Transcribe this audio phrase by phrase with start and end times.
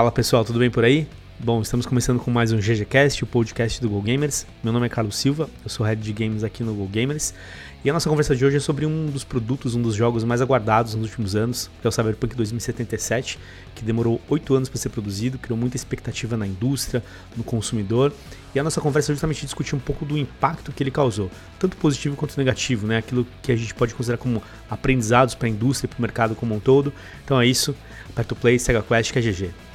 [0.00, 1.06] Fala pessoal, tudo bem por aí?
[1.38, 4.46] Bom, estamos começando com mais um GGCast, o podcast do Go Gamers.
[4.64, 7.34] Meu nome é Carlos Silva, eu sou head de games aqui no Go Gamers.
[7.84, 10.40] E a nossa conversa de hoje é sobre um dos produtos, um dos jogos mais
[10.40, 13.38] aguardados nos últimos anos, que é o Cyberpunk 2077,
[13.74, 17.04] que demorou oito anos para ser produzido, criou muita expectativa na indústria,
[17.36, 18.10] no consumidor.
[18.54, 21.76] E a nossa conversa é justamente discutir um pouco do impacto que ele causou, tanto
[21.76, 22.96] positivo quanto negativo, né?
[22.96, 26.34] Aquilo que a gente pode considerar como aprendizados para a indústria e para o mercado
[26.34, 26.90] como um todo.
[27.22, 27.76] Então é isso,
[28.08, 29.69] aperta o play, segue a quest que é GG.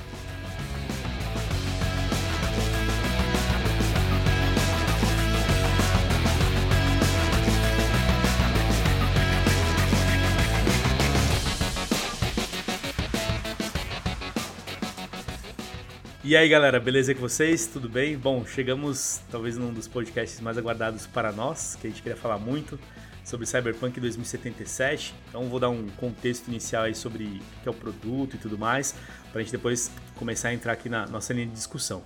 [16.27, 17.67] E aí galera, beleza com vocês?
[17.67, 18.17] Tudo bem?
[18.17, 22.39] Bom, chegamos talvez num dos podcasts mais aguardados para nós, que a gente queria falar
[22.39, 22.79] muito
[23.23, 25.13] sobre Cyberpunk 2077.
[25.29, 28.57] Então vou dar um contexto inicial aí sobre o que é o produto e tudo
[28.57, 28.95] mais,
[29.31, 32.01] para a gente depois começar a entrar aqui na nossa linha de discussão.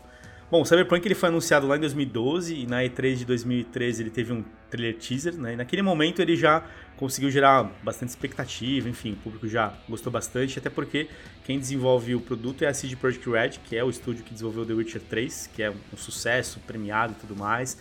[0.51, 4.09] Bom, o Cyberpunk ele foi anunciado lá em 2012 e na E3 de 2013 ele
[4.09, 5.53] teve um trailer teaser, né?
[5.53, 6.63] E naquele momento ele já
[6.97, 11.07] conseguiu gerar bastante expectativa, enfim, o público já gostou bastante, até porque
[11.45, 14.65] quem desenvolve o produto é a CD Projekt Red, que é o estúdio que desenvolveu
[14.65, 17.77] The Witcher 3, que é um sucesso, premiado e tudo mais.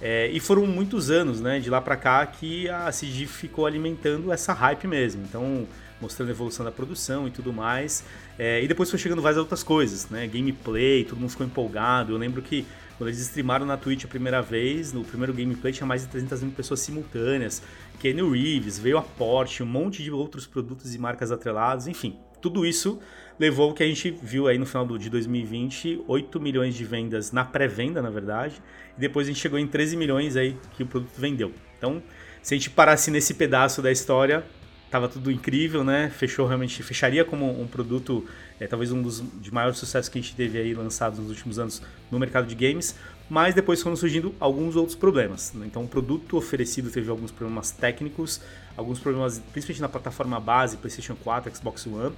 [0.00, 4.32] É, e foram muitos anos, né, de lá para cá que a CD ficou alimentando
[4.32, 5.24] essa hype mesmo.
[5.28, 5.66] Então,
[6.02, 8.04] mostrando a evolução da produção e tudo mais.
[8.38, 10.26] É, e depois foi chegando várias outras coisas, né?
[10.26, 12.12] Gameplay, todo mundo ficou empolgado.
[12.12, 12.66] Eu lembro que
[12.98, 16.42] quando eles streamaram na Twitch a primeira vez, no primeiro gameplay tinha mais de 300
[16.42, 17.62] mil pessoas simultâneas.
[18.00, 22.18] Kenny Reeves, veio a Porsche, um monte de outros produtos e marcas atrelados, enfim.
[22.40, 22.98] Tudo isso
[23.38, 27.32] levou o que a gente viu aí no final de 2020, 8 milhões de vendas
[27.32, 28.60] na pré-venda, na verdade,
[28.96, 31.52] e depois a gente chegou em 13 milhões aí que o produto vendeu.
[31.78, 32.02] Então,
[32.42, 34.44] se a gente parasse nesse pedaço da história,
[34.92, 36.10] tava tudo incrível, né?
[36.10, 38.26] Fechou realmente, fecharia como um produto,
[38.60, 41.58] é, talvez um dos de maiores sucessos que a gente teve aí lançados nos últimos
[41.58, 41.80] anos
[42.10, 42.94] no mercado de games,
[43.30, 45.54] mas depois foram surgindo alguns outros problemas.
[45.54, 45.64] Né?
[45.66, 48.42] Então, o produto oferecido teve alguns problemas técnicos,
[48.76, 52.14] alguns problemas, principalmente na plataforma base, PlayStation 4, Xbox One,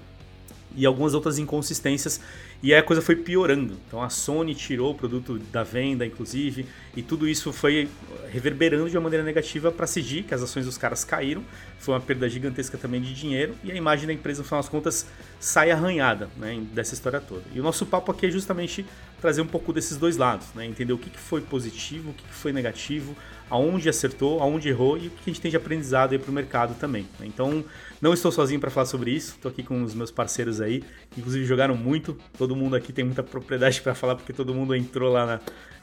[0.76, 2.20] e algumas outras inconsistências
[2.64, 3.76] e aí a coisa foi piorando.
[3.86, 6.64] Então a Sony tirou o produto da venda, inclusive,
[6.96, 7.90] e tudo isso foi
[8.30, 11.44] reverberando de uma maneira negativa para a CG, que as ações dos caras caíram,
[11.78, 14.70] foi uma perda gigantesca também de dinheiro e a imagem da empresa, no final das
[14.70, 15.06] contas,
[15.38, 17.42] sai arranhada né, dessa história toda.
[17.54, 18.86] E o nosso papo aqui é justamente
[19.20, 22.50] trazer um pouco desses dois lados, né, entender o que, foi positivo, o que, foi
[22.50, 23.14] negativo,
[23.50, 26.74] aonde acertou, aonde errou e o que a gente tem de aprendizado para o mercado
[26.80, 27.06] também.
[27.20, 27.26] Né.
[27.26, 27.62] Então
[28.04, 30.84] não estou sozinho para falar sobre isso, estou aqui com os meus parceiros aí,
[31.16, 32.14] inclusive jogaram muito.
[32.36, 35.40] Todo mundo aqui tem muita propriedade para falar, porque todo mundo entrou lá na,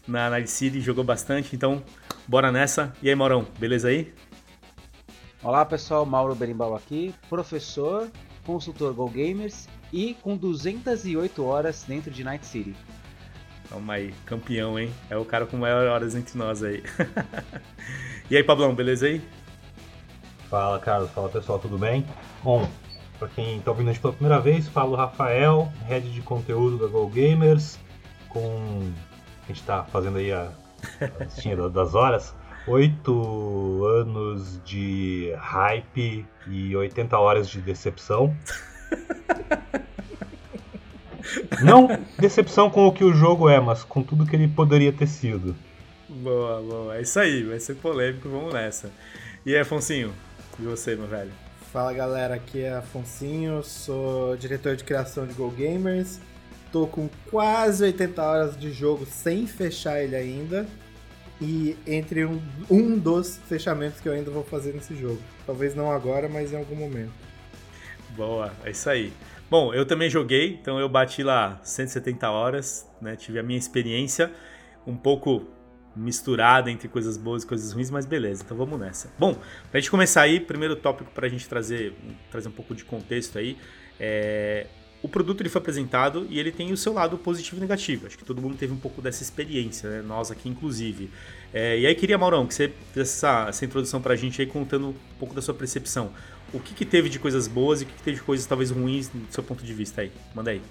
[0.08, 1.56] na Night City e jogou bastante.
[1.56, 1.82] Então,
[2.28, 2.94] bora nessa.
[3.02, 4.14] E aí, Maurão, beleza aí?
[5.42, 8.08] Olá pessoal, Mauro Berimbau aqui, professor,
[8.46, 12.76] consultor Go Gamers e com 208 horas dentro de Night City.
[13.68, 14.94] Toma aí, campeão, hein?
[15.10, 16.84] É o cara com maiores horas entre nós aí.
[18.30, 19.20] e aí, Pablão, beleza aí?
[20.52, 21.10] Fala, Carlos.
[21.12, 21.60] Fala, pessoal.
[21.60, 22.06] Tudo bem?
[22.44, 22.70] Bom,
[23.18, 26.88] para quem está ouvindo a gente pela primeira vez, falo Rafael, head de conteúdo da
[26.88, 27.80] Go Gamers,
[28.28, 28.92] com
[29.44, 30.52] a gente está fazendo aí a,
[31.00, 32.36] a listinha das horas.
[32.68, 38.36] Oito anos de hype e 80 horas de decepção.
[41.64, 41.88] Não
[42.20, 45.56] decepção com o que o jogo é, mas com tudo que ele poderia ter sido.
[46.10, 46.98] Boa, boa.
[46.98, 48.92] É isso aí, vai ser polêmico, vamos nessa.
[49.46, 50.14] E aí, Afonsinho,
[50.60, 51.32] e você, meu velho?
[51.72, 56.20] Fala galera, aqui é Afonsinho, sou diretor de criação de Go Gamers.
[56.72, 60.68] Tô com quase 80 horas de jogo sem fechar ele ainda.
[61.40, 65.20] E entre um, um dos fechamentos que eu ainda vou fazer nesse jogo.
[65.46, 67.12] Talvez não agora, mas em algum momento.
[68.16, 69.12] Boa, é isso aí.
[69.50, 73.16] Bom, eu também joguei, então eu bati lá 170 horas, né?
[73.16, 74.32] Tive a minha experiência
[74.86, 75.48] um pouco
[75.96, 79.12] misturada entre coisas boas e coisas ruins, mas beleza, então vamos nessa.
[79.20, 79.38] Bom,
[79.70, 81.94] pra gente começar aí, primeiro tópico pra gente trazer,
[82.30, 83.58] trazer um pouco de contexto aí,
[84.00, 84.68] é...
[85.04, 88.08] o produto ele foi apresentado e ele tem o seu lado positivo e negativo.
[88.08, 90.02] Acho que todo mundo teve um pouco dessa experiência, né?
[90.02, 91.10] nós aqui inclusive.
[91.54, 91.78] É...
[91.80, 94.96] e aí queria, Maurão, que você fizesse essa, essa introdução pra gente aí, contando um
[95.20, 96.12] pouco da sua percepção.
[96.54, 98.72] O que, que teve de coisas boas e o que, que teve de coisas talvez
[98.72, 100.12] ruins do seu ponto de vista aí?
[100.36, 100.62] Manda aí.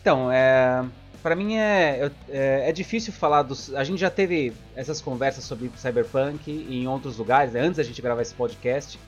[0.00, 0.84] Então, é
[1.22, 3.72] para mim é, é, é, difícil falar dos.
[3.74, 7.60] A gente já teve essas conversas sobre Cyberpunk em outros lugares, né?
[7.60, 8.98] antes da gente gravar esse podcast.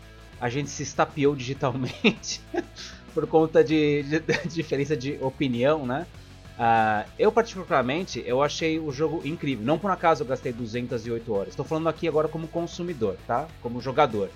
[0.41, 2.41] A gente se estapeou digitalmente
[3.13, 6.07] por conta de, de, de, diferença de opinião, né?
[6.55, 9.65] Uh, eu, particularmente, eu achei o jogo incrível.
[9.65, 11.49] Não por acaso eu gastei 208 horas.
[11.49, 13.49] Estou falando aqui agora como consumidor, tá?
[13.61, 14.31] Como jogador.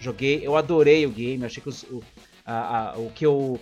[0.00, 1.44] Joguei, eu adorei o game.
[1.44, 2.02] Achei que os, o,
[2.44, 3.60] a, a, o que eu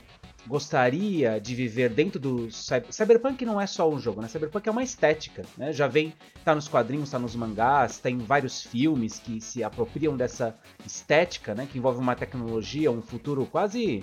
[0.49, 4.29] gostaria de viver dentro do Cyberpunk não é só um jogo, né?
[4.29, 5.73] Cyberpunk é uma estética, né?
[5.73, 10.57] Já vem tá nos quadrinhos, tá nos mangás, tem vários filmes que se apropriam dessa
[10.87, 11.69] estética, né?
[11.71, 14.03] Que envolve uma tecnologia, um futuro quase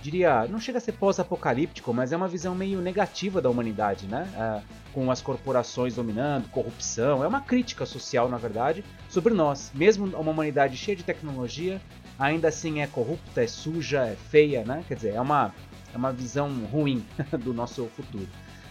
[0.00, 4.28] diria, não chega a ser pós-apocalíptico, mas é uma visão meio negativa da humanidade, né?
[4.36, 4.62] É,
[4.92, 7.24] com as corporações dominando, corrupção.
[7.24, 9.70] É uma crítica social, na verdade, sobre nós.
[9.74, 11.80] Mesmo uma humanidade cheia de tecnologia,
[12.18, 14.84] ainda assim é corrupta, é suja, é feia, né?
[14.86, 15.54] Quer dizer, é uma,
[15.92, 17.04] é uma visão ruim
[17.42, 18.28] do nosso futuro.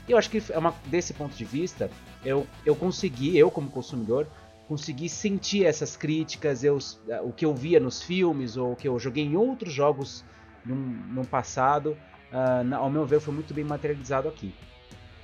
[0.07, 1.89] E eu acho que é uma, desse ponto de vista,
[2.25, 4.27] eu, eu consegui, eu como consumidor,
[4.67, 6.79] consegui sentir essas críticas, eu,
[7.23, 10.23] o que eu via nos filmes ou o que eu joguei em outros jogos
[10.65, 11.97] no passado,
[12.31, 14.53] uh, ao meu ver, foi muito bem materializado aqui.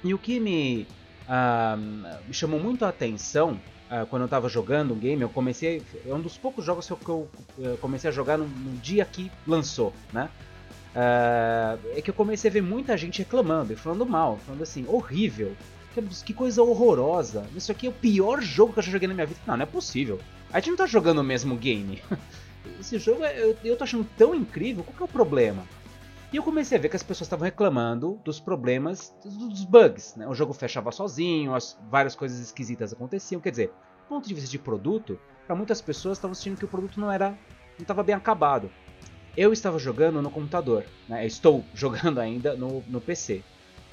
[0.04, 0.88] E o que me,
[1.28, 1.78] uh,
[2.28, 3.60] me chamou muito a atenção
[3.90, 5.82] uh, quando eu estava jogando um game, eu comecei.
[6.06, 7.28] É um dos poucos jogos que eu,
[7.58, 10.30] eu comecei a jogar no, no, dia que lançou, né?
[11.96, 15.56] É que eu comecei a ver muita gente reclamando e falando mal, falando assim, horrível,
[15.94, 19.14] que, que coisa horrorosa, isso aqui é o pior jogo que eu já joguei na
[19.14, 19.40] minha vida.
[19.46, 20.20] Não, não é possível.
[20.52, 22.02] A gente não tá jogando o mesmo game.
[22.80, 25.64] esse jogo é, eu, eu tô achando tão incrível, qual que é o problema?
[26.32, 30.16] E eu comecei a ver que as pessoas estavam reclamando dos problemas, dos bugs.
[30.18, 30.28] Né?
[30.28, 33.40] O jogo fechava sozinho, as, várias coisas esquisitas aconteciam.
[33.40, 36.68] Quer dizer, do ponto de vista de produto, para muitas pessoas estavam sentindo que o
[36.68, 37.38] produto não era, não
[37.80, 38.70] estava bem acabado.
[39.38, 41.26] Eu estava jogando no computador, né?
[41.26, 43.44] estou jogando ainda no, no PC.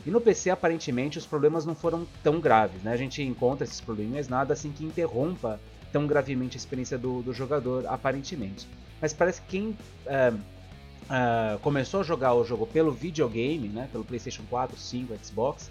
[0.06, 2.82] E no PC, aparentemente, os problemas não foram tão graves.
[2.82, 2.92] Né?
[2.92, 5.60] A gente encontra esses problemas, nada assim que interrompa
[5.92, 8.66] tão gravemente a experiência do, do jogador, aparentemente.
[9.00, 14.04] Mas parece que quem uh, uh, começou a jogar o jogo pelo videogame, né, pelo
[14.04, 15.70] PlayStation 4, 5, Xbox,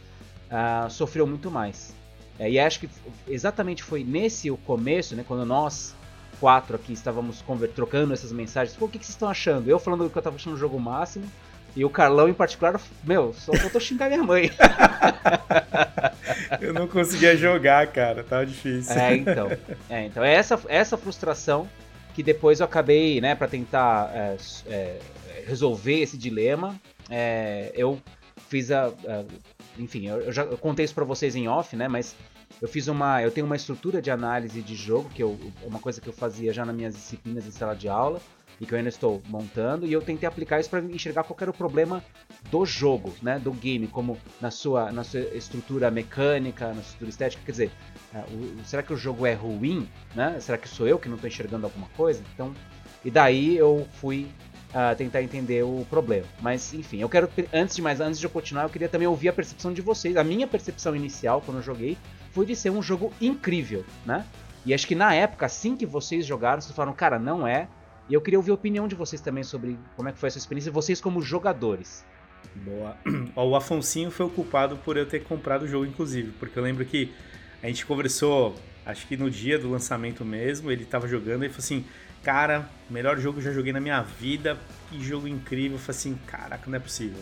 [0.49, 1.93] uh, sofreu muito mais.
[2.39, 2.89] É, e acho que
[3.27, 5.95] exatamente foi nesse o começo, né, quando nós
[6.39, 7.43] quatro aqui estávamos
[7.75, 8.75] trocando essas mensagens.
[8.75, 9.69] Pô, o que, que vocês estão achando?
[9.69, 11.25] Eu falando que eu estava achando o jogo máximo.
[11.75, 14.51] E o Carlão, em particular, meu, só faltou xingar minha mãe.
[16.61, 18.95] Eu não conseguia jogar, cara, tava difícil.
[18.95, 19.49] É, então.
[19.89, 21.67] É, então, é essa, essa frustração
[22.13, 24.37] que depois eu acabei, né, para tentar é,
[24.67, 24.99] é,
[25.47, 26.79] resolver esse dilema,
[27.09, 27.99] é, eu
[28.47, 29.23] fiz a, a
[29.77, 32.15] enfim, eu, eu, já eu contei isso para vocês em off, né, mas
[32.63, 35.99] eu fiz uma, eu tenho uma estrutura de análise de jogo que eu, uma coisa
[35.99, 38.21] que eu fazia já nas minhas disciplinas em sala de aula
[38.57, 41.51] e que eu ainda estou montando, e eu tentei aplicar isso para enxergar qual era
[41.51, 42.01] o problema
[42.49, 47.09] do jogo, né, do game, como na sua, na sua estrutura mecânica, na sua estrutura
[47.09, 47.71] estética, quer dizer,
[48.31, 50.39] o, será que o jogo é ruim, né?
[50.39, 52.23] Será que sou eu que não estou enxergando alguma coisa?
[52.33, 52.53] Então,
[53.03, 54.29] e daí eu fui
[54.69, 56.27] uh, tentar entender o problema.
[56.41, 59.27] Mas, enfim, eu quero, antes de mais, antes de eu continuar, eu queria também ouvir
[59.29, 60.15] a percepção de vocês.
[60.15, 61.97] A minha percepção inicial quando eu joguei
[62.33, 64.25] foi de ser um jogo incrível, né?
[64.65, 67.67] E acho que na época, assim que vocês jogaram, vocês falaram, cara, não é
[68.09, 70.37] e eu queria ouvir a opinião de vocês também sobre como é que foi essa
[70.37, 72.03] experiência, vocês como jogadores.
[72.55, 72.97] Boa.
[73.35, 76.63] Ó, o Afonsinho foi o culpado por eu ter comprado o jogo, inclusive, porque eu
[76.63, 77.13] lembro que
[77.61, 78.55] a gente conversou,
[78.85, 81.85] acho que no dia do lançamento mesmo, ele tava jogando e falou assim:
[82.21, 84.57] Cara, melhor jogo que eu já joguei na minha vida,
[84.89, 85.77] que jogo incrível.
[85.77, 87.19] Eu falei assim: Caraca, não é possível.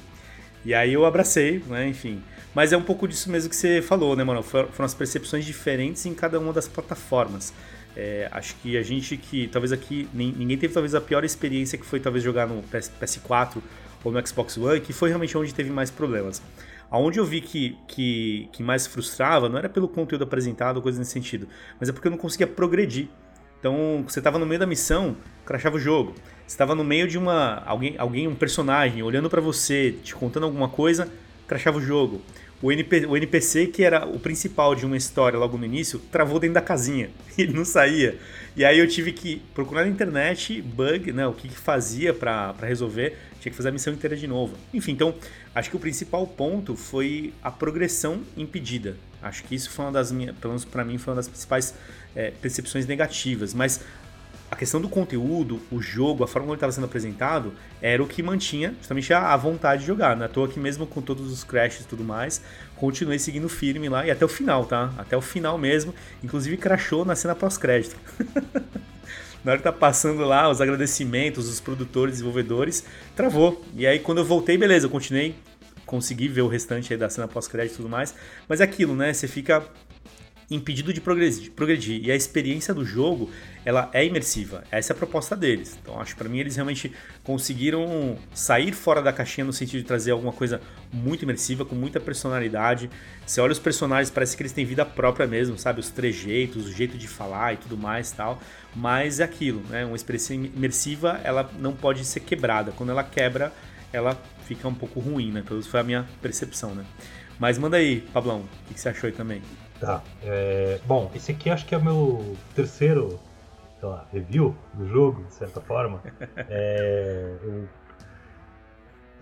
[0.63, 2.21] E aí eu abracei, né, enfim.
[2.53, 4.43] Mas é um pouco disso mesmo que você falou, né, mano?
[4.43, 7.53] Foram as percepções diferentes em cada uma das plataformas.
[7.95, 11.85] É, acho que a gente que, talvez aqui, ninguém teve talvez a pior experiência que
[11.85, 13.57] foi talvez jogar no PS, PS4
[14.03, 16.41] ou no Xbox One, que foi realmente onde teve mais problemas.
[16.89, 21.11] Aonde eu vi que, que, que mais frustrava não era pelo conteúdo apresentado coisa nesse
[21.11, 21.47] sentido,
[21.79, 23.07] mas é porque eu não conseguia progredir.
[23.59, 25.15] Então, você estava no meio da missão,
[25.45, 26.15] crashava o jogo.
[26.51, 30.67] Estava no meio de uma alguém, alguém um personagem olhando para você, te contando alguma
[30.67, 31.09] coisa,
[31.47, 32.21] crashava o jogo
[32.61, 36.39] o, NP, o NPC, que era o principal de uma história logo no início, travou
[36.39, 37.09] dentro da casinha.
[37.37, 38.17] Ele não saía.
[38.55, 42.53] E aí eu tive que procurar na internet bug, né, o que, que fazia para
[42.61, 43.17] resolver.
[43.39, 44.55] Tinha que fazer a missão inteira de novo.
[44.71, 45.15] Enfim, então,
[45.55, 48.95] acho que o principal ponto foi a progressão impedida.
[49.21, 51.73] Acho que isso foi uma das minhas, pelo menos para mim, foi uma das principais
[52.15, 53.53] é, percepções negativas.
[53.53, 53.81] Mas
[54.51, 58.07] a questão do conteúdo, o jogo, a forma como ele estava sendo apresentado, era o
[58.07, 60.13] que mantinha justamente a, vontade de jogar.
[60.17, 62.41] Não é toa que mesmo com todos os crashes e tudo mais,
[62.75, 64.93] continuei seguindo firme lá e até o final, tá?
[64.97, 65.95] Até o final mesmo.
[66.21, 67.95] Inclusive crashou na cena pós-crédito.
[69.41, 72.83] na hora que tá passando lá os agradecimentos dos produtores, desenvolvedores,
[73.15, 73.63] travou.
[73.73, 75.33] E aí quando eu voltei, beleza, eu continuei,
[75.85, 78.13] consegui ver o restante aí da cena pós-crédito e tudo mais.
[78.49, 79.13] Mas é aquilo, né?
[79.13, 79.63] Você fica
[80.51, 82.03] impedido de progredir, progredir.
[82.03, 83.29] E a experiência do jogo,
[83.63, 84.63] ela é imersiva.
[84.69, 85.79] Essa é a proposta deles.
[85.81, 86.91] Então, acho que para mim eles realmente
[87.23, 91.99] conseguiram sair fora da caixinha no sentido de trazer alguma coisa muito imersiva, com muita
[91.99, 92.89] personalidade.
[93.25, 95.79] Você olha os personagens, parece que eles têm vida própria mesmo, sabe?
[95.79, 98.41] Os trejeitos, o jeito de falar e tudo mais, tal.
[98.75, 99.85] Mas é aquilo, né?
[99.85, 102.73] Uma experiência imersiva, ela não pode ser quebrada.
[102.73, 103.53] Quando ela quebra,
[103.93, 105.41] ela fica um pouco ruim, né?
[105.41, 106.83] Pelo menos foi a minha percepção, né?
[107.39, 109.41] Mas manda aí, Pablão, o que você achou aí também?
[109.81, 110.01] Tá.
[110.23, 113.19] É, bom, esse aqui acho que é o meu terceiro
[113.81, 116.01] sei lá, review do jogo, de certa forma.
[116.47, 117.67] É, eu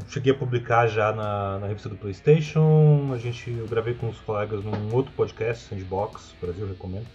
[0.10, 3.12] cheguei a publicar já na, na, revista do PlayStation.
[3.14, 7.08] A gente, eu gravei com os colegas num outro podcast, Sandbox Brasil, recomendo.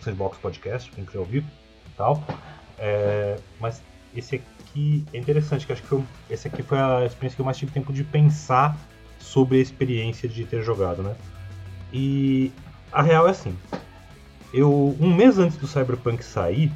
[0.00, 2.22] Sandbox Podcast, quem quiser ouvir e tal.
[2.78, 3.82] É, mas
[4.14, 7.46] esse aqui é interessante, que acho que foi, esse aqui foi a experiência que eu
[7.46, 8.76] mais tive tempo de pensar
[9.18, 11.16] sobre a experiência de ter jogado, né?
[11.92, 12.52] E
[12.94, 13.58] a real é assim.
[14.52, 16.70] Eu, um mês antes do Cyberpunk sair,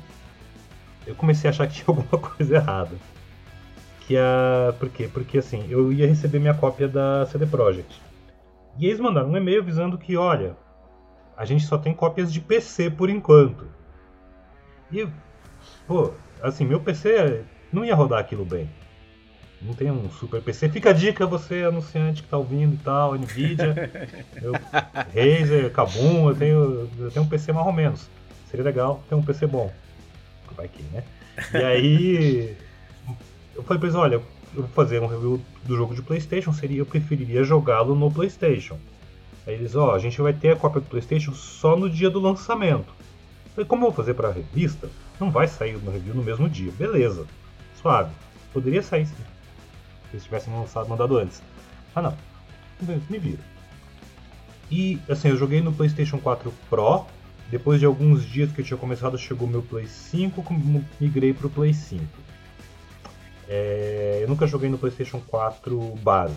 [1.06, 2.96] eu comecei a achar que tinha alguma coisa errada.
[4.00, 4.74] Que a.
[4.78, 5.08] Por quê?
[5.12, 8.02] Porque assim, eu ia receber minha cópia da CD Projekt.
[8.78, 10.56] E eles mandaram um e-mail avisando que, olha,
[11.36, 13.66] a gente só tem cópias de PC por enquanto.
[14.90, 15.06] E,
[15.86, 18.68] pô, assim, meu PC não ia rodar aquilo bem.
[19.60, 20.68] Não tem um super PC.
[20.68, 23.90] Fica a dica, você anunciante que tá ouvindo e tal, Nvidia,
[24.40, 28.08] eu, Razer, Kabum, eu tenho, eu tenho um PC mais ou menos.
[28.50, 29.72] Seria legal ter um PC bom.
[30.56, 31.02] Vai que, né?
[31.52, 32.56] E aí
[33.54, 36.78] eu falei pra eles, olha, eu vou fazer um review do jogo de Playstation, seria
[36.78, 38.78] eu preferiria jogá-lo no Playstation.
[39.46, 42.08] Aí eles, ó, oh, a gente vai ter a cópia do Playstation só no dia
[42.08, 42.88] do lançamento.
[43.46, 44.88] Eu falei, como eu vou fazer pra revista?
[45.18, 46.70] Não vai sair no review no mesmo dia.
[46.78, 47.26] Beleza,
[47.80, 48.12] suave.
[48.52, 49.37] Poderia sair sim
[50.10, 51.42] se eles tivessem lançado, mandado antes.
[51.94, 52.16] Ah não,
[53.08, 53.42] me vira.
[54.70, 57.06] E assim, eu joguei no PlayStation 4 Pro.
[57.50, 60.44] Depois de alguns dias que eu tinha começado, chegou meu Play 5,
[61.00, 62.04] migrei pro Play 5.
[63.48, 66.36] É, eu nunca joguei no PlayStation 4 base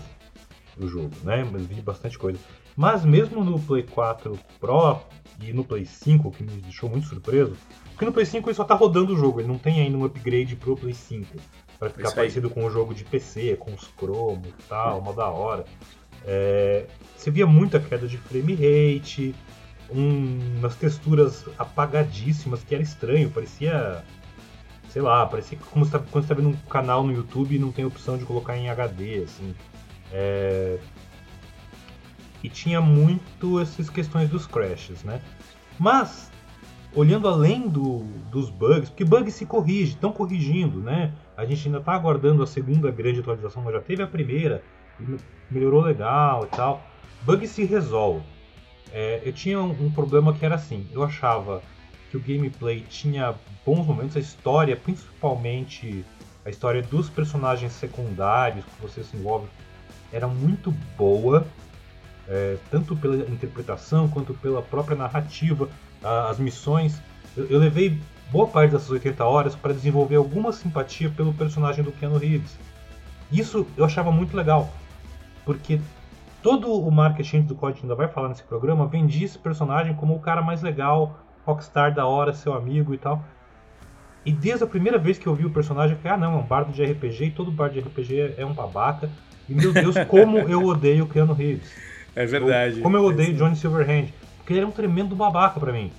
[0.80, 1.46] o jogo, né?
[1.52, 2.40] Mas vi bastante coisa.
[2.78, 5.02] Mas mesmo no Play 4 Pro
[5.42, 7.58] e no Play 5, que me deixou muito surpreso,
[7.90, 10.06] porque no Play 5 ele só tá rodando o jogo, ele não tem ainda um
[10.06, 11.38] upgrade pro Play 5
[11.82, 12.54] para ficar Isso parecido aí.
[12.54, 15.66] com o jogo de PC, com os cromos e tal, uma da hora.
[16.24, 16.86] É,
[17.18, 19.34] você via muita queda de frame rate,
[19.90, 24.06] um, umas texturas apagadíssimas, que era estranho, parecia.
[24.90, 27.60] Sei lá, parecia como você tá, quando você tá vendo um canal no YouTube e
[27.60, 29.56] não tem opção de colocar em HD, assim.
[30.12, 30.78] É,
[32.44, 35.20] e tinha muito essas questões dos crashes, né?
[35.80, 36.30] Mas,
[36.94, 41.12] olhando além do, dos bugs, porque bugs se corrige, estão corrigindo, né?
[41.42, 44.64] A gente ainda está aguardando a segunda grande atualização, mas já teve a primeira,
[45.50, 46.86] melhorou legal e tal.
[47.24, 48.24] Bug se resolve.
[48.94, 51.64] É, eu tinha um, um, problema que era assim, eu achava
[52.12, 53.34] que o gameplay tinha
[53.66, 56.06] bons momentos, a história, principalmente
[56.46, 59.48] a história dos personagens secundários que você se envolve,
[60.14, 61.48] era muito boa,
[62.28, 65.68] é, tanto pela interpretação quanto pela própria narrativa,
[66.04, 67.02] as missões.
[67.36, 67.98] Eu, eu levei
[68.32, 72.58] boa parte dessas 80 horas para desenvolver alguma simpatia pelo personagem do Keanu Reeves.
[73.32, 74.70] Isso eu achava muito legal,
[75.46, 75.80] porque
[76.42, 80.20] todo o marketing do Código ainda vai falar nesse programa vendia esse personagem como o
[80.20, 83.24] cara mais legal, rockstar da hora, seu amigo e tal.
[84.26, 86.38] E desde a primeira vez que eu vi o personagem, eu falei, ah não, é
[86.38, 89.10] um bardo de RPG e todo bardo de RPG é um babaca.
[89.50, 91.72] E meu Deus, como eu odeio o Keanu Reeves.
[92.16, 92.82] É verdade.
[92.82, 94.08] como eu odeio é Johnny Silverhand.
[94.38, 95.92] Porque ele é um tremendo babaca para mim.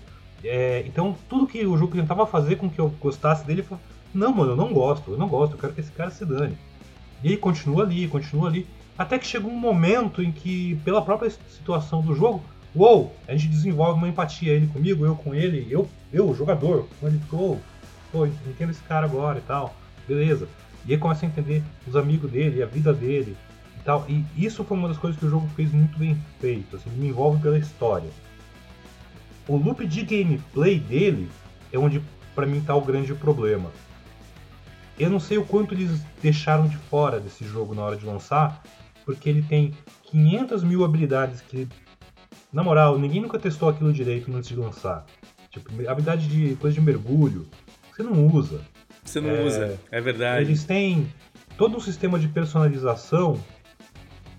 [0.45, 3.83] É, então, tudo que o jogo tentava fazer com que eu gostasse dele, falei,
[4.13, 6.57] não, mano, eu não gosto, eu não gosto, eu quero que esse cara se dane.
[7.23, 8.67] E aí continua ali, continua ali,
[8.99, 12.43] até que chega um momento em que, pela própria situação do jogo,
[12.75, 16.89] uou, a gente desenvolve uma empatia, ele comigo, eu com ele, eu, eu o jogador,
[17.01, 17.57] com ele, pô,
[18.11, 19.75] pô, entendo esse cara agora e tal,
[20.07, 20.49] beleza.
[20.85, 23.37] E aí começa a entender os amigos dele, a vida dele
[23.79, 24.05] e tal.
[24.09, 27.09] E isso foi uma das coisas que o jogo fez muito bem feito, assim, me
[27.09, 28.11] envolve pela história
[29.49, 31.29] o loop de gameplay dele
[31.73, 32.03] é onde
[32.35, 33.71] para mim tá o grande problema.
[34.99, 38.63] Eu não sei o quanto eles deixaram de fora desse jogo na hora de lançar,
[39.05, 39.73] porque ele tem
[40.05, 41.67] 500 mil habilidades que,
[42.53, 45.05] na moral, ninguém nunca testou aquilo direito antes de lançar.
[45.51, 47.49] Tipo, habilidade de coisa de mergulho,
[47.91, 48.61] você não usa.
[49.05, 50.45] Você não é, usa, é verdade.
[50.45, 51.13] Eles têm
[51.57, 53.39] todo um sistema de personalização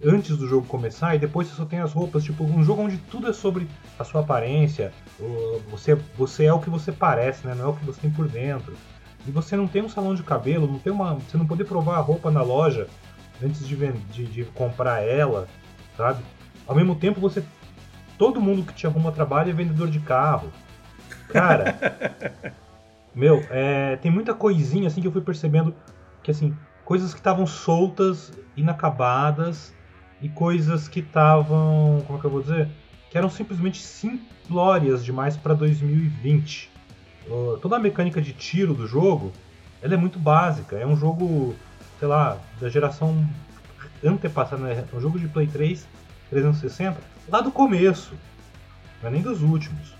[0.05, 2.23] antes do jogo começar e depois você só tem as roupas.
[2.23, 3.67] Tipo, um jogo onde tudo é sobre
[3.97, 4.91] a sua aparência,
[5.69, 7.55] você, você é o que você parece, né?
[7.55, 8.73] Não é o que você tem por dentro.
[9.25, 11.15] E você não tem um salão de cabelo, não tem uma.
[11.15, 12.87] Você não poder provar a roupa na loja
[13.41, 15.47] antes de, de, de comprar ela,
[15.95, 16.21] sabe?
[16.67, 17.43] Ao mesmo tempo você.
[18.17, 20.51] Todo mundo que te arruma trabalho é vendedor de carro.
[21.29, 21.75] Cara.
[23.15, 25.73] meu, é, tem muita coisinha assim que eu fui percebendo
[26.21, 26.55] que assim,
[26.85, 29.73] coisas que estavam soltas, inacabadas,
[30.23, 32.67] e coisas que estavam, como é que eu vou dizer,
[33.11, 36.71] que eram simplesmente simplórias demais para 2020.
[37.27, 39.31] Uh, toda a mecânica de tiro do jogo,
[39.81, 40.77] ela é muito básica.
[40.77, 41.55] É um jogo
[42.03, 43.25] sei lá, da geração
[44.03, 44.83] antepassada, né?
[44.93, 45.87] um jogo de Play 3
[46.29, 46.99] 360,
[47.29, 48.13] lá do começo,
[49.01, 49.95] não é nem dos últimos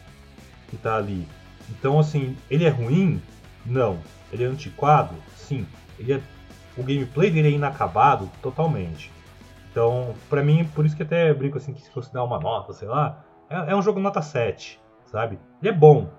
[0.70, 1.26] que tá ali.
[1.70, 3.22] Então, assim, ele é ruim?
[3.66, 4.00] Não.
[4.34, 5.16] Ele é antiquado?
[5.38, 5.66] Sim.
[5.98, 6.22] Ele é...
[6.76, 8.30] O gameplay dele é inacabado?
[8.42, 9.10] Totalmente.
[9.74, 12.74] Então, pra mim, por isso que até brinco assim, que se fosse dar uma nota,
[12.74, 15.40] sei lá, é, é um jogo nota 7, sabe?
[15.60, 16.12] Ele é bom,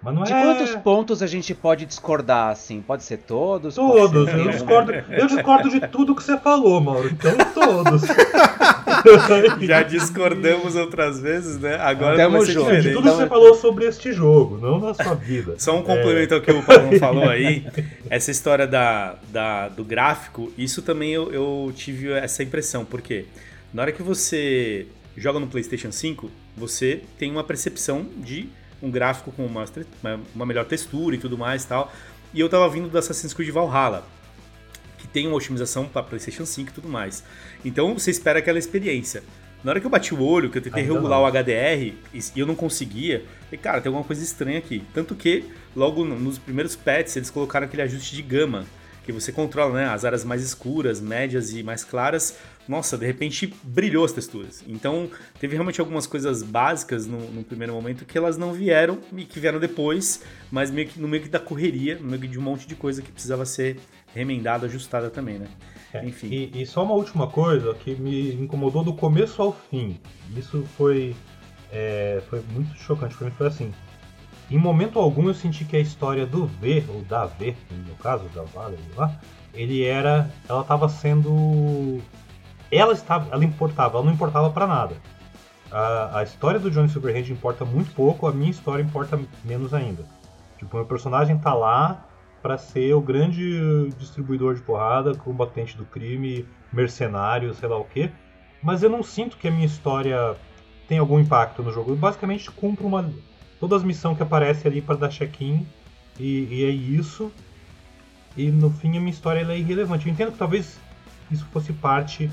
[0.00, 0.42] mas não de é...
[0.42, 2.80] quantos pontos a gente pode discordar, assim?
[2.80, 3.74] Pode ser todos?
[3.74, 4.30] Todos.
[4.30, 7.08] Ser eu, discordo, eu discordo de tudo que você falou, Mauro.
[7.08, 8.02] Então, todos.
[9.60, 11.76] Já discordamos outras vezes, né?
[11.76, 12.80] Agora Tamo junto.
[12.80, 15.54] De tudo que você falou sobre este jogo, não da sua vida.
[15.58, 17.66] Só um complemento ao que o Paulo falou aí.
[18.10, 22.84] Essa história da, da- do gráfico, isso também eu, eu tive essa impressão.
[22.84, 23.24] Porque
[23.72, 24.86] na hora que você
[25.16, 28.48] joga no PlayStation 5, você tem uma percepção de
[28.82, 29.64] um gráfico com uma,
[30.02, 31.92] uma- uma melhor textura e tudo mais e tal.
[32.32, 34.06] E eu tava vindo do Assassin's Creed Valhalla,
[34.98, 37.24] que tem uma otimização para PlayStation 5 e tudo mais.
[37.64, 39.22] Então você espera aquela experiência.
[39.62, 41.24] Na hora que eu bati o olho, que eu tentei regular não.
[41.24, 44.84] o HDR e eu não conseguia, falei, cara, tem alguma coisa estranha aqui.
[44.94, 48.64] Tanto que, logo no- nos primeiros patches, eles colocaram aquele ajuste de gama,
[49.04, 52.36] que você controla né, as áreas mais escuras, médias e mais claras.
[52.68, 54.62] Nossa, de repente brilhou as texturas.
[54.66, 55.10] Então,
[55.40, 59.40] teve realmente algumas coisas básicas no, no primeiro momento que elas não vieram e que
[59.40, 62.68] vieram depois, mas meio que, no meio que da correria, no meio de um monte
[62.68, 63.80] de coisa que precisava ser
[64.14, 65.48] remendada, ajustada também, né?
[65.92, 66.28] É, Enfim.
[66.30, 69.98] E, e só uma última coisa que me incomodou do começo ao fim.
[70.36, 71.16] Isso foi,
[71.72, 73.32] é, foi muito chocante pra mim.
[73.32, 73.72] Foi assim:
[74.50, 77.94] em momento algum eu senti que a história do V, ou da V, no meu
[77.96, 79.20] caso, da Vale, lá,
[79.52, 80.30] ele era.
[80.48, 82.00] Ela estava sendo.
[82.70, 83.32] Ela estava.
[83.32, 84.96] Ela importava, ela não importava pra nada.
[85.70, 90.04] A, a história do Johnny Silverhand importa muito pouco, a minha história importa menos ainda.
[90.58, 92.06] Tipo, meu personagem tá lá
[92.42, 98.10] para ser o grande distribuidor de porrada, combatente do crime, mercenário, sei lá o quê.
[98.62, 100.36] Mas eu não sinto que a minha história
[100.88, 101.92] tem algum impacto no jogo.
[101.92, 103.10] Eu basicamente cumpro uma
[103.60, 105.66] todas as missões que aparecem ali para dar check-in
[106.18, 107.32] e, e é isso.
[108.36, 110.06] E no fim a minha história é irrelevante.
[110.06, 110.78] Eu entendo que talvez
[111.30, 112.30] isso fosse parte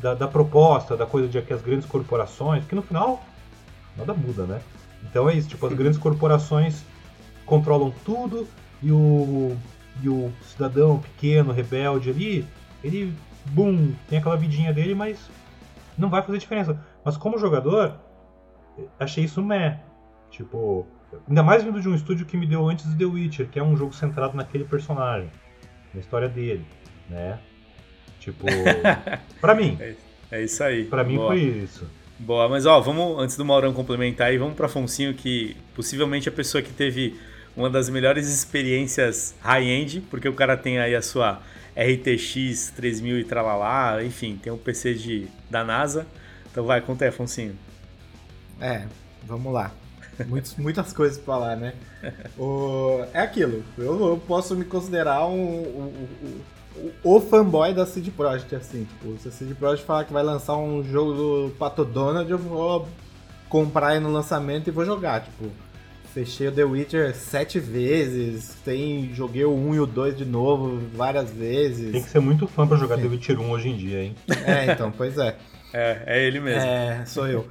[0.00, 3.22] da, da proposta, da coisa de que as grandes corporações, que no final
[3.96, 4.60] nada muda, né?
[5.04, 6.84] Então é isso, tipo, as grandes corporações
[7.44, 8.46] controlam tudo
[8.82, 9.56] e o,
[10.02, 12.46] e o cidadão pequeno, rebelde ali,
[12.82, 13.14] ele,
[13.46, 15.18] bum, tem aquela vidinha dele, mas
[15.96, 16.78] não vai fazer diferença.
[17.04, 17.96] Mas como jogador,
[18.98, 19.80] achei isso meh.
[20.30, 20.86] Tipo,
[21.26, 23.76] ainda mais vindo de um estúdio que me deu antes The Witcher, que é um
[23.76, 25.30] jogo centrado naquele personagem,
[25.92, 26.66] na história dele,
[27.08, 27.38] né?
[28.32, 28.46] Tipo,
[29.40, 29.78] pra mim,
[30.30, 30.84] É isso aí.
[30.84, 31.28] pra mim Boa.
[31.28, 31.86] foi isso.
[32.18, 36.32] Boa, mas ó, vamos, antes do Maurão complementar aí, vamos pra Afonsinho, que possivelmente é
[36.32, 37.18] a pessoa que teve
[37.56, 41.40] uma das melhores experiências high-end, porque o cara tem aí a sua
[41.76, 46.06] RTX 3000 e tralalá, enfim, tem um PC de, da NASA.
[46.50, 47.56] Então vai, conta aí, Afonsinho.
[48.60, 48.82] É,
[49.24, 49.70] vamos lá.
[50.26, 51.72] Muitos, muitas coisas pra falar, né?
[52.36, 53.62] O, é aquilo.
[53.78, 56.40] Eu, eu posso me considerar um, um- um-
[57.02, 58.84] o, fanboy da CD Projekt, assim.
[58.84, 62.38] Tipo, se a CD Projekt falar que vai lançar um jogo do Pato Donald, eu
[62.38, 62.88] vou
[63.48, 65.22] comprar aí no lançamento e vou jogar.
[65.22, 65.50] Tipo,
[66.12, 70.80] fechei o The Witcher sete vezes, tem, joguei o 1 e o 2 de novo
[70.94, 71.92] várias vezes.
[71.92, 73.02] Tem que ser muito fã pra jogar Sim.
[73.02, 74.14] The Witcher 1 hoje em dia, hein?
[74.44, 75.36] É, então, pois é.
[75.72, 76.68] É, é ele mesmo.
[76.68, 77.46] É, sou eu.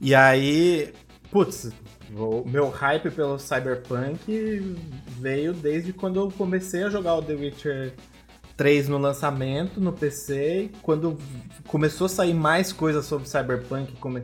[0.00, 0.92] E aí,
[1.30, 1.70] putz,
[2.14, 4.76] o meu hype pelo Cyberpunk
[5.18, 7.92] veio desde quando eu comecei a jogar o The Witcher
[8.56, 11.18] 3 no lançamento, no PC, quando
[11.68, 14.22] começou a sair mais coisas sobre Cyberpunk, come...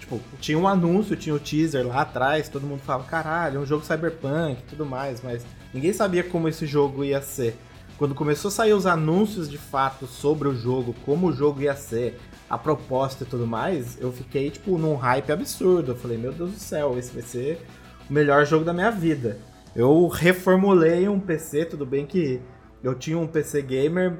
[0.00, 3.66] tipo, tinha um anúncio, tinha o teaser lá atrás, todo mundo falava, caralho, é um
[3.66, 7.56] jogo Cyberpunk e tudo mais, mas ninguém sabia como esse jogo ia ser.
[7.96, 11.74] Quando começou a sair os anúncios de fato sobre o jogo, como o jogo ia
[11.74, 15.92] ser, a proposta e tudo mais, eu fiquei, tipo, num hype absurdo.
[15.92, 17.66] Eu falei, meu Deus do céu, esse vai ser
[18.08, 19.38] o melhor jogo da minha vida.
[19.74, 22.40] Eu reformulei um PC, tudo bem que
[22.82, 24.18] eu tinha um PC gamer,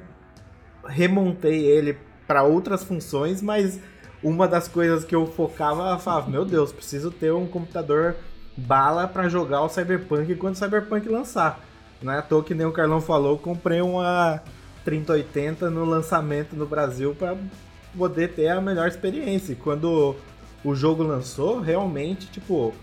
[0.87, 3.81] remontei ele para outras funções, mas
[4.23, 8.17] uma das coisas que eu focava, eu falava, meu Deus, preciso ter um computador
[8.57, 11.61] bala para jogar o Cyberpunk quando o Cyberpunk lançar.
[12.03, 14.43] Não é à toa que nem o Carlão falou, comprei uma
[14.85, 17.37] 3080 no lançamento no Brasil para
[17.97, 19.53] poder ter a melhor experiência.
[19.53, 20.17] E quando
[20.65, 22.75] o jogo lançou, realmente, tipo,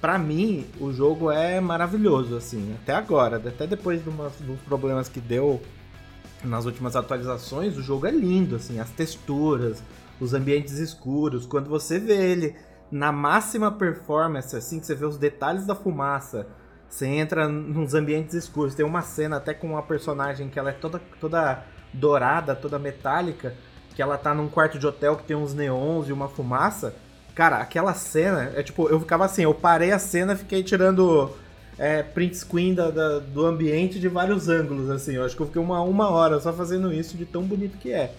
[0.00, 3.36] pra mim, o jogo é maravilhoso, assim, até agora.
[3.36, 5.60] Até depois de umas- dos problemas que deu
[6.44, 9.82] nas últimas atualizações, o jogo é lindo, assim, as texturas,
[10.20, 11.46] os ambientes escuros.
[11.46, 12.56] Quando você vê ele
[12.90, 16.46] na máxima performance, assim, que você vê os detalhes da fumaça,
[16.88, 18.72] Você entra nos ambientes escuros.
[18.76, 23.54] Tem uma cena até com uma personagem que ela é toda, toda dourada, toda metálica,
[23.94, 26.94] que ela tá num quarto de hotel que tem uns neons e uma fumaça.
[27.36, 31.30] Cara, aquela cena, é tipo, eu ficava assim, eu parei a cena, fiquei tirando
[31.78, 35.16] é, print screen da, da, do ambiente de vários ângulos, assim.
[35.16, 37.92] Eu acho que eu fiquei uma, uma hora só fazendo isso de tão bonito que
[37.92, 38.14] é.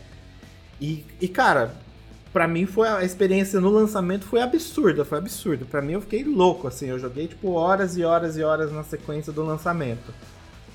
[0.79, 1.73] E, e cara,
[2.31, 5.65] para mim foi a experiência no lançamento foi absurda, foi absurdo.
[5.65, 8.83] Para mim eu fiquei louco assim, eu joguei tipo horas e horas e horas na
[8.83, 10.13] sequência do lançamento.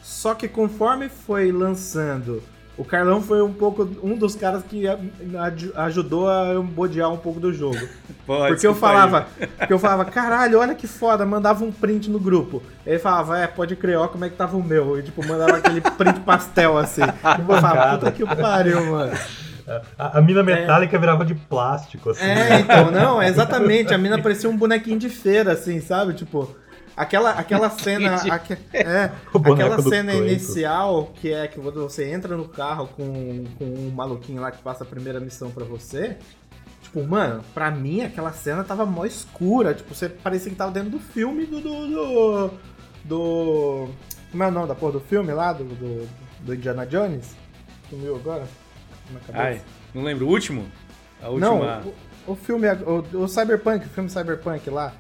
[0.03, 2.43] Só que conforme foi lançando,
[2.77, 4.85] o Carlão foi um pouco um dos caras que
[5.75, 7.79] ajudou a bodear um pouco do jogo.
[8.27, 9.27] Pode, porque eu falava,
[9.59, 12.63] porque eu falava, caralho, olha que foda, mandava um print no grupo.
[12.87, 14.99] Ele falava, é, pode crer, ó como é que tava o meu.
[14.99, 17.03] E tipo, mandava aquele print pastel assim.
[17.03, 19.13] E eu falava, puta que pariu, mano.
[19.99, 21.01] A, a mina metálica é.
[21.01, 22.25] virava de plástico, assim.
[22.25, 23.93] É, então, não, exatamente.
[23.93, 26.15] A mina parecia um bonequinho de feira, assim, sabe?
[26.15, 26.55] Tipo,
[26.97, 28.17] aquela, aquela cena.
[28.31, 33.91] Aque, é, aquela cena inicial que é que você entra no carro com, com um
[33.91, 36.17] maluquinho lá que passa a primeira missão para você.
[36.83, 39.75] Tipo, mano, pra mim aquela cena tava mó escura.
[39.75, 41.61] Tipo, você parecia que tava dentro do filme do.
[41.61, 42.51] do, do,
[43.05, 43.89] do
[44.31, 45.53] como é o nome da porra do filme lá?
[45.53, 46.09] Do, do,
[46.41, 47.37] do Indiana Jones?
[47.91, 48.47] Sumiu agora?
[49.13, 49.43] na cabeça.
[49.43, 49.63] Ai,
[49.95, 50.27] não lembro.
[50.27, 50.67] O último?
[51.21, 51.81] A última...
[51.81, 51.95] Não,
[52.27, 54.93] o, o filme, o, o, Cyberpunk, o filme Cyberpunk lá,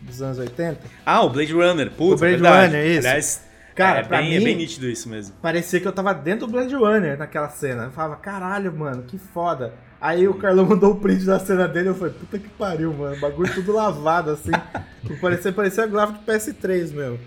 [0.00, 0.80] dos anos 80.
[1.04, 2.66] Ah, o Blade Runner, putz, O Blade verdade.
[2.66, 3.06] Runner, isso.
[3.06, 5.34] Aliás, Cara, é, pra bem, é mim, é bem nítido isso mesmo.
[5.40, 7.84] Parecia que eu tava dentro do Blade Runner naquela cena.
[7.84, 9.72] Eu falava, caralho, mano, que foda.
[10.00, 13.16] Aí o Carlão mandou o print da cena dele eu falei, puta que pariu, mano.
[13.16, 14.50] O bagulho tudo lavado, assim.
[15.20, 17.20] parecia, parecia gráfico de PS3 mesmo.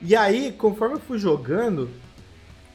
[0.00, 1.88] E aí, conforme eu fui jogando,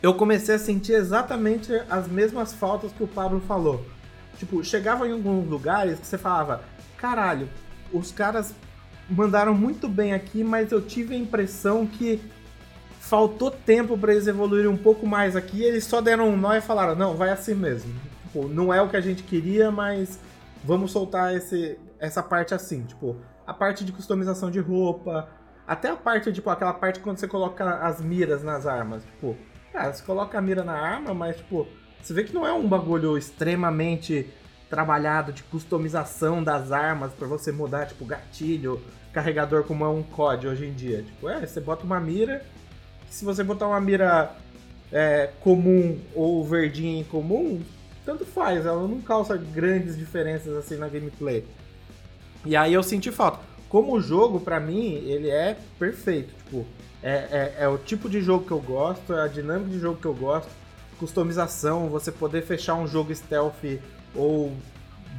[0.01, 3.85] eu comecei a sentir exatamente as mesmas faltas que o Pablo falou.
[4.37, 6.61] Tipo, chegava em alguns lugares que você falava,
[6.97, 7.49] caralho,
[7.91, 8.53] os caras
[9.09, 12.21] mandaram muito bem aqui, mas eu tive a impressão que
[12.99, 15.63] faltou tempo para eles evoluírem um pouco mais aqui.
[15.63, 17.93] eles só deram um nó e falaram, não, vai assim mesmo.
[18.23, 20.19] Tipo, não é o que a gente queria, mas
[20.63, 22.83] vamos soltar esse, essa parte assim.
[22.83, 23.15] Tipo,
[23.45, 25.29] a parte de customização de roupa,
[25.65, 29.03] até a parte, tipo, aquela parte quando você coloca as miras nas armas.
[29.03, 29.37] Tipo,
[29.77, 31.67] Cara, você coloca a mira na arma, mas, tipo,
[32.01, 34.27] você vê que não é um bagulho extremamente
[34.71, 38.81] trabalhado de customização das armas para você mudar, tipo, gatilho,
[39.17, 41.01] carregador como é um COD hoje em dia.
[41.01, 42.45] Tipo, é, você bota uma mira,
[43.09, 44.31] se você botar uma mira
[44.91, 47.59] é, comum ou verdinha em comum,
[48.05, 51.43] tanto faz, ela não causa grandes diferenças assim na gameplay.
[52.45, 53.39] E aí eu senti falta.
[53.67, 56.31] Como o jogo, para mim, ele é perfeito.
[56.35, 56.63] Tipo,
[57.01, 59.99] é, é, é, o tipo de jogo que eu gosto, é a dinâmica de jogo
[59.99, 60.51] que eu gosto.
[60.99, 63.79] Customização, você poder fechar um jogo stealth
[64.15, 64.53] ou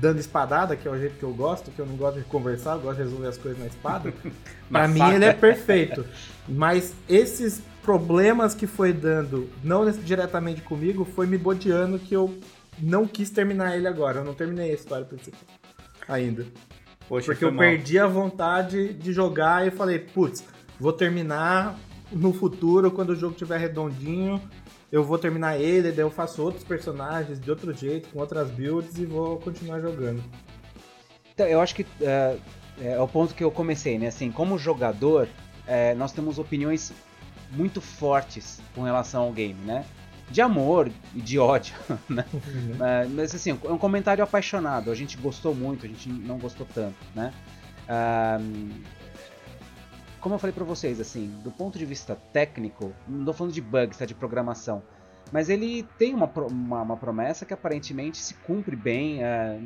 [0.00, 2.74] dando espadada, que é o jeito que eu gosto, que eu não gosto de conversar,
[2.74, 4.12] eu gosto de resolver as coisas na espada.
[4.70, 6.04] pra mim ele é perfeito.
[6.48, 12.38] Mas esses problemas que foi dando, não diretamente comigo, foi me bodeando que eu
[12.78, 14.20] não quis terminar ele agora.
[14.20, 15.40] Eu não terminei a história principal
[16.08, 16.46] ainda.
[17.08, 17.61] Poxa, Porque eu mal.
[17.61, 20.44] perdi a vontade de jogar e falei, putz,
[20.80, 21.76] Vou terminar
[22.12, 24.40] no futuro, quando o jogo estiver redondinho,
[24.90, 28.98] eu vou terminar ele, daí eu faço outros personagens de outro jeito, com outras builds
[28.98, 30.22] e vou continuar jogando.
[31.35, 32.38] Então, eu acho que é,
[32.81, 34.09] é o ponto que eu comecei, né?
[34.09, 35.29] Assim, como jogador,
[35.66, 36.92] é, nós temos opiniões
[37.51, 39.85] muito fortes com relação ao game, né?
[40.31, 41.74] De amor e de ódio,
[42.09, 42.24] né?
[42.33, 42.77] Uhum.
[43.14, 44.90] Mas assim, é um comentário apaixonado.
[44.90, 47.33] A gente gostou muito, a gente não gostou tanto, né?
[50.20, 53.61] Como eu falei para vocês, assim, do ponto de vista técnico, não estou falando de
[53.61, 54.83] bugs, tá, de programação,
[55.33, 59.22] mas ele tem uma, uma, uma promessa que aparentemente se cumpre bem.
[59.22, 59.59] É,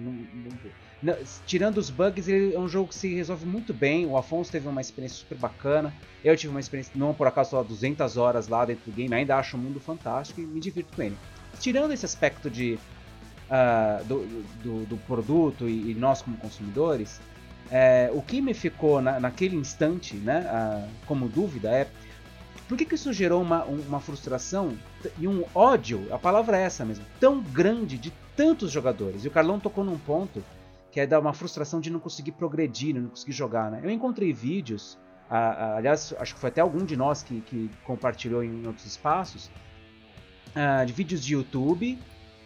[1.03, 4.07] não, tirando os bugs, ele é um jogo que se resolve muito bem.
[4.07, 5.93] O Afonso teve uma experiência super bacana.
[6.25, 9.15] Eu tive uma experiência, não por acaso, só 200 horas lá dentro do game.
[9.15, 11.17] Ainda acho o mundo fantástico e me divirto com ele.
[11.61, 12.79] Tirando esse aspecto de,
[13.49, 14.27] uh, do,
[14.63, 17.21] do, do, produto e, e nós como consumidores,
[17.73, 21.89] é, o que me ficou na, naquele instante, né, a, como dúvida é
[22.69, 24.77] por que, que isso gerou uma, uma frustração
[25.19, 29.25] e um ódio, a palavra é essa mesmo, tão grande de tantos jogadores.
[29.25, 30.45] E o Carlão tocou num ponto
[30.91, 33.71] que é dar uma frustração de não conseguir progredir, não conseguir jogar.
[33.71, 33.81] Né?
[33.83, 37.71] Eu encontrei vídeos, a, a, aliás, acho que foi até algum de nós que, que
[37.85, 39.51] compartilhou em outros espaços,
[40.55, 41.99] uh, de vídeos de YouTube.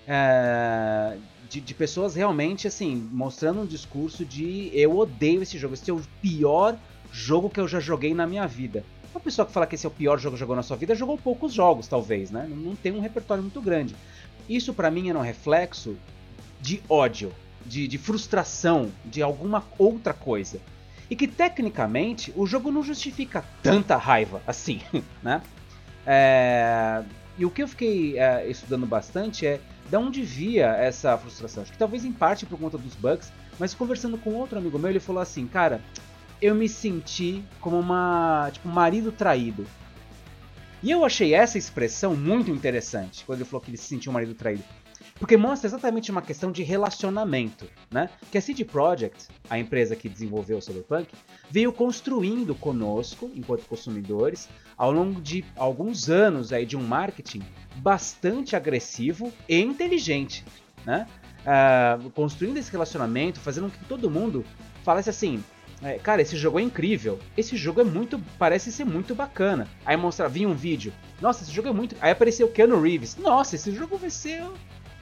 [0.07, 5.90] Uh, de, de, pessoas realmente, assim, mostrando um discurso de eu odeio esse jogo, esse
[5.90, 6.77] é o pior
[7.12, 8.85] jogo que eu já joguei na minha vida.
[9.12, 10.95] Uma pessoa que fala que esse é o pior jogo que jogou na sua vida
[10.95, 12.47] jogou poucos jogos, talvez, né?
[12.49, 13.97] Não, não tem um repertório muito grande.
[14.49, 15.97] Isso para mim era um reflexo
[16.61, 17.33] de ódio,
[17.64, 20.61] de, de frustração, de alguma outra coisa.
[21.09, 24.81] E que tecnicamente o jogo não justifica tanta raiva assim,
[25.23, 25.40] né?
[26.07, 27.03] É...
[27.38, 31.62] E o que eu fiquei é, estudando bastante é de onde via essa frustração.
[31.62, 34.90] Acho que talvez em parte por conta dos bugs, mas conversando com outro amigo meu,
[34.90, 35.81] ele falou assim, cara,
[36.40, 39.66] eu me senti como uma tipo marido traído.
[40.83, 44.14] E eu achei essa expressão muito interessante quando ele falou que ele se sentiu um
[44.14, 44.62] marido traído.
[45.19, 48.11] Porque mostra exatamente uma questão de relacionamento, né?
[48.31, 51.09] Que a CD Projekt, a empresa que desenvolveu o Cyberpunk,
[51.51, 57.43] veio construindo conosco, enquanto consumidores, ao longo de alguns anos aí de um marketing
[57.77, 60.45] bastante agressivo e inteligente,
[60.85, 61.07] né?
[61.47, 64.45] Uh, construindo esse relacionamento, fazendo com que todo mundo
[64.85, 65.43] falasse assim,
[65.83, 67.19] é, cara, esse jogo é incrível.
[67.37, 68.19] Esse jogo é muito.
[68.39, 69.69] Parece ser muito bacana.
[69.85, 70.93] Aí mostra, vinha um vídeo.
[71.21, 71.97] Nossa, esse jogo é muito.
[72.01, 73.17] Aí apareceu Keanu Reeves.
[73.17, 74.43] Nossa, esse jogo vai ser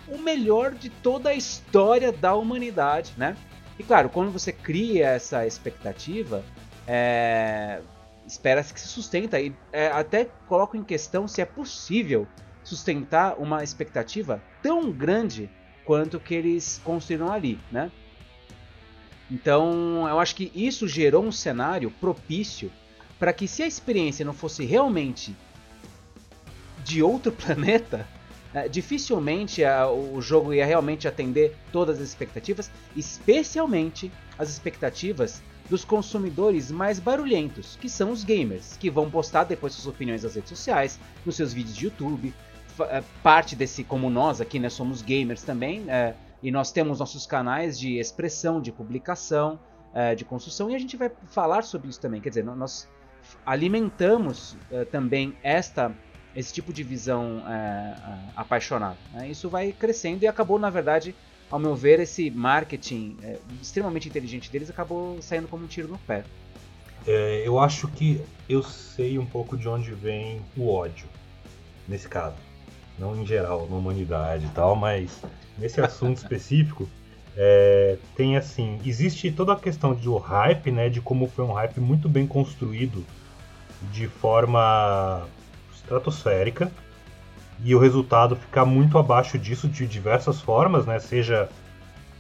[0.08, 3.36] o melhor de toda a história da humanidade, né?
[3.78, 6.44] E claro, quando você cria essa expectativa,
[6.86, 7.80] é...
[8.26, 9.40] espera-se que se sustenta.
[9.40, 12.26] E é, até coloco em questão se é possível
[12.62, 15.50] sustentar uma expectativa tão grande
[15.84, 17.90] quanto que eles construíram ali, né?
[19.30, 22.70] Então, eu acho que isso gerou um cenário propício
[23.18, 25.34] para que se a experiência não fosse realmente
[26.84, 28.06] de outro planeta,
[28.54, 35.84] é, dificilmente a, o jogo ia realmente atender todas as expectativas, especialmente as expectativas dos
[35.84, 40.50] consumidores mais barulhentos, que são os gamers, que vão postar depois suas opiniões nas redes
[40.50, 42.32] sociais, nos seus vídeos de YouTube.
[42.80, 47.26] É, parte desse, como nós aqui, né, somos gamers também, é, e nós temos nossos
[47.26, 49.58] canais de expressão, de publicação,
[49.94, 52.20] é, de construção, e a gente vai falar sobre isso também.
[52.20, 52.88] Quer dizer, nós
[53.46, 55.94] alimentamos é, também esta
[56.36, 57.94] esse tipo de visão é,
[58.36, 58.96] apaixonada.
[59.12, 59.28] Né?
[59.28, 61.14] Isso vai crescendo e acabou, na verdade,
[61.50, 65.98] ao meu ver, esse marketing é, extremamente inteligente deles acabou saindo como um tiro no
[65.98, 66.24] pé.
[67.06, 71.06] É, eu acho que eu sei um pouco de onde vem o ódio,
[71.86, 72.36] nesse caso.
[72.98, 75.22] Não em geral, na humanidade e tal, mas
[75.58, 76.88] nesse assunto específico,
[77.36, 81.80] é, tem assim, existe toda a questão do hype, né, de como foi um hype
[81.80, 83.04] muito bem construído
[83.92, 85.26] de forma
[85.84, 86.72] estratosférica
[87.62, 90.98] e o resultado ficar muito abaixo disso de diversas formas, né?
[90.98, 91.48] Seja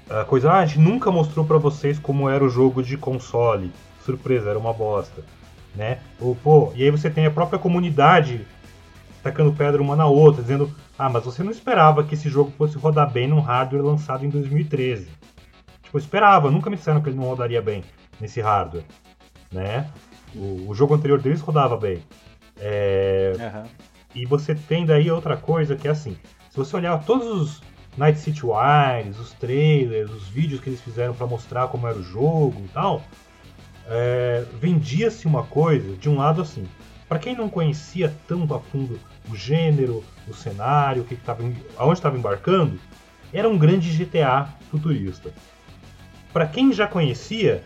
[0.08, 3.72] a coisa, ah, a gente nunca mostrou para vocês como era o jogo de console,
[4.04, 5.22] surpresa, era uma bosta,
[5.74, 5.98] né?
[6.20, 8.46] Ou, pô, e aí você tem a própria comunidade
[9.22, 12.76] tacando pedra uma na outra, dizendo, ah, mas você não esperava que esse jogo fosse
[12.76, 15.08] rodar bem num hardware lançado em 2013.
[15.82, 17.82] Tipo, eu esperava, nunca me disseram que ele não rodaria bem
[18.20, 18.84] nesse hardware,
[19.50, 19.90] né?
[20.34, 22.02] O, o jogo anterior deles rodava bem.
[22.56, 23.32] É...
[23.38, 23.64] Uhum.
[24.14, 26.16] E você tem daí outra coisa que é assim:
[26.50, 27.62] se você olhar todos os
[27.96, 32.02] Night City Wires, os trailers, os vídeos que eles fizeram para mostrar como era o
[32.02, 33.02] jogo e tal,
[33.86, 34.44] é...
[34.60, 36.66] vendia-se uma coisa de um lado assim.
[37.08, 38.98] Para quem não conhecia tanto a fundo
[39.30, 41.42] o gênero, o cenário, o que, que tava,
[41.76, 42.78] aonde estava embarcando,
[43.32, 45.32] era um grande GTA futurista.
[46.32, 47.62] Para quem já conhecia,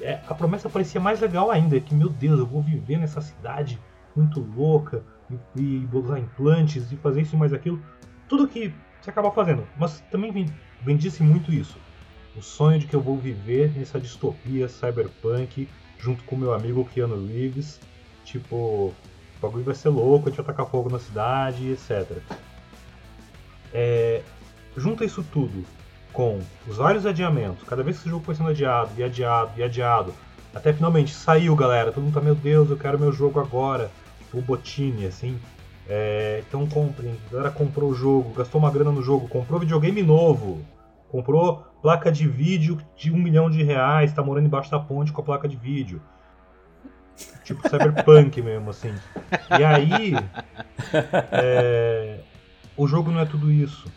[0.00, 3.78] é, a promessa parecia mais legal ainda, que meu Deus, eu vou viver nessa cidade
[4.18, 7.80] muito louca e, e usar implantes e fazer isso e mais aquilo.
[8.28, 9.66] Tudo que você acaba fazendo.
[9.78, 10.52] Mas também
[10.82, 11.76] vendia-se muito isso.
[12.36, 17.26] O sonho de que eu vou viver nessa distopia cyberpunk junto com meu amigo Keanu
[17.26, 17.80] Reeves.
[18.24, 18.94] Tipo, o
[19.40, 22.18] bagulho vai ser louco, a gente vai tacar fogo na cidade, etc.
[23.72, 24.22] É,
[24.76, 25.64] junta isso tudo
[26.12, 29.62] com os vários adiamentos, cada vez que esse jogo foi sendo adiado, e adiado, e
[29.62, 30.14] adiado,
[30.54, 31.92] até finalmente saiu, galera.
[31.92, 33.90] Todo mundo tá, meu Deus, eu quero meu jogo agora
[34.32, 35.38] o Botini, assim.
[35.88, 37.16] É, então comprem.
[37.28, 40.60] A galera comprou o jogo, gastou uma grana no jogo, comprou videogame novo,
[41.10, 45.22] comprou placa de vídeo de um milhão de reais, tá morando embaixo da ponte com
[45.22, 46.02] a placa de vídeo.
[47.42, 48.94] Tipo cyberpunk mesmo, assim.
[49.58, 50.12] E aí.
[51.32, 52.20] É,
[52.76, 53.90] o jogo não é tudo isso.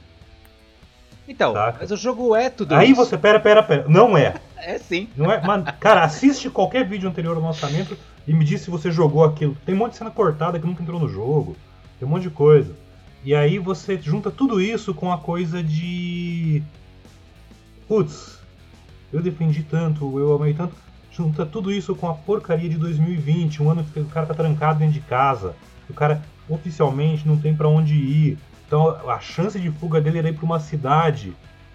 [1.27, 1.77] Então, saca?
[1.81, 3.01] mas o jogo é tudo aí isso.
[3.01, 3.85] Aí você, pera, pera, pera.
[3.87, 4.35] Não é.
[4.63, 5.09] É sim.
[5.17, 7.97] Não é, mano, cara, assiste qualquer vídeo anterior ao lançamento
[8.31, 9.57] e me diz se você jogou aquilo.
[9.65, 11.57] Tem um monte de cena cortada que nunca entrou no jogo.
[11.99, 12.73] Tem um monte de coisa.
[13.25, 16.63] E aí você junta tudo isso com a coisa de.
[17.89, 18.39] Putz,
[19.11, 20.73] eu defendi tanto, eu amei tanto.
[21.11, 24.79] Junta tudo isso com a porcaria de 2020, um ano que o cara tá trancado
[24.79, 25.53] dentro de casa.
[25.89, 28.37] O cara oficialmente não tem para onde ir.
[28.65, 31.33] Então a chance de fuga dele era ir pra uma cidade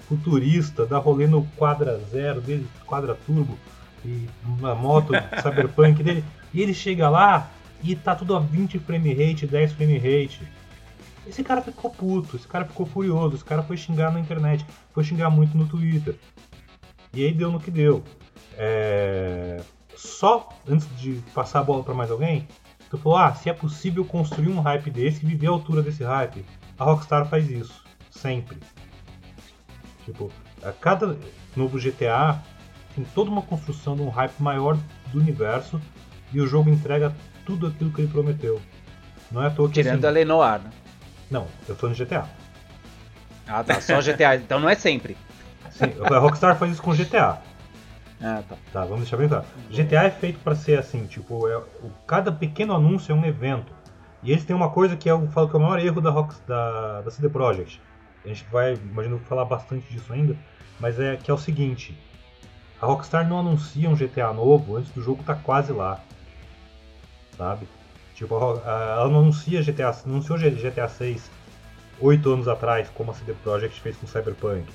[0.08, 3.58] futurista, dar rolê no quadra zero dele, quadra turbo
[4.06, 6.24] e uma moto cyberpunk dele.
[6.56, 7.50] E ele chega lá
[7.82, 10.40] e tá tudo a 20 frame rate, 10 frame rate.
[11.26, 14.64] Esse cara ficou puto, esse cara ficou furioso, esse cara foi xingar na internet,
[14.94, 16.16] foi xingar muito no Twitter.
[17.12, 18.02] E aí deu no que deu.
[18.56, 19.62] é,
[19.94, 22.48] só antes de passar a bola para mais alguém,
[22.88, 26.04] tu falou, ah, se é possível construir um hype desse e viver a altura desse
[26.04, 26.42] hype,
[26.78, 28.56] a Rockstar faz isso, sempre.
[30.06, 31.18] Tipo, a cada
[31.54, 32.42] novo GTA
[32.94, 34.78] tem toda uma construção de um hype maior
[35.12, 35.78] do universo
[36.32, 38.60] e o jogo entrega tudo aquilo que ele prometeu.
[39.30, 39.74] Não é à toa que.
[39.74, 40.70] Tirando assim, a Lenoir, né?
[41.30, 42.28] Não, eu tô no GTA.
[43.48, 45.16] Ah tá, só GTA, então não é sempre.
[45.70, 47.38] Sim, a Rockstar faz isso com GTA.
[48.20, 48.56] Ah tá.
[48.72, 49.44] Tá, vamos deixar bem claro.
[49.70, 53.72] GTA é feito para ser assim, tipo, é, o, cada pequeno anúncio é um evento.
[54.22, 56.34] E eles têm uma coisa que eu falo que é o maior erro da, Rock,
[56.46, 57.80] da, da CD Projekt.
[58.24, 60.36] A gente vai, imagino, falar bastante disso ainda,
[60.80, 61.96] mas é que é o seguinte:
[62.80, 66.00] a Rockstar não anuncia um GTA novo antes do jogo tá quase lá.
[67.36, 67.66] Sabe?
[68.14, 71.30] Tipo, ela anuncia GTA, anunciou GTA 6
[72.00, 74.66] oito anos atrás, como a CD Projekt fez com Cyberpunk.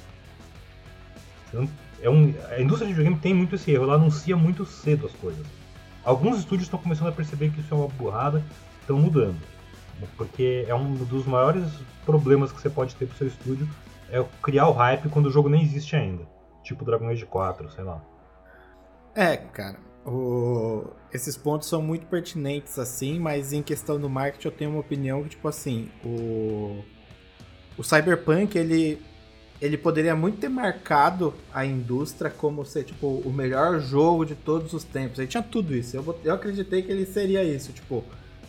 [2.01, 5.13] É um, a indústria de videogame tem muito esse erro, ela anuncia muito cedo as
[5.13, 5.45] coisas.
[6.03, 8.43] Alguns estúdios estão começando a perceber que isso é uma burrada,
[8.79, 9.39] estão mudando.
[10.17, 11.63] Porque é um dos maiores
[12.05, 13.69] problemas que você pode ter pro seu estúdio
[14.09, 16.23] é criar o hype quando o jogo nem existe ainda.
[16.63, 18.01] Tipo Dragon Age 4, sei lá.
[19.13, 19.77] É, cara.
[20.05, 20.83] O...
[21.13, 25.23] Esses pontos são muito pertinentes, assim, mas em questão do marketing eu tenho uma opinião
[25.23, 26.83] que, tipo assim, o,
[27.77, 28.99] o Cyberpunk, ele,
[29.61, 34.73] ele poderia muito ter marcado a indústria como ser, tipo, o melhor jogo de todos
[34.73, 35.19] os tempos.
[35.19, 35.97] Ele tinha tudo isso.
[35.97, 38.03] Eu, eu acreditei que ele seria isso, tipo,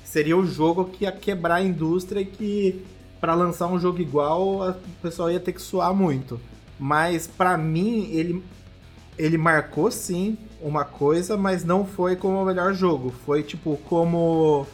[0.04, 2.84] seria o jogo que ia quebrar a indústria e que
[3.20, 6.40] para lançar um jogo igual o pessoal ia ter que suar muito.
[6.78, 8.42] Mas para mim, ele,
[9.16, 13.12] ele marcou sim uma coisa, mas não foi como o melhor jogo.
[13.24, 14.66] Foi tipo como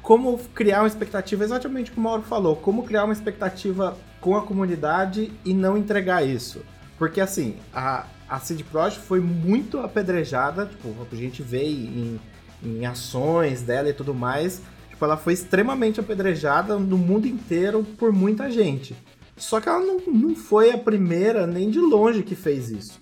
[0.00, 4.42] como criar uma expectativa, exatamente como o Mauro falou, como criar uma expectativa com a
[4.42, 6.62] comunidade e não entregar isso.
[6.98, 12.20] Porque assim, a, a CD Projekt foi muito apedrejada, tipo, a gente vê em,
[12.62, 18.12] em ações dela e tudo mais, tipo, ela foi extremamente apedrejada no mundo inteiro por
[18.12, 18.94] muita gente.
[19.36, 23.00] Só que ela não, não foi a primeira, nem de longe, que fez isso.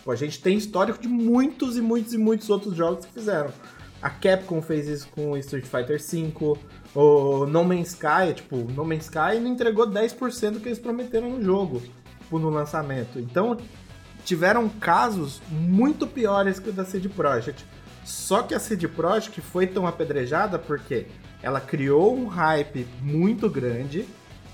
[0.00, 3.52] Tipo, a gente tem histórico de muitos e muitos e muitos outros jogos que fizeram.
[4.00, 6.58] A Capcom fez isso com Street Fighter V.
[6.94, 11.28] O No Man's Sky, tipo, No Man's Sky não entregou 10% do que eles prometeram
[11.28, 11.82] no jogo,
[12.18, 13.18] tipo, no lançamento.
[13.18, 13.58] Então,
[14.24, 17.62] tiveram casos muito piores que o da CD Projekt.
[18.02, 21.08] Só que a CD Projekt foi tão apedrejada porque
[21.42, 24.08] ela criou um hype muito grande,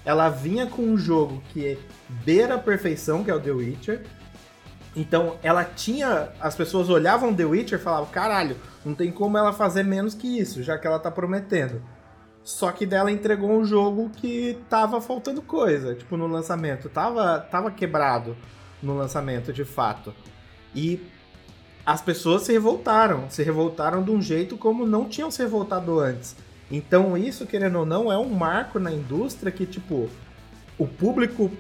[0.04, 1.78] ela vinha com um jogo que
[2.24, 4.02] beira a perfeição, que é o The Witcher,
[4.96, 6.30] então ela tinha.
[6.40, 10.38] As pessoas olhavam The Witcher e falavam: caralho, não tem como ela fazer menos que
[10.38, 11.82] isso, já que ela tá prometendo.
[12.42, 16.88] Só que dela entregou um jogo que tava faltando coisa, tipo, no lançamento.
[16.88, 18.36] Tava, tava quebrado
[18.80, 20.14] no lançamento, de fato.
[20.72, 21.04] E
[21.84, 23.28] as pessoas se revoltaram.
[23.28, 26.36] Se revoltaram de um jeito como não tinham se revoltado antes.
[26.70, 30.08] Então, isso, querendo ou não, é um marco na indústria que, tipo,
[30.78, 31.50] o público.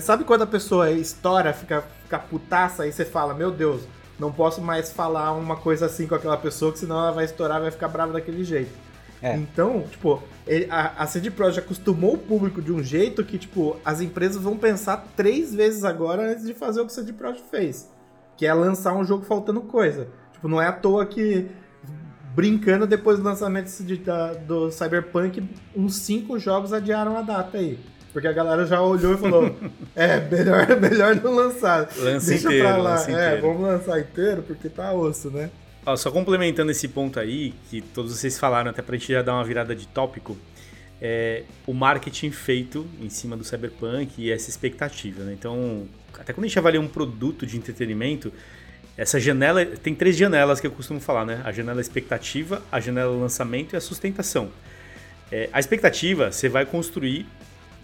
[0.00, 3.82] Sabe quando a pessoa estoura, fica ficar putaça, aí você fala, meu Deus,
[4.18, 7.60] não posso mais falar uma coisa assim com aquela pessoa, que senão ela vai estourar
[7.60, 8.70] vai ficar brava daquele jeito.
[9.22, 9.36] É.
[9.36, 10.22] Então, tipo,
[10.70, 14.56] a, a CD Projekt acostumou o público de um jeito que, tipo, as empresas vão
[14.56, 17.90] pensar três vezes agora antes de fazer o que a CD Projekt fez.
[18.36, 20.08] Que é lançar um jogo faltando coisa.
[20.32, 21.48] Tipo, não é à toa que,
[22.34, 23.70] brincando, depois do lançamento
[24.46, 27.78] do Cyberpunk, uns cinco jogos adiaram a data aí.
[28.12, 29.56] Porque a galera já olhou e falou:
[29.94, 31.88] é, melhor, melhor não lançar.
[31.96, 32.90] Lança Deixa inteiro, pra lá.
[32.90, 33.42] lança é, inteiro.
[33.42, 35.50] vamos lançar inteiro porque tá osso, né?
[35.86, 39.34] Ó, só complementando esse ponto aí, que todos vocês falaram, até pra gente já dar
[39.34, 40.36] uma virada de tópico,
[41.00, 45.32] é o marketing feito em cima do Cyberpunk e essa expectativa, né?
[45.32, 45.86] Então,
[46.18, 48.30] até quando a gente avalia um produto de entretenimento,
[48.96, 51.40] essa janela, tem três janelas que eu costumo falar, né?
[51.44, 54.50] A janela expectativa, a janela lançamento e a sustentação.
[55.32, 57.26] É, a expectativa, você vai construir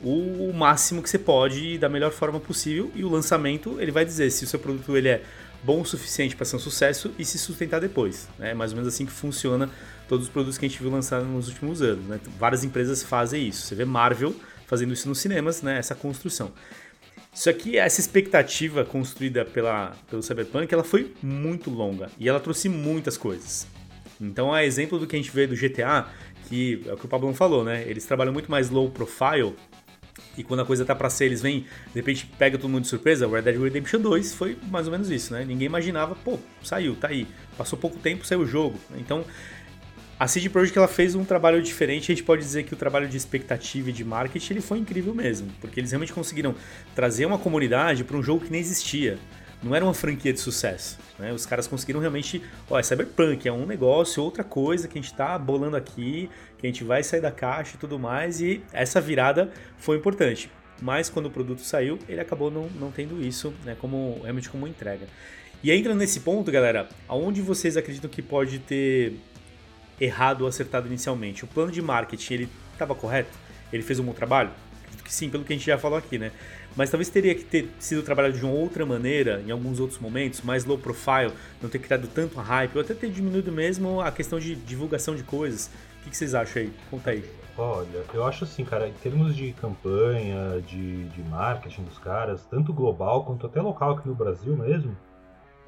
[0.03, 4.31] o máximo que você pode da melhor forma possível e o lançamento ele vai dizer
[4.31, 5.23] se o seu produto ele é
[5.63, 8.29] bom o suficiente para ser um sucesso e se sustentar depois.
[8.39, 9.71] É mais ou menos assim que funciona
[10.09, 12.05] todos os produtos que a gente viu lançar nos últimos anos.
[12.07, 12.21] Né?
[12.39, 13.67] Várias empresas fazem isso.
[13.67, 14.35] Você vê Marvel
[14.67, 15.79] fazendo isso nos cinemas, né?
[15.79, 16.53] essa construção.
[17.35, 22.69] Isso aqui, essa expectativa construída pela, pelo Cyberpunk, ela foi muito longa e ela trouxe
[22.69, 23.67] muitas coisas.
[24.21, 26.07] Então, é exemplo do que a gente vê do GTA,
[26.49, 27.85] que é o que o Pablo falou, né?
[27.87, 29.55] Eles trabalham muito mais low profile
[30.37, 32.89] e quando a coisa tá pra ser, eles vêm, de repente pega todo mundo de
[32.89, 33.27] surpresa.
[33.27, 35.45] O Red Dead Redemption 2 foi mais ou menos isso, né?
[35.45, 37.27] Ninguém imaginava, pô, saiu, tá aí.
[37.57, 38.79] Passou pouco tempo, saiu o jogo.
[38.97, 39.25] Então,
[40.19, 42.11] a CD Projekt ela fez um trabalho diferente.
[42.11, 45.15] A gente pode dizer que o trabalho de expectativa e de marketing ele foi incrível
[45.15, 46.55] mesmo, porque eles realmente conseguiram
[46.95, 49.19] trazer uma comunidade para um jogo que nem existia.
[49.67, 50.99] Não era uma franquia de sucesso.
[51.19, 51.33] Né?
[51.33, 55.11] Os caras conseguiram realmente, ó, é Cyberpunk, é um negócio, outra coisa que a gente
[55.11, 59.01] está bolando aqui, que a gente vai sair da caixa e tudo mais, e essa
[59.01, 60.51] virada foi importante.
[60.81, 64.67] Mas quando o produto saiu, ele acabou não, não tendo isso, né, como realmente como
[64.67, 65.07] entrega.
[65.63, 69.19] E entra nesse ponto, galera, aonde vocês acreditam que pode ter
[70.01, 71.45] errado ou acertado inicialmente?
[71.45, 73.37] O plano de marketing, ele estava correto?
[73.73, 74.51] Ele fez um bom trabalho?
[74.83, 76.31] Acredito que sim, pelo que a gente já falou aqui, né?
[76.77, 80.43] Mas talvez teria que ter sido trabalhado de uma outra maneira, em alguns outros momentos,
[80.43, 84.39] mais low profile, não ter criado tanto hype, ou até ter diminuído mesmo a questão
[84.39, 85.71] de divulgação de coisas.
[86.07, 86.73] O que vocês acham aí?
[86.91, 87.25] Conta aí.
[87.59, 92.73] Olha, eu acho assim, cara, em termos de campanha, de, de marketing dos caras, tanto
[92.73, 94.95] global quanto até local aqui no Brasil mesmo,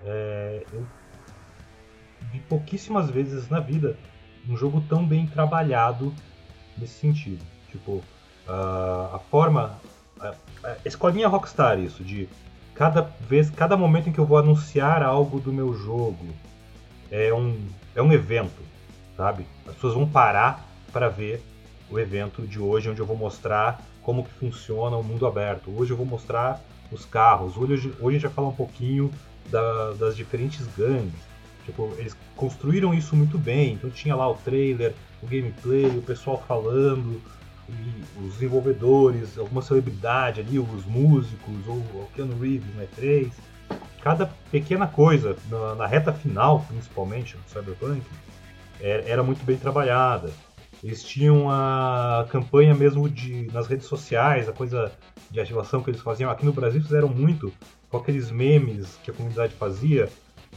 [0.05, 0.87] é, eu
[2.31, 3.97] vi pouquíssimas vezes na vida
[4.47, 6.15] um jogo tão bem trabalhado
[6.77, 7.45] nesse sentido.
[7.71, 8.03] Tipo,
[8.47, 9.79] a, a forma.
[10.85, 12.29] A escolinha Rockstar, isso, de
[12.75, 16.27] cada vez, cada momento em que eu vou anunciar algo do meu jogo
[17.11, 17.59] é um,
[17.95, 18.63] é um evento,
[19.17, 19.47] sabe?
[19.67, 21.43] As pessoas vão parar para ver
[21.91, 25.73] o evento de hoje, onde eu vou mostrar como que funciona o mundo aberto.
[25.77, 26.61] Hoje eu vou mostrar
[26.91, 27.57] os carros.
[27.57, 29.11] Hoje, hoje a gente vai falar um pouquinho
[29.51, 31.29] da, das diferentes gangues.
[31.65, 33.75] Tipo, eles construíram isso muito bem.
[33.75, 37.21] Então tinha lá o trailer, o gameplay, o pessoal falando,
[38.17, 43.31] os desenvolvedores, alguma celebridade ali, os músicos, ou o Keanu Reeves no E3.
[44.03, 48.03] Cada pequena coisa, na, na reta final, principalmente, no Cyberpunk,
[48.81, 50.31] era, é, era muito bem trabalhada.
[50.83, 54.93] Eles tinham a campanha mesmo de nas redes sociais, a coisa
[55.31, 56.31] de ativação que eles faziam.
[56.31, 57.53] Aqui no Brasil fizeram muito
[57.91, 60.09] com aqueles memes que a comunidade fazia,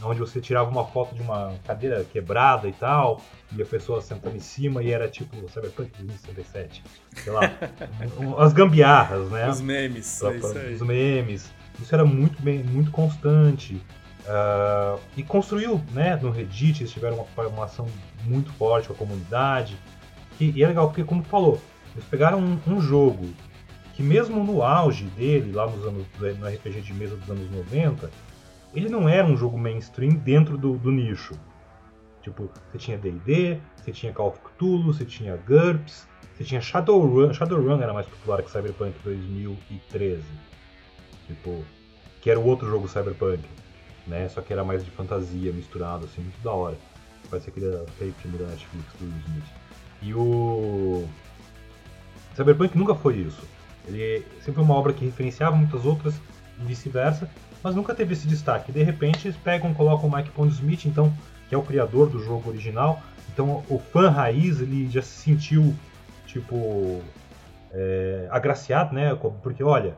[0.02, 3.22] onde você tirava uma foto de uma cadeira quebrada e tal,
[3.56, 6.82] e a pessoa sentando em cima e era tipo Cyberpunk 2077.
[7.16, 7.42] Sei lá,
[8.38, 9.48] as gambiarras, né?
[9.48, 11.52] Os memes, pra, é Os memes.
[11.80, 13.80] Isso era muito bem, muito constante.
[14.22, 17.86] Uh, e construiu, né, no Reddit, eles tiveram uma, uma ação
[18.24, 19.76] muito forte com a comunidade.
[20.38, 21.60] E, e é legal porque, como tu falou,
[21.94, 23.28] eles pegaram um, um, jogo
[23.94, 28.10] que mesmo no auge dele, lá nos anos, no RPG de mesa dos anos 90,
[28.74, 31.34] ele não era um jogo mainstream dentro do, do nicho.
[32.22, 37.32] Tipo, você tinha D&D, você tinha Call of Cthulhu, você tinha GURPS, você tinha Shadowrun.
[37.34, 40.22] Shadowrun era mais popular que Cyberpunk 2013.
[41.26, 41.64] Tipo,
[42.20, 43.42] que era o outro jogo Cyberpunk,
[44.06, 44.28] né?
[44.28, 46.76] Só que era mais de fantasia, misturado, assim, muito da hora.
[47.28, 49.44] Parece aquele fake filme da Netflix do Smith.
[50.02, 51.08] E o
[52.34, 53.42] Cyberpunk nunca foi isso.
[53.86, 56.14] Ele sempre foi uma obra que referenciava muitas outras
[56.60, 57.28] e vice-versa,
[57.62, 58.72] mas nunca teve esse destaque.
[58.72, 61.12] De repente eles pegam, colocam o Mike Pondsmith, então,
[61.48, 63.00] que é o criador do jogo original.
[63.32, 65.74] Então o fã raiz ele já se sentiu
[66.26, 67.00] tipo
[67.72, 69.14] é, agraciado, né?
[69.42, 69.96] Porque olha,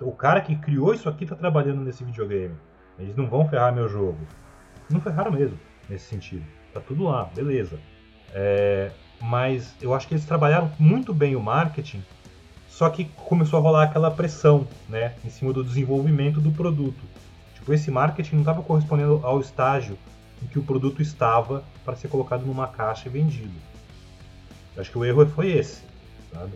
[0.00, 2.54] o cara que criou isso aqui está trabalhando nesse videogame.
[2.98, 4.18] Eles não vão ferrar meu jogo.
[4.90, 5.58] Não ferraram mesmo
[5.88, 6.44] nesse sentido.
[6.72, 7.78] Tá tudo lá, beleza.
[8.34, 12.02] É, mas eu acho que eles trabalharam muito bem o marketing
[12.82, 16.98] só que começou a rolar aquela pressão, né, em cima do desenvolvimento do produto.
[17.54, 19.96] Tipo, esse marketing não estava correspondendo ao estágio
[20.42, 23.54] em que o produto estava para ser colocado numa caixa e vendido.
[24.74, 25.80] Eu acho que o erro foi esse,
[26.34, 26.50] sabe?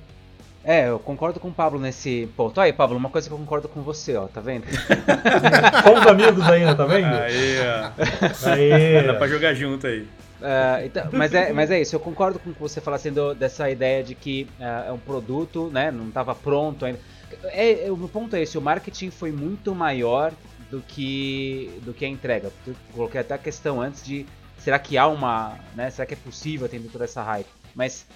[0.64, 2.60] É, eu concordo com o Pablo nesse ponto.
[2.60, 4.64] Aí, Pablo, uma coisa que eu concordo com você, ó, tá vendo?
[5.84, 7.06] Somos amigos ainda, tá vendo?
[7.06, 8.50] Aí, ó.
[8.50, 9.06] Aí.
[9.06, 10.04] Dá pra jogar junto aí.
[10.40, 13.10] Uh, então, mas, é, mas é isso, eu concordo com o que você fala assim,
[13.10, 17.00] do, dessa ideia de que uh, é um produto, né, não estava pronto ainda.
[17.44, 20.32] É, é, o ponto é esse, o marketing foi muito maior
[20.70, 22.52] do que, do que a entrega.
[22.66, 24.26] Eu coloquei até a questão antes de
[24.58, 27.48] será que há uma, né, será que é possível atender toda essa hype?
[27.74, 28.06] Mas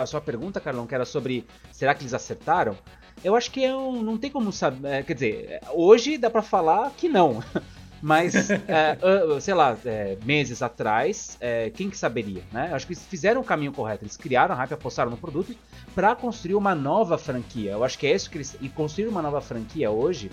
[0.00, 2.76] a sua pergunta, Carlão, que era sobre será que eles acertaram?
[3.22, 6.90] Eu acho que eu, não tem como saber, é, quer dizer, hoje dá para falar
[6.96, 7.42] que não.
[8.02, 8.96] Mas, é,
[9.40, 12.70] sei lá, é, meses atrás, é, quem que saberia, né?
[12.72, 14.04] Acho que eles fizeram o caminho correto.
[14.04, 15.54] Eles criaram a hype, apostaram no produto
[15.94, 17.72] para construir uma nova franquia.
[17.72, 18.56] Eu acho que é isso que eles.
[18.60, 20.30] E construir uma nova franquia hoje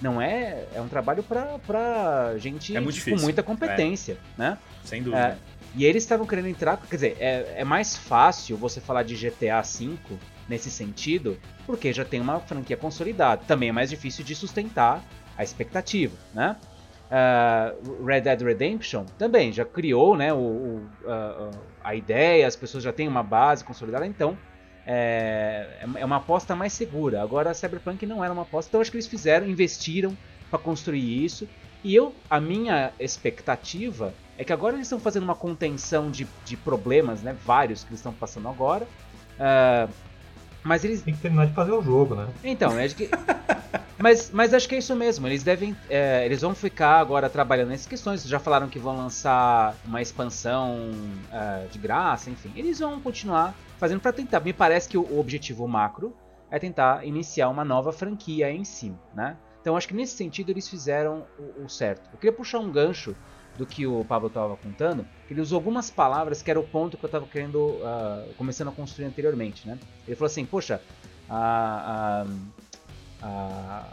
[0.00, 0.64] não é.
[0.74, 4.16] É um trabalho para gente é com muita competência, é.
[4.38, 4.58] né?
[4.84, 5.38] Sem dúvida.
[5.44, 6.76] É, e eles estavam querendo entrar.
[6.76, 9.96] Quer dizer, é, é mais fácil você falar de GTA V
[10.48, 13.42] nesse sentido, porque já tem uma franquia consolidada.
[13.46, 15.04] Também é mais difícil de sustentar
[15.36, 16.56] a expectativa, né?
[17.08, 21.50] Uh, Red Dead Redemption também já criou né, o, o, uh,
[21.82, 24.36] a ideia, as pessoas já têm uma base consolidada, então
[24.86, 27.22] é, é uma aposta mais segura.
[27.22, 30.16] Agora, Cyberpunk não era uma aposta, então acho que eles fizeram, investiram
[30.50, 31.48] para construir isso.
[31.84, 36.56] E eu, a minha expectativa é que agora eles estão fazendo uma contenção de, de
[36.56, 38.86] problemas, né, vários que eles estão passando agora.
[39.38, 39.92] Uh,
[40.62, 41.02] mas eles.
[41.02, 42.28] Tem que terminar de fazer o jogo, né?
[42.42, 43.10] Então, é que.
[44.00, 45.26] Mas, mas acho que é isso mesmo.
[45.26, 45.76] Eles devem.
[45.90, 48.22] É, eles vão ficar agora trabalhando nessas questões.
[48.22, 50.92] Já falaram que vão lançar uma expansão
[51.32, 52.52] é, de graça, enfim.
[52.54, 54.38] Eles vão continuar fazendo para tentar.
[54.38, 56.14] Me parece que o, o, objetivo macro
[56.48, 59.36] é tentar iniciar uma nova franquia em si, né?
[59.60, 62.08] Então acho que nesse sentido eles fizeram o, o certo.
[62.12, 63.16] Eu queria puxar um gancho
[63.58, 67.04] do que o Pablo estava contando, ele usou algumas palavras que era o ponto que
[67.04, 69.76] eu estava querendo, uh, começando a construir anteriormente, né?
[70.06, 70.80] Ele falou assim, poxa,
[71.28, 72.24] a,
[73.20, 73.84] a, a,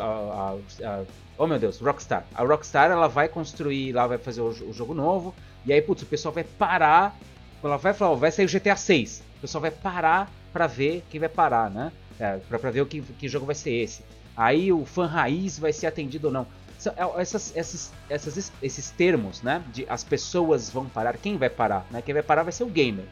[0.00, 1.04] a,
[1.36, 2.24] oh meu Deus, Rockstar.
[2.34, 5.34] A Rockstar ela vai construir, lá vai fazer o, o, jogo novo,
[5.66, 7.14] e aí, putz, o pessoal vai parar,
[7.62, 11.04] ela vai falar, oh, vai sair o GTA 6, o pessoal vai parar para ver
[11.10, 11.92] quem vai parar, né?
[12.18, 14.02] É, para ver o que, que jogo vai ser esse.
[14.36, 16.46] Aí o fã raiz vai ser atendido ou não.
[16.90, 19.62] É, essas, essas, essas, esses termos, né?
[19.72, 21.86] De as pessoas vão parar, quem vai parar?
[21.90, 22.02] Né?
[22.02, 23.04] Quem vai parar vai ser o gamer,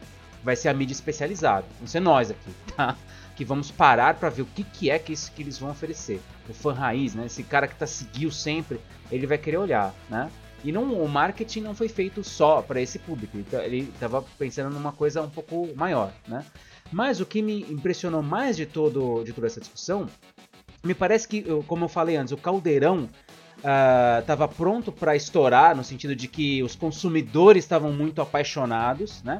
[0.43, 2.97] vai ser a mídia especializada, não ser nós aqui, tá?
[3.35, 6.21] Que vamos parar para ver o que, que é que, isso, que eles vão oferecer.
[6.49, 7.25] O fã raiz, né?
[7.25, 8.79] Esse cara que tá seguiu sempre,
[9.11, 10.29] ele vai querer olhar, né?
[10.63, 14.91] E não, o marketing não foi feito só para esse público, ele estava pensando numa
[14.91, 16.45] coisa um pouco maior, né?
[16.91, 20.07] Mas o que me impressionou mais de, todo, de toda essa discussão,
[20.83, 23.09] me parece que, como eu falei antes, o caldeirão
[24.19, 29.39] estava uh, pronto para estourar, no sentido de que os consumidores estavam muito apaixonados, né?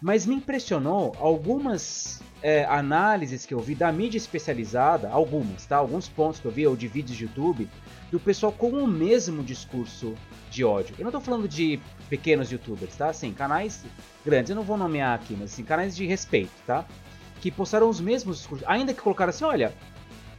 [0.00, 5.76] Mas me impressionou algumas é, análises que eu vi da mídia especializada, algumas, tá?
[5.76, 7.68] Alguns pontos que eu vi, ou de vídeos de YouTube,
[8.10, 10.14] do pessoal com o mesmo discurso
[10.50, 10.94] de ódio.
[10.98, 11.78] Eu não estou falando de
[12.08, 13.08] pequenos youtubers, tá?
[13.08, 13.84] Assim, canais
[14.24, 16.84] grandes, eu não vou nomear aqui, mas assim, canais de respeito, tá?
[17.40, 19.72] Que postaram os mesmos discursos, ainda que colocaram assim, olha,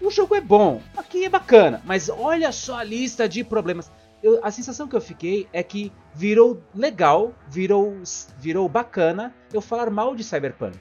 [0.01, 3.91] o jogo é bom, aqui é bacana, mas olha só a lista de problemas.
[4.23, 8.01] Eu, a sensação que eu fiquei é que virou legal, virou,
[8.37, 10.77] virou bacana eu falar mal de Cyberpunk.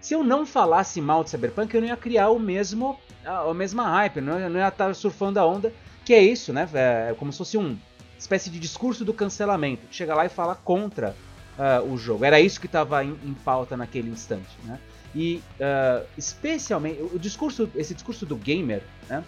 [0.00, 3.54] Se eu não falasse mal de Cyberpunk, eu não ia criar o mesmo, a, a
[3.54, 5.72] mesma hype, não, não ia estar surfando a onda,
[6.04, 6.68] que é isso, né?
[6.72, 7.78] É, é como se fosse um
[8.18, 11.14] espécie de discurso do cancelamento, chega lá e fala contra
[11.58, 12.24] uh, o jogo.
[12.24, 14.78] Era isso que estava em, em pauta naquele instante, né?
[15.14, 19.24] E uh, especialmente o discurso, esse discurso do gamer, né,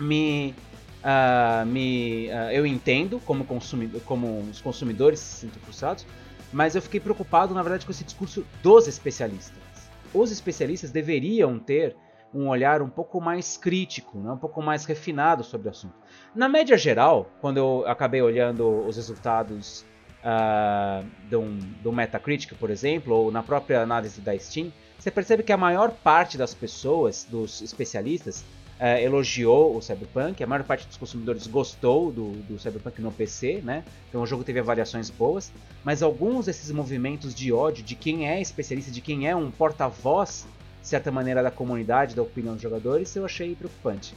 [0.00, 0.54] me,
[1.02, 6.06] uh, me uh, eu entendo como, consumidor, como os consumidores se sentem frustrados,
[6.52, 9.62] mas eu fiquei preocupado na verdade com esse discurso dos especialistas.
[10.14, 11.94] Os especialistas deveriam ter
[12.34, 15.94] um olhar um pouco mais crítico, né, um pouco mais refinado sobre o assunto.
[16.34, 19.84] Na média geral, quando eu acabei olhando os resultados
[20.22, 21.42] uh, do,
[21.82, 24.72] do Metacritic, por exemplo, ou na própria análise da Steam,
[25.02, 28.44] você percebe que a maior parte das pessoas, dos especialistas,
[28.78, 33.62] é, elogiou o Cyberpunk, a maior parte dos consumidores gostou do, do Cyberpunk no PC,
[33.64, 33.82] né?
[34.08, 38.40] Então o jogo teve avaliações boas, mas alguns desses movimentos de ódio de quem é
[38.40, 40.46] especialista, de quem é um porta-voz,
[40.80, 44.14] de certa maneira, da comunidade, da opinião dos jogadores, eu achei preocupante.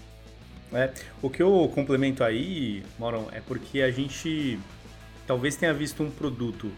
[0.72, 4.60] É, o que eu complemento aí, Moron, é porque a gente
[5.26, 6.72] talvez tenha visto um produto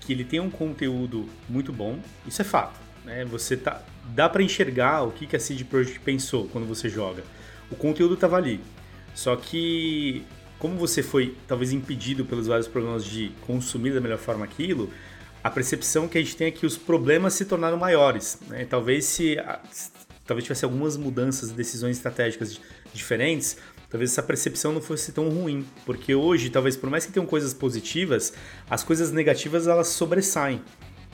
[0.00, 2.89] que ele tem um conteúdo muito bom, isso é fato.
[3.04, 3.24] Né?
[3.24, 3.82] Você tá,
[4.14, 7.22] dá para enxergar o que, que a CD Projekt pensou quando você joga.
[7.70, 8.60] O conteúdo estava ali.
[9.14, 10.24] Só que,
[10.58, 14.90] como você foi talvez impedido pelos vários programas de consumir da melhor forma aquilo,
[15.42, 18.38] a percepção que a gente tem é que os problemas se tornaram maiores.
[18.48, 18.64] Né?
[18.64, 19.36] Talvez se
[20.26, 22.60] talvez tivesse algumas mudanças, decisões estratégicas
[22.94, 23.56] diferentes,
[23.88, 27.52] talvez essa percepção não fosse tão ruim, porque hoje, talvez por mais que tenham coisas
[27.52, 28.32] positivas,
[28.68, 30.62] as coisas negativas elas sobressaem.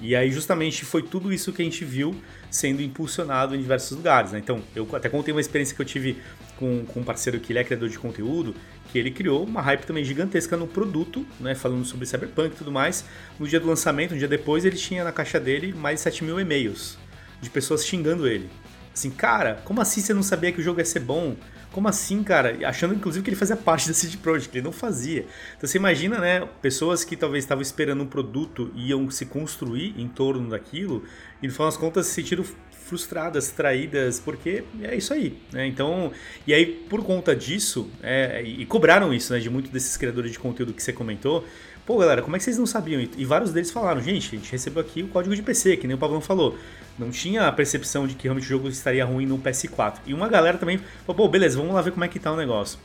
[0.01, 2.14] E aí justamente foi tudo isso que a gente viu
[2.51, 4.32] sendo impulsionado em diversos lugares.
[4.32, 4.38] Né?
[4.38, 6.18] Então, eu até contei uma experiência que eu tive
[6.57, 8.55] com, com um parceiro que ele é criador de conteúdo,
[8.92, 11.55] que ele criou uma hype também gigantesca no produto, né?
[11.55, 13.05] falando sobre Cyberpunk e tudo mais.
[13.38, 16.24] No dia do lançamento, um dia depois, ele tinha na caixa dele mais de 7
[16.24, 16.99] mil e-mails
[17.40, 18.51] de pessoas xingando ele.
[18.92, 21.36] Assim, cara, como assim você não sabia que o jogo ia ser bom?
[21.77, 22.57] Como assim, cara?
[22.66, 25.27] Achando inclusive que ele fazia parte da CD Projekt, ele não fazia.
[25.59, 29.93] Então você imagina, né, pessoas que talvez estavam esperando um produto e iam se construir
[29.99, 31.05] em torno daquilo
[31.43, 35.66] e no final das contas se sentiram frustradas, traídas, porque é isso aí, né?
[35.66, 36.12] Então,
[36.47, 40.39] e aí por conta disso, é, e cobraram isso, né, de muitos desses criadores de
[40.39, 41.45] conteúdo que você comentou,
[41.87, 43.01] Pô, galera, como é que vocês não sabiam?
[43.16, 45.95] E vários deles falaram, gente, a gente recebeu aqui o código de PC, que nem
[45.95, 46.59] o Pavão falou.
[46.99, 49.99] Não tinha a percepção de que realmente o jogo estaria ruim no PS4.
[50.05, 52.37] E uma galera também falou, pô, beleza, vamos lá ver como é que tá o
[52.37, 52.80] negócio.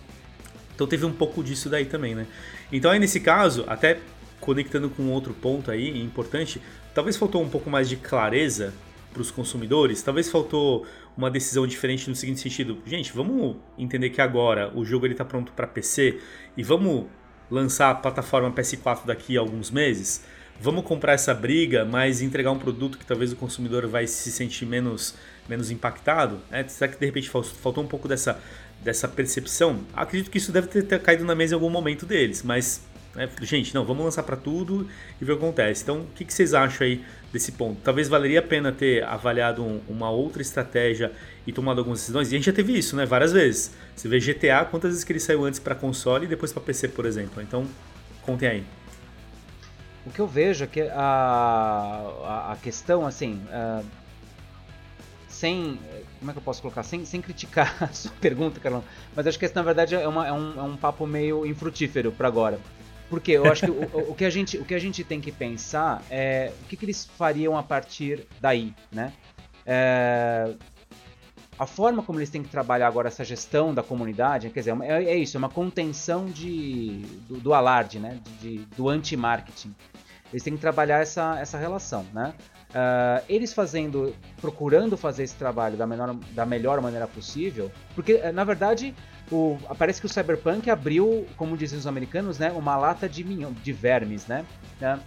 [0.76, 2.28] Então teve um pouco disso daí também, né?
[2.72, 3.98] Então aí nesse caso, até
[4.40, 6.62] conectando com outro ponto aí importante,
[6.94, 8.72] talvez faltou um pouco mais de clareza
[9.12, 10.86] para os consumidores, talvez faltou
[11.18, 15.26] uma decisão diferente no seguinte sentido, gente, vamos entender que agora o jogo ele tá
[15.26, 16.20] pronto para PC
[16.56, 17.08] e vamos
[17.52, 20.24] lançar a plataforma PS4 daqui a alguns meses,
[20.60, 24.66] vamos comprar essa briga, mas entregar um produto que talvez o consumidor vai se sentir
[24.66, 25.16] menos,
[25.50, 26.40] menos impactado?
[26.50, 26.66] Né?
[26.68, 28.40] Será que de repente faltou um pouco dessa,
[28.82, 32.42] dessa percepção, acredito que isso deve ter, ter caído na mesa em algum momento deles,
[32.42, 32.82] mas
[33.16, 34.88] né, gente, não, vamos lançar para tudo
[35.22, 35.84] e ver o que acontece.
[35.84, 37.80] Então, o que, que, vocês acham aí desse ponto?
[37.84, 41.12] Talvez valeria a pena ter avaliado um, uma outra estratégia
[41.46, 42.32] e tomado algumas decisões.
[42.32, 43.06] E a gente já teve isso, né?
[43.06, 43.74] Várias vezes.
[43.96, 46.88] Você vê GTA, quantas vezes que ele saiu antes para console e depois para PC,
[46.90, 47.42] por exemplo.
[47.42, 47.68] Então,
[48.22, 48.64] contem aí.
[50.06, 53.86] O que eu vejo é que a, a, a questão, assim, uh,
[55.28, 55.80] sem.
[56.20, 56.84] Como é que eu posso colocar?
[56.84, 58.84] Sem, sem criticar a sua pergunta, Carlão.
[59.14, 62.12] Mas acho que esse, na verdade, é, uma, é, um, é um papo meio infrutífero
[62.12, 62.58] para agora.
[63.12, 65.34] Porque eu acho que o, o, que a gente, o que a gente tem que
[65.34, 69.12] pensar é o que, que eles fariam a partir daí, né?
[69.66, 70.54] É,
[71.60, 75.04] a forma como eles têm que trabalhar agora essa gestão da comunidade, quer dizer, é,
[75.04, 78.18] é isso, é uma contenção de, do, do alarde, né?
[78.40, 79.76] De, de, do anti-marketing.
[80.32, 82.34] Eles têm que trabalhar essa, essa relação, né?
[82.70, 88.46] Uh, eles fazendo, procurando fazer esse trabalho da, menor, da melhor maneira possível, porque na
[88.46, 88.96] verdade
[89.32, 93.52] o, parece que o Cyberpunk abriu, como dizem os americanos, né, uma lata de, minho,
[93.64, 94.46] de vermes, né?
[94.80, 95.00] né?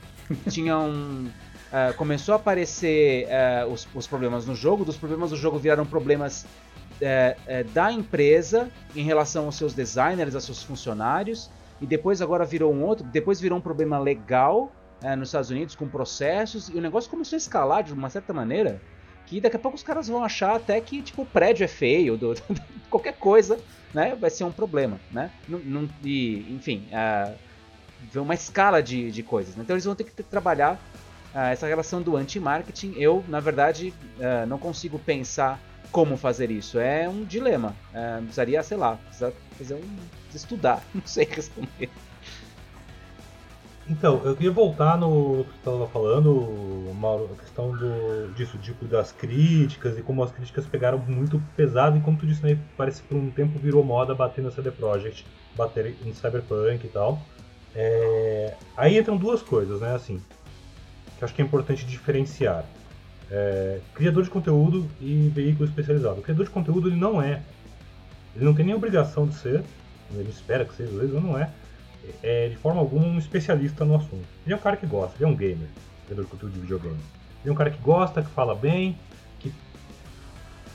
[0.48, 5.36] Tinha um, uh, começou a aparecer uh, os, os, problemas no jogo, dos problemas do
[5.36, 6.46] jogo viraram problemas
[7.74, 11.50] da empresa em relação aos seus designers, aos seus funcionários,
[11.80, 14.72] e depois agora virou um outro, depois virou um problema legal
[15.18, 18.80] nos Estados Unidos com processos e o negócio começou a escalar de uma certa maneira
[19.26, 22.16] que daqui a pouco os caras vão achar até que tipo o prédio é feio,
[22.16, 22.34] do,
[22.90, 23.58] qualquer coisa,
[23.92, 25.30] né, vai ser um problema, né?
[25.48, 27.34] Não, e, enfim, uh,
[28.20, 29.56] uma escala de, de coisas.
[29.56, 29.62] Né?
[29.62, 30.74] Então eles vão ter que trabalhar
[31.34, 32.94] uh, essa relação do anti-marketing.
[32.96, 35.60] Eu, na verdade, uh, não consigo pensar
[35.90, 36.78] como fazer isso.
[36.78, 37.74] É um dilema.
[37.90, 39.96] Uh, precisaria, sei lá, precisa fazer um,
[40.34, 40.82] estudar.
[40.92, 41.88] Não sei responder.
[43.86, 48.86] Então, eu queria voltar no que você estava falando, Mauro, a questão do, disso, tipo,
[48.86, 53.02] das críticas e como as críticas pegaram muito pesado e como tu disse, né, parece
[53.02, 57.20] que por um tempo virou moda bater no CD Projekt, bater em Cyberpunk e tal.
[57.74, 60.18] É, aí entram duas coisas, né, assim,
[61.18, 62.64] que acho que é importante diferenciar.
[63.30, 66.20] É, criador de conteúdo e veículo especializado.
[66.20, 67.42] O criador de conteúdo ele não é,
[68.34, 69.62] ele não tem nem obrigação de ser,
[70.14, 71.50] ele espera que seja, às vezes não é,
[72.22, 74.24] é de forma alguma um especialista no assunto.
[74.44, 75.68] Ele é um cara que gosta, ele é um gamer,
[76.06, 76.96] criador de conteúdo de videogame.
[77.42, 78.98] Ele é um cara que gosta, que fala bem,
[79.40, 79.52] que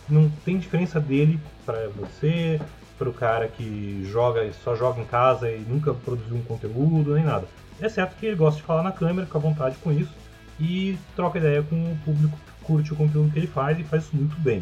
[0.08, 2.60] não tem diferença dele para você,
[2.98, 7.24] para o cara que joga só joga em casa e nunca produziu um conteúdo nem
[7.24, 7.48] nada.
[7.82, 10.12] Exceto que ele gosta de falar na câmera, fica à vontade com isso
[10.60, 14.04] e troca ideia com o público que curte o conteúdo que ele faz e faz
[14.04, 14.62] isso muito bem.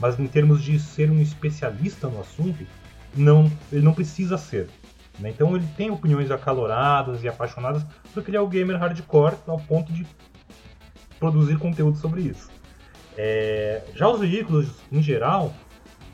[0.00, 2.66] Mas em termos de ser um especialista no assunto,
[3.16, 4.68] não, ele não precisa ser.
[5.18, 5.30] Né?
[5.30, 9.92] Então ele tem opiniões acaloradas e apaixonadas porque ele é o gamer hardcore ao ponto
[9.92, 10.06] de
[11.18, 12.50] produzir conteúdo sobre isso.
[13.16, 13.82] É...
[13.94, 15.54] Já os veículos, em geral,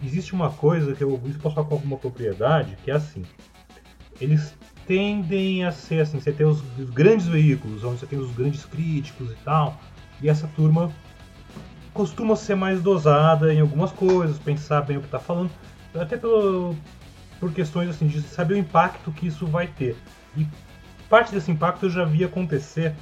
[0.03, 3.25] existe uma coisa que eu isso posso falar com alguma propriedade, que é assim.
[4.21, 4.55] Eles
[4.87, 8.65] tendem a ser assim, você tem os, os grandes veículos, onde você tem os grandes
[8.65, 9.81] críticos e tal,
[10.21, 10.93] e essa turma
[11.93, 15.51] costuma ser mais dosada em algumas coisas, pensar bem o que está falando,
[15.95, 16.77] até pelo,
[17.43, 19.97] por questões assim de saber o impacto que isso vai ter.
[20.37, 20.47] E
[21.11, 22.95] parte desse impacto eu já vi acontecer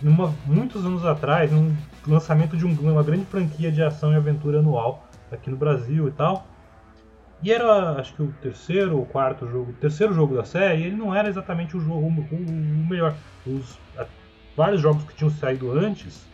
[0.00, 1.76] numa, muitos anos atrás, num
[2.06, 6.10] lançamento de um, uma grande franquia de ação e aventura anual aqui no Brasil e
[6.10, 6.46] tal.
[7.42, 11.14] E era, acho que o terceiro ou quarto jogo, terceiro jogo da série, ele não
[11.14, 13.14] era exatamente o jogo o, o melhor.
[13.46, 14.06] Os a,
[14.56, 16.26] vários jogos que tinham saído antes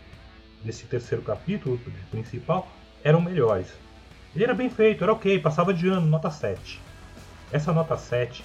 [0.62, 1.76] desse terceiro capítulo
[2.08, 2.68] principal
[3.02, 3.76] eram melhores.
[4.32, 6.86] Ele era bem feito, era ok, passava de ano, nota 7.
[7.50, 8.44] Essa nota 7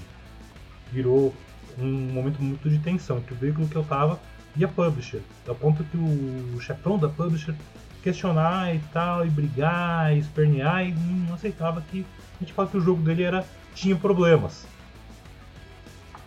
[0.92, 1.34] virou
[1.78, 4.20] um momento muito de tensão entre o veículo que eu tava
[4.56, 7.56] e a publisher, ao ponto que o chefão da publisher
[8.04, 12.78] questionar e tal, e brigar, e espernear, e não aceitava que a gente fala que
[12.78, 14.68] o jogo dele era tinha problemas.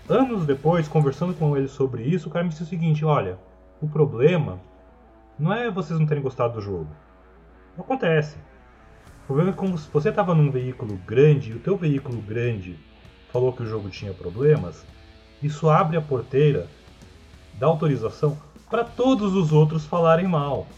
[0.09, 3.39] Anos depois, conversando com ele sobre isso, o cara me disse o seguinte: olha,
[3.81, 4.59] o problema
[5.39, 6.89] não é vocês não terem gostado do jogo.
[7.79, 8.37] Acontece.
[9.27, 12.79] O problema é como se você estava num veículo grande e o teu veículo grande
[13.33, 14.87] falou que o jogo tinha problemas,
[15.43, 16.69] isso abre a porteira
[17.59, 18.39] da autorização
[18.71, 20.69] para todos os outros falarem mal.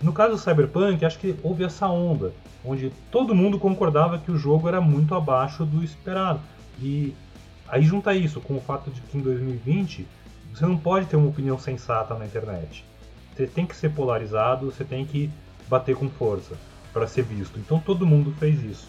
[0.00, 2.32] No caso do Cyberpunk, acho que houve essa onda,
[2.64, 6.38] onde todo mundo concordava que o jogo era muito abaixo do esperado.
[6.78, 7.16] E
[7.66, 10.06] aí junta isso com o fato de que em 2020
[10.54, 12.84] você não pode ter uma opinião sensata na internet.
[13.34, 15.28] Você tem que ser polarizado, você tem que
[15.68, 16.54] bater com força
[16.94, 17.58] para ser visto.
[17.58, 18.88] Então todo mundo fez isso.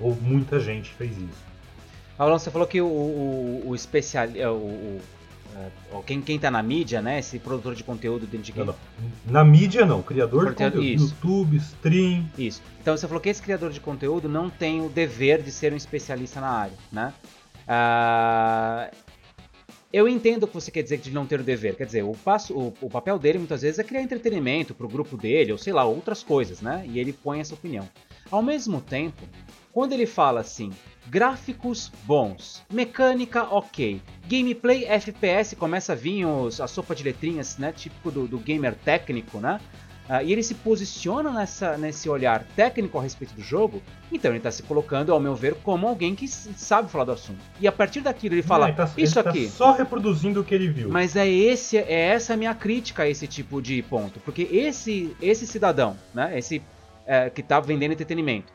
[0.00, 1.44] Ou muita gente fez isso.
[2.18, 4.26] Alan, você falou que o, o, o especial.
[4.34, 5.00] É, o, o,
[5.92, 7.20] ou quem, quem tá na mídia, né?
[7.20, 8.66] Esse produtor de conteúdo dentro de game.
[8.66, 9.32] Não, não.
[9.32, 10.84] Na mídia não, criador Porque- de conteúdo.
[11.04, 11.14] isso.
[11.22, 12.28] YouTube, stream.
[12.36, 12.60] Isso.
[12.80, 15.76] Então você falou que esse criador de conteúdo não tem o dever de ser um
[15.76, 17.12] especialista na área, né?
[17.68, 18.90] Ah,
[19.94, 21.76] eu entendo o que você quer dizer de não ter o dever.
[21.76, 25.16] Quer dizer, o, passo, o, o papel dele muitas vezes é criar entretenimento pro grupo
[25.16, 26.84] dele, ou sei lá, outras coisas, né?
[26.88, 27.88] E ele põe essa opinião.
[28.28, 29.22] Ao mesmo tempo,
[29.72, 30.72] quando ele fala assim,
[31.06, 37.70] gráficos bons, mecânica ok, gameplay FPS, começa a vir os, a sopa de letrinhas, né?
[37.70, 39.60] Típico do, do gamer técnico, né?
[40.06, 43.82] Ah, e ele se posiciona nessa, nesse olhar técnico a respeito do jogo,
[44.12, 47.38] então ele está se colocando, ao meu ver, como alguém que sabe falar do assunto.
[47.58, 49.48] E a partir daquilo ele fala, Ele tá- isso ele tá aqui.
[49.48, 50.90] só reproduzindo o que ele viu.
[50.90, 55.16] Mas é esse, é essa a minha crítica a esse tipo de ponto, porque esse,
[55.22, 56.60] esse cidadão, né, esse
[57.06, 58.52] é, que está vendendo entretenimento,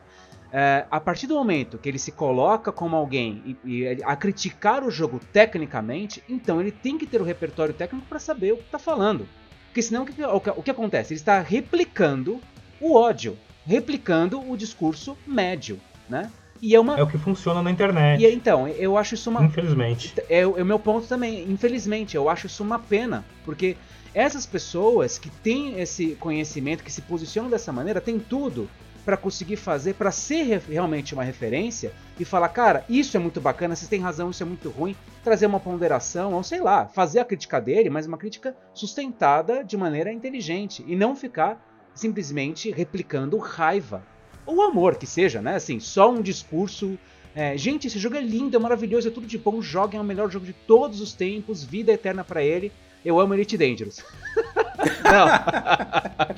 [0.52, 4.84] é, a partir do momento que ele se coloca como alguém e, e a criticar
[4.84, 8.64] o jogo tecnicamente, então ele tem que ter o repertório técnico para saber o que
[8.64, 9.28] está falando.
[9.70, 11.12] Porque senão o que, acontece?
[11.14, 12.40] Ele está replicando
[12.80, 16.28] o ódio, replicando o discurso médio, né?
[16.60, 16.98] E é uma.
[16.98, 18.20] É o que funciona na internet.
[18.20, 20.12] E então, eu acho isso uma, Infelizmente.
[20.28, 21.48] é, o é o meu ponto também.
[21.48, 23.24] Infelizmente, eu acho isso uma pena.
[23.44, 23.76] Porque
[24.12, 28.68] essas pessoas que têm esse conhecimento, que se posicionam dessa maneira, têm tudo
[29.10, 33.40] para conseguir fazer, para ser re- realmente uma referência e falar, cara, isso é muito
[33.40, 34.94] bacana, vocês têm razão, isso é muito ruim,
[35.24, 39.76] trazer uma ponderação, ou sei lá, fazer a crítica dele, mas uma crítica sustentada de
[39.76, 41.60] maneira inteligente e não ficar
[41.92, 44.06] simplesmente replicando raiva
[44.46, 45.56] ou amor que seja, né?
[45.56, 46.96] Assim, só um discurso
[47.34, 49.60] é, gente, esse jogo é lindo, é maravilhoso, é tudo de bom.
[49.60, 52.70] Joguem é o melhor jogo de todos os tempos, vida eterna pra ele.
[53.04, 54.04] Eu amo Elite Dangerous.
[55.04, 56.36] Não.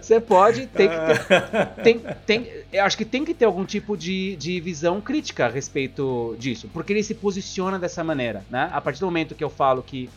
[0.00, 3.96] Você pode, tem que ter, tem, tem, eu acho que tem que ter algum tipo
[3.96, 8.68] de, de visão crítica a respeito disso, porque ele se posiciona dessa maneira, né?
[8.72, 10.08] A partir do momento que eu falo que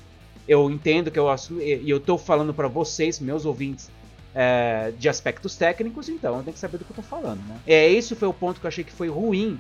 [0.48, 3.90] eu entendo que eu assumo, e eu tô falando pra vocês, meus ouvintes,
[4.34, 7.58] é, de aspectos técnicos, então eu tenho que saber do que eu tô falando, né?
[7.68, 9.60] É, esse foi o ponto que eu achei que foi ruim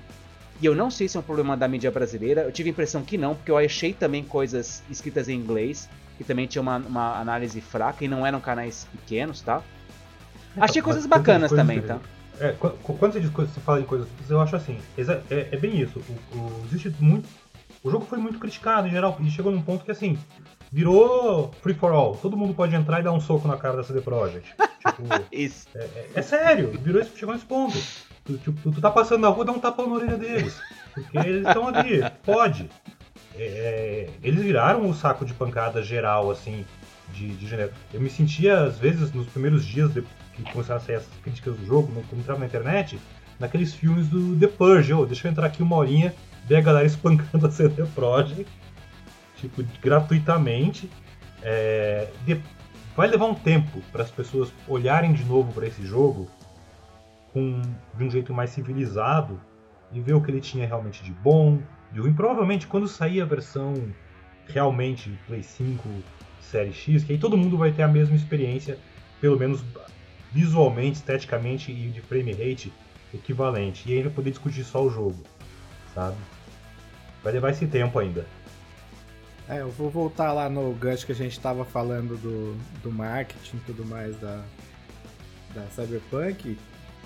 [0.62, 2.41] e eu não sei se é um problema da mídia brasileira.
[2.41, 5.89] Eu tive a impressão que não, porque eu achei também coisas escritas em inglês,
[6.22, 9.61] que também tinha uma, uma análise fraca e não eram canais pequenos, tá?
[10.57, 11.99] Achei Então, coisas bacanas coisas também, tá?
[12.39, 15.47] É, qu- qu- quando você, diz coisas, você fala de coisas, eu acho assim, é,
[15.51, 15.99] é bem isso.
[16.34, 17.28] O, o- existe muito,
[17.84, 20.17] o jogo foi muito criticado em geral e chegou num ponto que assim
[20.72, 22.15] virou free for all.
[22.15, 24.53] Todo mundo pode entrar e dar um soco na cara da CD Projekt.
[24.86, 25.67] tipo, Isso.
[25.76, 27.78] é, é sério, virou isso, chegou nesse ponto.
[28.26, 30.61] Tu, tipo, tu tá passando na rua, dá um tapa na orelha deles.
[30.93, 32.69] Porque eles estão ali, pode.
[33.38, 36.65] É, é, eles viraram o saco de pancada geral, assim,
[37.13, 37.55] de, de.
[37.93, 40.01] Eu me sentia, às vezes, nos primeiros dias de,
[40.34, 42.99] que começaram a sair essas críticas do jogo, né, quando entrava na internet,
[43.39, 44.93] naqueles filmes do The Purge.
[44.93, 46.13] Oh, deixa eu entrar aqui uma horinha,
[46.45, 48.47] ver a galera espancando a CD Projekt,
[49.38, 50.89] tipo, gratuitamente.
[51.43, 52.41] É, de-
[52.95, 56.29] vai levar um tempo para as pessoas olharem de novo para esse jogo
[57.34, 57.61] com,
[57.97, 59.39] de um jeito mais civilizado
[59.91, 61.59] e ver o que ele tinha realmente de bom,
[61.99, 62.13] ruim.
[62.13, 63.73] Provavelmente quando sair a versão
[64.47, 65.87] realmente Play 5
[66.41, 68.77] Série X, que aí todo mundo vai ter a mesma experiência,
[69.19, 69.63] pelo menos
[70.31, 72.73] visualmente, esteticamente e de frame rate
[73.13, 73.89] equivalente.
[73.89, 75.23] E vai poder discutir só o jogo,
[75.93, 76.17] sabe?
[77.23, 78.25] Vai levar esse tempo ainda.
[79.47, 83.57] É, eu vou voltar lá no gancho que a gente tava falando do, do marketing
[83.57, 84.43] e tudo mais da,
[85.53, 86.57] da Cyberpunk.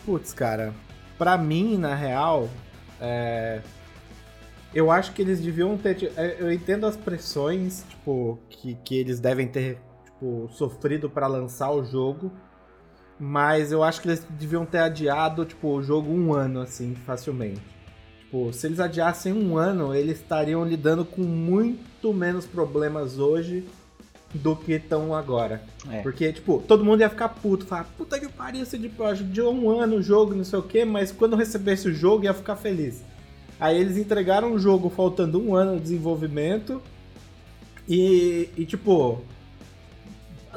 [0.05, 0.73] Putz, cara,
[1.17, 2.49] pra mim, na real,
[3.01, 3.61] é,
[4.75, 6.11] eu acho que eles deviam ter.
[6.17, 11.71] é, Eu entendo as pressões, tipo, que, que eles devem ter tipo, sofrido pra lançar
[11.71, 12.31] o jogo.
[13.17, 17.61] Mas eu acho que eles deviam ter adiado, tipo, o jogo um ano, assim, facilmente.
[18.19, 23.65] Tipo, se eles adiassem um ano, eles estariam lidando com muito menos problemas hoje
[24.33, 25.63] do que estão agora.
[25.89, 26.01] É.
[26.01, 29.41] Porque, tipo, todo mundo ia ficar puto, falar, puta que pariu esse de Project, de
[29.41, 32.57] um ano o jogo, não sei o quê, mas quando recebesse o jogo ia ficar
[32.57, 33.01] feliz.
[33.59, 36.81] Aí eles entregaram o jogo faltando um ano de desenvolvimento
[37.87, 39.21] e, e tipo,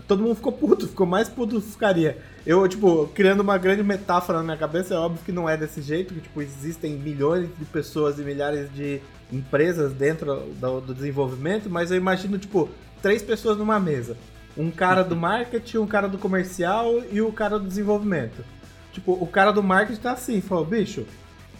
[0.07, 2.19] todo mundo ficou puto, ficou mais puto que ficaria.
[2.47, 5.83] Eu, tipo, criando uma grande metáfora na minha cabeça, é óbvio que não é desse
[5.83, 9.01] jeito, que, tipo, existem milhões de pessoas e milhares de
[9.33, 12.69] empresas dentro do, do desenvolvimento, mas eu imagino, tipo,
[13.03, 14.17] três pessoas numa mesa.
[14.57, 18.45] Um cara do marketing, um cara do comercial e o cara do desenvolvimento.
[18.93, 21.07] Tipo, o cara do marketing tá assim, falou, bicho,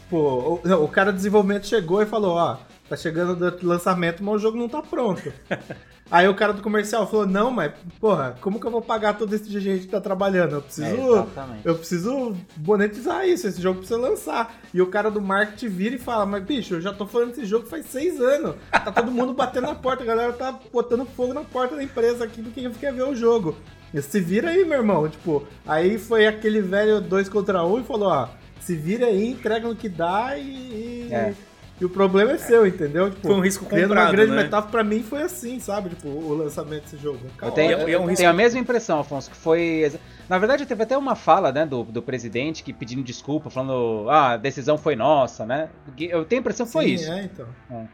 [0.09, 4.35] pô, o, o cara do desenvolvimento chegou e falou, ó, tá chegando do lançamento, mas
[4.35, 5.33] o jogo não tá pronto.
[6.11, 9.35] Aí o cara do comercial falou: Não, mas, porra, como que eu vou pagar todo
[9.35, 10.55] esse gente que tá trabalhando?
[10.55, 11.17] Eu preciso.
[11.17, 11.27] É,
[11.65, 14.59] eu preciso monetizar isso, esse jogo precisa lançar.
[14.73, 17.45] E o cara do marketing vira e fala: Mas, bicho, eu já tô falando desse
[17.45, 18.57] jogo faz seis anos.
[18.71, 22.25] Tá todo mundo batendo na porta, a galera tá botando fogo na porta da empresa
[22.25, 23.55] aqui do que quer ver o jogo.
[23.93, 25.09] E se vira aí, meu irmão.
[25.09, 28.29] Tipo, aí foi aquele velho dois contra um e falou: Ó,
[28.69, 31.09] se vira aí, entrega no que dá e.
[31.11, 31.33] É.
[31.81, 33.09] E o problema é seu, entendeu?
[33.09, 34.43] Tipo, foi um risco comprado, uma grande né?
[34.43, 35.91] metáfora, pra mim foi assim, sabe?
[35.91, 37.21] Tipo, o lançamento desse jogo.
[37.41, 39.93] Eu tenho, eu, eu tenho a mesma impressão, Afonso, que foi...
[40.29, 44.33] Na verdade, teve até uma fala, né, do, do presidente que pedindo desculpa, falando, ah,
[44.33, 45.69] a decisão foi nossa, né?
[45.97, 47.13] Eu tenho a impressão que foi Sim, isso.
[47.13, 47.47] é, então.
[47.71, 47.87] É.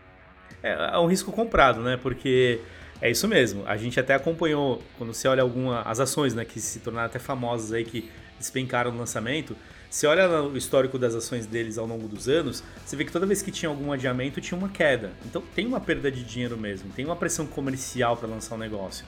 [0.71, 1.99] é, é um risco comprado, né?
[2.03, 2.61] Porque...
[3.03, 3.65] É isso mesmo.
[3.67, 7.19] A gente até acompanhou, quando você olha alguma, as ações, né, que se tornaram até
[7.19, 9.55] famosas aí, que despencaram no lançamento,
[9.95, 13.25] você olha o histórico das ações deles ao longo dos anos, você vê que toda
[13.27, 15.13] vez que tinha algum adiamento tinha uma queda.
[15.25, 18.61] Então tem uma perda de dinheiro mesmo, tem uma pressão comercial para lançar o um
[18.61, 19.07] negócio.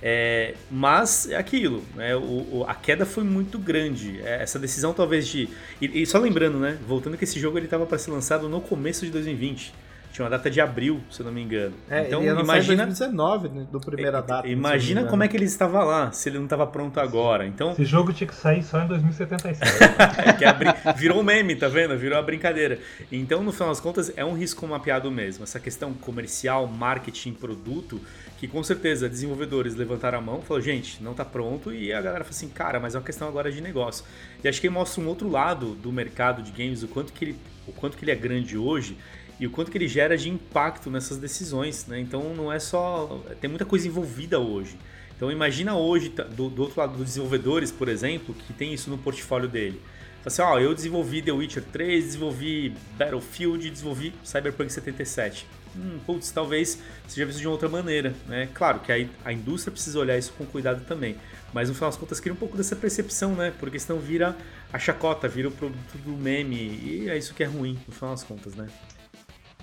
[0.00, 2.14] É, mas é aquilo, né?
[2.14, 2.20] O,
[2.58, 4.20] o, a queda foi muito grande.
[4.22, 5.48] É, essa decisão talvez de.
[5.80, 6.78] E, e, só lembrando, né?
[6.86, 9.74] Voltando que esse jogo ele estava para ser lançado no começo de 2020.
[10.12, 11.74] Tinha uma data de abril, se eu não me engano.
[11.88, 14.46] É, então imagina 2019, né, do primeira data.
[14.48, 17.46] Imagina como é que ele estava lá, se ele não estava pronto agora.
[17.46, 19.60] Então esse jogo tinha que sair só em 2077.
[20.28, 20.68] é que abri...
[20.96, 21.96] virou um meme, tá vendo?
[21.96, 22.78] Virou a brincadeira.
[23.10, 25.44] Então, no final das contas, é um risco mapeado mesmo.
[25.44, 28.00] Essa questão comercial, marketing, produto,
[28.38, 32.24] que com certeza desenvolvedores levantaram a mão, falou gente, não está pronto e a galera
[32.24, 34.04] falou assim, cara, mas é uma questão agora de negócio.
[34.42, 37.36] E acho que mostra um outro lado do mercado de games, o quanto que ele,
[37.66, 38.96] o quanto que ele é grande hoje
[39.40, 42.00] e o quanto que ele gera de impacto nessas decisões, né?
[42.00, 44.76] Então não é só tem muita coisa envolvida hoje.
[45.16, 48.98] Então imagina hoje do, do outro lado dos desenvolvedores, por exemplo, que tem isso no
[48.98, 49.80] portfólio dele.
[50.24, 55.46] Assim, ó, eu desenvolvi The Witcher 3, desenvolvi Battlefield, desenvolvi Cyberpunk 77.
[55.76, 58.48] Hum, putz, talvez seja visto de uma outra maneira, né?
[58.52, 61.16] Claro que a, a indústria precisa olhar isso com cuidado também.
[61.52, 63.52] Mas no final das contas cria um pouco dessa percepção, né?
[63.58, 64.36] Porque senão vira
[64.72, 66.56] a chacota, vira o produto do meme.
[66.56, 68.66] E é isso que é ruim, no final das contas, né?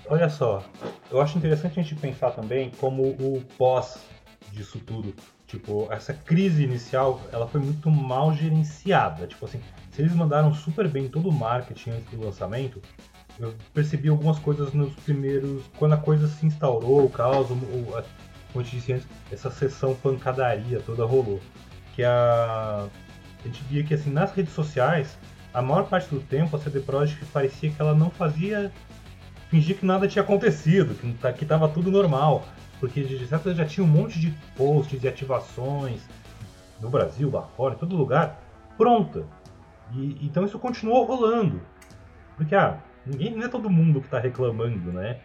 [0.08, 0.62] Olha só,
[1.10, 3.98] eu acho interessante a gente pensar também como o pós
[4.52, 5.14] disso tudo.
[5.46, 9.26] Tipo, essa crise inicial, ela foi muito mal gerenciada.
[9.26, 9.60] Tipo assim,
[9.92, 12.82] se eles mandaram super bem todo o marketing antes do lançamento,
[13.38, 15.62] eu percebi algumas coisas nos primeiros.
[15.78, 18.04] Quando a coisa se instaurou, o caos, o, como
[18.56, 21.40] eu disse antes, essa sessão pancadaria toda rolou.
[21.94, 22.88] Que a.
[23.44, 25.16] A gente via que assim, nas redes sociais,
[25.54, 28.72] a maior parte do tempo a CD Projekt parecia que ela não fazia
[29.50, 32.44] fingir que nada tinha acontecido, que, tá, que tudo normal.
[32.78, 36.02] Porque de certo já tinha um monte de posts e ativações
[36.80, 38.40] no Brasil, lá fora, em todo lugar,
[38.76, 39.24] pronta.
[39.94, 41.60] E, então isso continuou rolando.
[42.36, 45.20] Porque, ah, ninguém, não é todo mundo que está reclamando, né?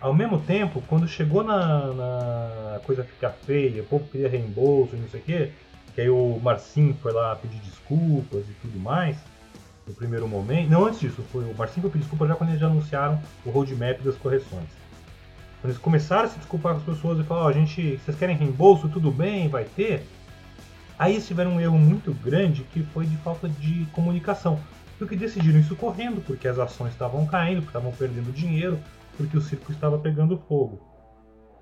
[0.00, 4.98] Ao mesmo tempo, quando chegou na, na coisa ficar feia, o povo queria reembolso e
[4.98, 5.52] não sei o quê,
[5.94, 9.16] que aí o Marcinho foi lá pedir desculpas e tudo mais,
[9.86, 10.70] no primeiro momento.
[10.70, 14.00] Não, antes disso, foi o Marcinho pediu desculpa já quando eles já anunciaram o roadmap
[14.02, 14.68] das correções.
[15.60, 18.16] Quando eles começaram a se desculpar com as pessoas e falaram, oh, a gente, vocês
[18.16, 20.06] querem reembolso, tudo bem, vai ter.
[20.98, 24.58] Aí eles tiveram um erro muito grande que foi de falta de comunicação.
[24.98, 28.78] Porque decidiram isso correndo, porque as ações estavam caindo, porque estavam perdendo dinheiro,
[29.16, 30.80] porque o circo estava pegando fogo.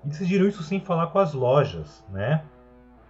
[0.05, 2.43] E decidiram isso sem falar com as lojas, né?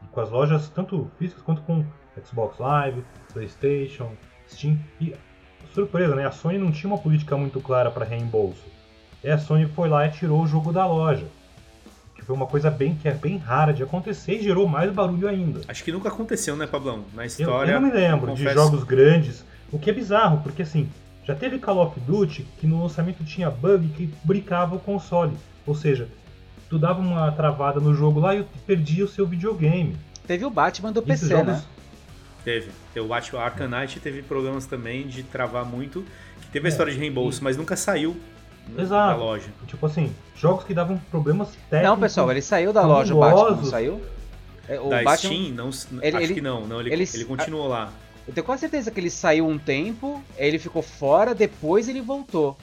[0.02, 1.86] E com as lojas tanto físicas quanto com
[2.24, 3.04] Xbox Live,
[3.34, 4.12] PlayStation,
[4.54, 4.78] Steam.
[5.00, 5.14] E
[5.74, 6.26] surpresa, né?
[6.26, 8.64] A Sony não tinha uma política muito clara para reembolso.
[9.24, 11.26] E a Sony foi lá e tirou o jogo da loja.
[12.16, 15.28] Que foi uma coisa bem que é bem rara de acontecer e gerou mais barulho
[15.28, 15.62] ainda.
[15.68, 17.06] Acho que nunca aconteceu, né, Pablão?
[17.14, 17.72] Na história.
[17.72, 19.44] Eu, eu não me lembro de jogos grandes.
[19.72, 20.88] O que é bizarro, porque assim,
[21.26, 25.34] já teve Call of Duty que no lançamento tinha bug que brincava o console.
[25.66, 26.08] Ou seja,
[26.70, 29.96] tu dava uma travada no jogo lá e perdia o seu videogame.
[30.28, 31.48] Teve o Batman do PC, jogos...
[31.48, 31.64] né?
[32.44, 32.70] Teve.
[33.00, 36.04] O Arkham Knight teve problemas também de travar muito.
[36.42, 37.44] Que teve a é, história de reembolso, e...
[37.44, 38.16] mas nunca saiu
[38.78, 38.90] Exato.
[38.90, 39.48] da loja.
[39.68, 41.84] Tipo assim, jogos que davam problemas técnicos.
[41.84, 44.02] Não, pessoal, ele saiu da loja, o Batman não saiu?
[44.68, 45.70] É, o da Batman, Steam, não,
[46.02, 47.92] ele, acho ele, que não, não ele, ele, ele continuou lá.
[48.26, 52.58] Eu tenho quase certeza que ele saiu um tempo, ele ficou fora, depois ele voltou.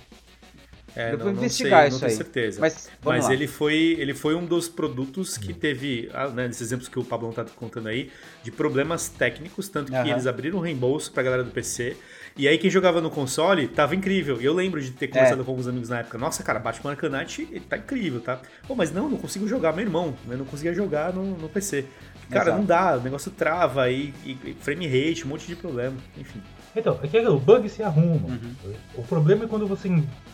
[0.97, 2.61] É, eu não, vou investigar não sei, isso não tenho certeza.
[2.61, 6.89] Mas, Mas ele, foi, ele foi um dos produtos que teve, ah, né, nesses exemplos
[6.89, 8.11] que o Pablão tá contando aí,
[8.43, 10.07] de problemas técnicos, tanto que uhum.
[10.07, 11.97] eles abriram um reembolso pra galera do PC.
[12.37, 14.41] E aí quem jogava no console tava incrível.
[14.41, 15.45] E eu lembro de ter conversado é.
[15.45, 16.17] com alguns amigos na época.
[16.17, 18.41] Nossa, cara, Batman Arcanite tá incrível, tá?
[18.67, 19.73] Pô, mas não, não consigo jogar.
[19.73, 21.85] Meu irmão, né, não conseguia jogar no, no PC.
[22.31, 22.59] Cara, Exato.
[22.59, 26.41] não dá, o negócio trava e, e frame rate, um monte de problema, enfim.
[26.75, 28.29] Então, é que o bug se arruma.
[28.29, 28.75] Uhum.
[28.95, 29.89] O problema é quando você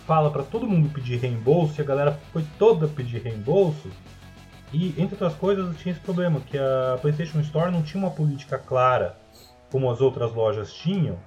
[0.07, 3.89] fala pra todo mundo pedir reembolso e a galera foi toda pedir reembolso.
[4.73, 8.59] E, entre outras coisas, tinha esse problema, que a PlayStation Store não tinha uma política
[8.59, 9.17] clara
[9.71, 11.19] como as outras lojas tinham.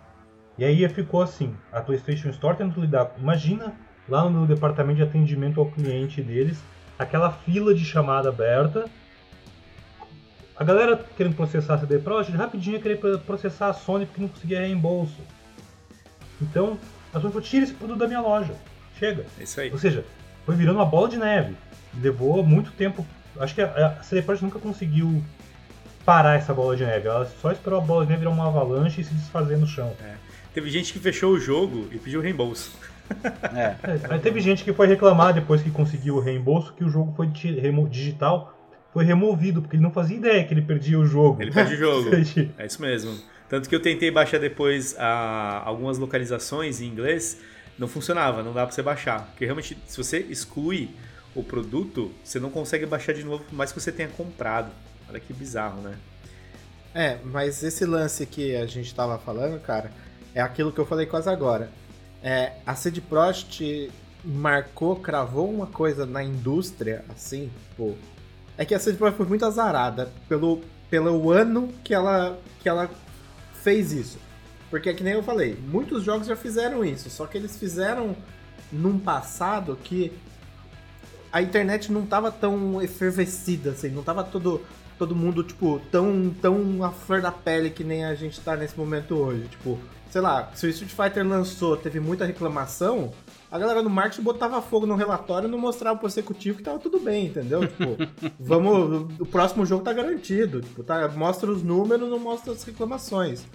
[0.58, 3.14] E aí ficou assim, a PlayStation Store tendo lidar...
[3.18, 3.74] Imagina
[4.08, 6.62] lá no departamento de atendimento ao cliente deles,
[6.98, 8.86] aquela fila de chamada aberta,
[10.60, 14.28] a galera querendo processar a CD Projekt rapidinho ia querer processar a Sony porque não
[14.28, 15.16] conseguia reembolso.
[16.42, 16.78] Então,
[17.14, 18.54] a Sony falou, tira esse produto da minha loja.
[19.00, 19.26] Chega.
[19.40, 19.72] É isso aí.
[19.72, 20.04] Ou seja,
[20.46, 21.56] foi virando uma bola de neve.
[22.02, 23.08] Levou muito tempo.
[23.40, 25.24] Acho que a, a CD Projekt nunca conseguiu
[26.04, 27.08] parar essa bola de neve.
[27.08, 29.96] Ela só esperou a bola de neve virar uma avalanche e se desfazer no chão.
[30.54, 32.78] Teve gente que fechou o jogo e pediu reembolso.
[33.56, 33.76] É.
[34.16, 37.28] É, teve gente que foi reclamar depois que conseguiu o reembolso que o jogo foi
[37.28, 38.59] digital,
[38.94, 41.42] foi removido, porque ele não fazia ideia que ele perdia o jogo.
[41.42, 42.10] Ele perde o jogo.
[42.58, 43.18] É isso mesmo.
[43.48, 47.40] Tanto que eu tentei baixar depois ah, algumas localizações em inglês,
[47.78, 49.26] não funcionava, não dá pra você baixar.
[49.28, 50.90] Porque realmente, se você exclui
[51.36, 54.72] o produto, você não consegue baixar de novo, por mais que você tenha comprado.
[55.10, 55.96] Olha que bizarro, né?
[56.94, 59.92] É, mas esse lance que a gente tava falando, cara,
[60.34, 61.70] é aquilo que eu falei quase agora.
[62.22, 63.92] É, a CD Projekt
[64.24, 67.96] marcou, cravou uma coisa na indústria, assim, pô.
[68.60, 72.90] É que a CD Projekt foi muito azarada pelo, pelo ano que ela, que ela
[73.64, 74.18] fez isso.
[74.70, 78.14] Porque é que nem eu falei, muitos jogos já fizeram isso, só que eles fizeram
[78.70, 80.12] num passado que
[81.32, 84.62] a internet não tava tão efervescida, assim, não tava todo,
[84.98, 88.78] todo mundo, tipo, tão, tão à flor da pele que nem a gente tá nesse
[88.78, 89.48] momento hoje.
[89.48, 89.80] Tipo,
[90.12, 93.14] sei lá, se o Street Fighter lançou, teve muita reclamação,
[93.52, 96.78] a galera do marketing botava fogo no relatório e não mostrava pro executivo que tava
[96.78, 97.68] tudo bem, entendeu?
[97.68, 97.98] Tipo,
[98.40, 99.20] vamos.
[99.20, 100.62] O próximo jogo tá garantido.
[100.62, 103.46] Tipo, tá, mostra os números, não mostra as reclamações.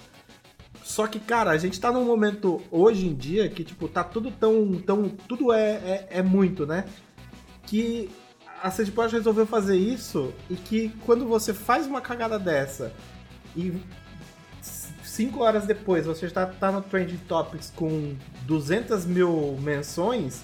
[0.82, 4.30] Só que, cara, a gente tá num momento hoje em dia que, tipo, tá tudo
[4.32, 4.72] tão.
[4.84, 6.84] tão tudo é, é, é muito, né?
[7.66, 8.10] Que
[8.62, 12.92] a CD Projekt resolveu fazer isso e que quando você faz uma cagada dessa
[13.54, 13.72] e
[15.14, 20.42] cinco horas depois você está tá no Trending Topics com 200 mil menções,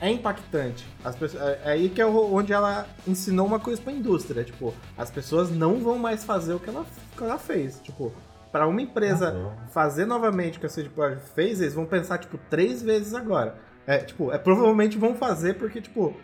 [0.00, 0.86] é impactante.
[1.04, 4.44] As pessoas, é é aí que é onde ela ensinou uma coisa pra indústria.
[4.44, 6.84] Tipo, as pessoas não vão mais fazer o que ela,
[7.16, 7.80] que ela fez.
[7.80, 8.12] Tipo,
[8.50, 9.50] para uma empresa Uhum.
[9.70, 13.56] fazer novamente o que a CD Projekt fez, eles vão pensar, tipo, três vezes agora.
[13.86, 16.14] É, tipo, é, provavelmente vão fazer porque, tipo,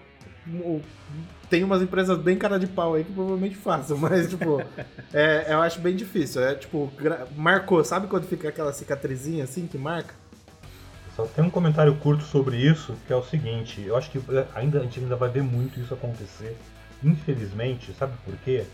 [0.47, 0.83] o-
[1.49, 4.63] tem umas empresas bem cara de pau aí que provavelmente façam, mas, tipo,
[5.13, 6.43] é, eu acho bem difícil.
[6.43, 6.91] É, tipo,
[7.37, 10.15] marcou, sabe quando fica aquela cicatrizinha assim que marca?
[11.17, 14.47] Só tem um comentário curto sobre isso, que é o seguinte, eu acho que é,
[14.55, 16.57] ainda, a gente ainda vai ver muito isso acontecer.
[17.03, 18.65] Infelizmente, sabe por quê?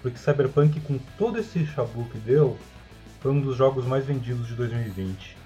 [0.00, 2.56] Porque Cyberpunk, com todo esse chabu que deu,
[3.20, 5.36] foi um dos jogos mais vendidos de 2020.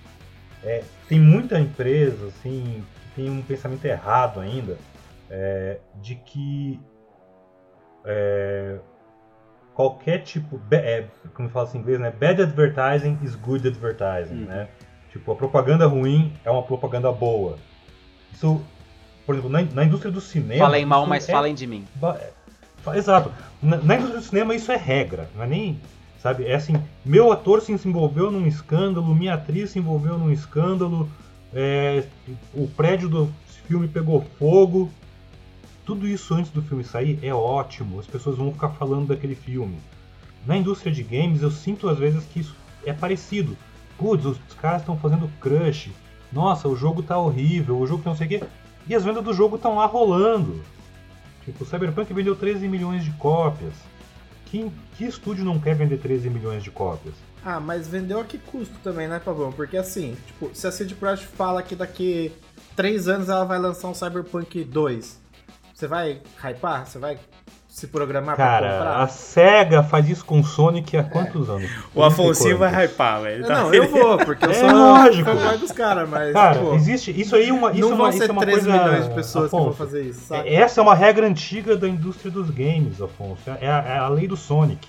[0.65, 4.79] É, tem muita empresa, assim, que tem um pensamento errado ainda,
[5.31, 6.81] é, de que
[8.05, 8.79] é,
[9.75, 11.05] qualquer tipo, é,
[11.35, 12.11] como fala assim em inglês, né?
[12.11, 14.47] Bad advertising is good advertising, Uhum.
[14.47, 14.69] né?
[15.13, 17.57] Tipo, a propaganda ruim é uma propaganda boa.
[18.33, 18.61] Isso,
[19.25, 20.65] por exemplo, na, na indústria do cinema.
[20.65, 21.85] Falem mal, mas é falem de mim.
[22.03, 22.31] É,
[22.95, 23.33] Exato.
[23.63, 25.81] Na, na indústria do cinema isso é regra, não é nem.
[26.21, 26.47] Sabe?
[26.47, 26.75] É assim,
[27.05, 31.09] meu ator se envolveu num escândalo, minha atriz se envolveu num escândalo,
[31.55, 32.05] é,
[32.55, 33.33] o prédio do
[33.67, 34.91] filme pegou fogo.
[35.87, 39.79] Tudo isso antes do filme sair é ótimo, as pessoas vão ficar falando daquele filme.
[40.45, 43.57] Na indústria de games eu sinto às vezes que isso é parecido.
[43.97, 45.93] Putz, os caras estão fazendo crush.
[46.33, 48.43] Nossa, o jogo tá horrível, o jogo tá não sei o quê.
[48.89, 50.61] E as vendas do jogo estão lá rolando.
[51.45, 53.75] Tipo, o Cyberpunk vendeu 13 milhões de cópias.
[54.47, 57.15] Que, que estúdio não quer vender 13 milhões de cópias?
[57.45, 59.53] Ah, mas vendeu a que custo também, né, Pavão?
[59.53, 62.33] Porque assim, tipo, se a CD Projekt fala que daqui
[62.75, 65.26] três anos ela vai lançar um Cyberpunk 2,
[65.77, 66.87] você vai hypar?
[66.87, 67.19] Você vai
[67.69, 69.03] se programar pra Cara, comprar?
[69.03, 71.71] a SEGA faz isso com o Sonic há quantos anos?
[71.95, 73.47] O Afonsinho 30 vai hypar, velho.
[73.47, 73.55] Tá?
[73.65, 75.29] Não, eu vou, porque eu É sou lógico.
[75.31, 77.11] fanboy dos caras, mas, Cara, pô, existe.
[77.21, 78.73] Isso aí é uma, isso não é vão uma, isso ser é uma 3 coisa.
[78.83, 80.49] milhões de pessoas que vão Afonso, fazer isso, sabe?
[80.49, 83.43] é- Essa é uma regra antiga da indústria dos games, Afonso.
[83.61, 84.89] É a, é a lei do Sonic.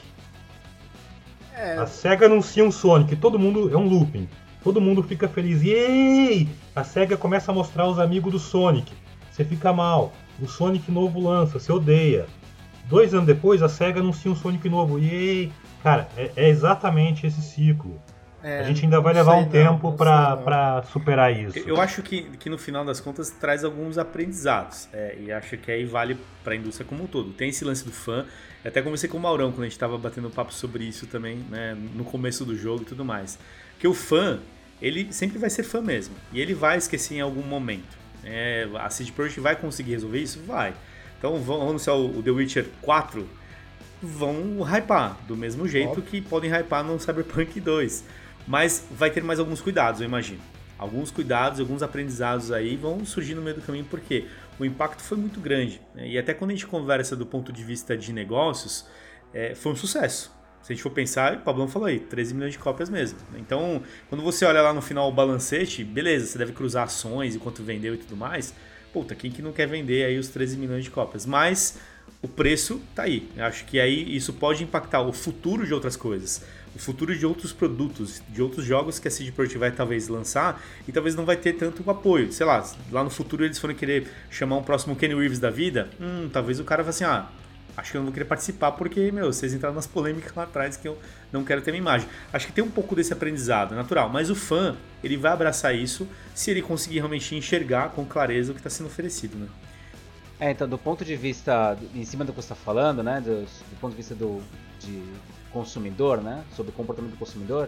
[1.53, 3.69] É, A SEGA anuncia um Sonic, todo mundo.
[3.73, 4.29] É um looping.
[4.63, 5.61] Todo mundo fica feliz.
[5.63, 6.47] Yay!
[6.75, 8.93] A SEGA começa a mostrar os amigos do Sonic.
[9.31, 10.13] Você fica mal.
[10.41, 12.25] O Sonic novo lança, você odeia.
[12.85, 14.99] Dois anos depois, a SEGA anuncia um Sonic novo.
[14.99, 15.51] Yay!
[15.83, 17.99] Cara, é, é exatamente esse ciclo.
[18.43, 21.57] É, a gente ainda vai levar um tempo para superar isso.
[21.59, 24.88] Eu acho que, que no final das contas traz alguns aprendizados.
[24.93, 27.33] É, e acho que aí vale para a indústria como um todo.
[27.33, 28.25] Tem esse lance do fã.
[28.63, 31.75] Até conversei com o Maurão quando a gente estava batendo papo sobre isso também, né,
[31.95, 33.39] no começo do jogo e tudo mais.
[33.79, 34.39] Que o fã,
[34.81, 36.15] ele sempre vai ser fã mesmo.
[36.31, 37.97] E ele vai esquecer em algum momento.
[38.24, 40.41] É, a CD Projekt vai conseguir resolver isso?
[40.45, 40.74] Vai.
[41.18, 43.28] Então vamos anunciar o The Witcher 4,
[44.01, 46.03] vão hypar, do mesmo jeito Óbvio.
[46.03, 48.03] que podem hypar no Cyberpunk 2.
[48.47, 50.39] Mas vai ter mais alguns cuidados, eu imagino.
[50.78, 54.26] Alguns cuidados, alguns aprendizados aí vão surgir no meio do caminho, porque
[54.59, 55.82] o impacto foi muito grande.
[55.95, 56.09] Né?
[56.09, 58.86] E até quando a gente conversa do ponto de vista de negócios,
[59.34, 60.36] é, foi um sucesso.
[60.68, 63.18] Se a gente for pensar, o Pablão falou aí, 13 milhões de cópias mesmo.
[63.38, 67.39] Então, quando você olha lá no final o balancete, beleza, você deve cruzar ações e
[67.39, 68.53] quanto vendeu e tudo mais.
[68.91, 71.26] Puta, quem que não quer vender aí os 13 milhões de cópias?
[71.26, 71.80] Mas
[72.22, 73.30] o preço tá aí.
[73.38, 76.43] Eu acho que aí isso pode impactar o futuro de outras coisas,
[76.76, 80.61] o futuro de outros produtos, de outros jogos que a CD Projekt vai talvez lançar
[80.86, 82.30] e talvez não vai ter tanto apoio.
[82.34, 85.89] Sei lá, lá no futuro eles forem querer chamar um próximo Kenny Reeves da vida,
[85.97, 87.30] hum, talvez o cara vá assim, ah,
[87.78, 90.75] acho que eu não vou querer participar porque, meu, vocês entraram nas polêmicas lá atrás
[90.75, 90.97] que eu
[91.32, 92.09] não quero ter minha imagem.
[92.34, 96.07] Acho que tem um pouco desse aprendizado, natural, mas o fã, ele vai abraçar isso
[96.34, 99.47] se ele conseguir realmente enxergar com clareza o que está sendo oferecido, né?
[100.39, 103.41] É, então, do ponto de vista, em cima do que você está falando, né, do,
[103.41, 104.41] do, ponto de vista do
[104.80, 105.03] de
[105.51, 107.67] consumidor, né, sobre o comportamento do consumidor,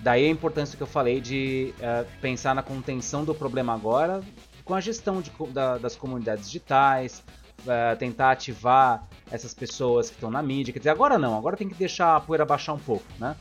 [0.00, 4.20] daí a importância que eu falei de uh, pensar na contenção do problema agora
[4.64, 7.22] com a gestão de, da, das comunidades digitais,
[7.66, 10.72] uh, tentar ativar essas pessoas que estão na mídia.
[10.72, 13.36] Quer dizer, agora não, agora tem que deixar a poeira baixar um pouco, né?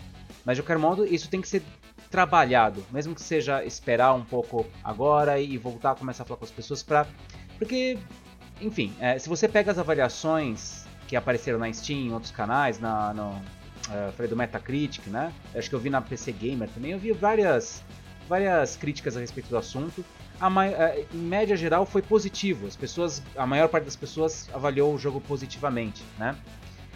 [0.45, 1.61] Mas de qualquer modo, isso tem que ser
[2.09, 6.45] trabalhado, mesmo que seja esperar um pouco agora e voltar a começar a falar com
[6.45, 7.05] as pessoas para
[7.57, 7.99] porque
[8.61, 13.13] enfim, é, se você pega as avaliações que apareceram na Steam, em outros canais, na,
[13.13, 15.34] no, uh, falei do Metacritic, né?
[15.55, 17.84] Acho que eu vi na PC Gamer também, eu vi várias,
[18.28, 20.03] várias críticas a respeito do assunto.
[20.39, 24.93] A, uh, em média geral foi positivo, as pessoas, a maior parte das pessoas avaliou
[24.93, 26.35] o jogo positivamente, né?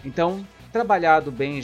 [0.04, 1.60] Então, trabalhado bem,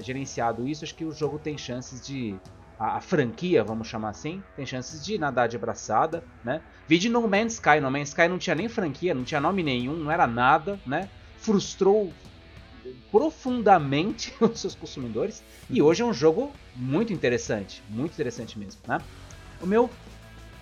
[0.00, 2.36] gerenciado isso, acho que o jogo tem chances de
[2.78, 6.60] a, a, franquia, vamos chamar assim, tem chances de nadar de braçada, né?
[6.88, 9.94] Vide No Man's Sky, No Man's Sky não tinha nem franquia, não tinha nome nenhum,
[9.94, 11.08] não era nada, né?
[11.38, 12.12] Frustrou
[13.10, 18.98] profundamente os seus consumidores e hoje é um jogo muito interessante, muito interessante mesmo, né?
[19.60, 19.88] O meu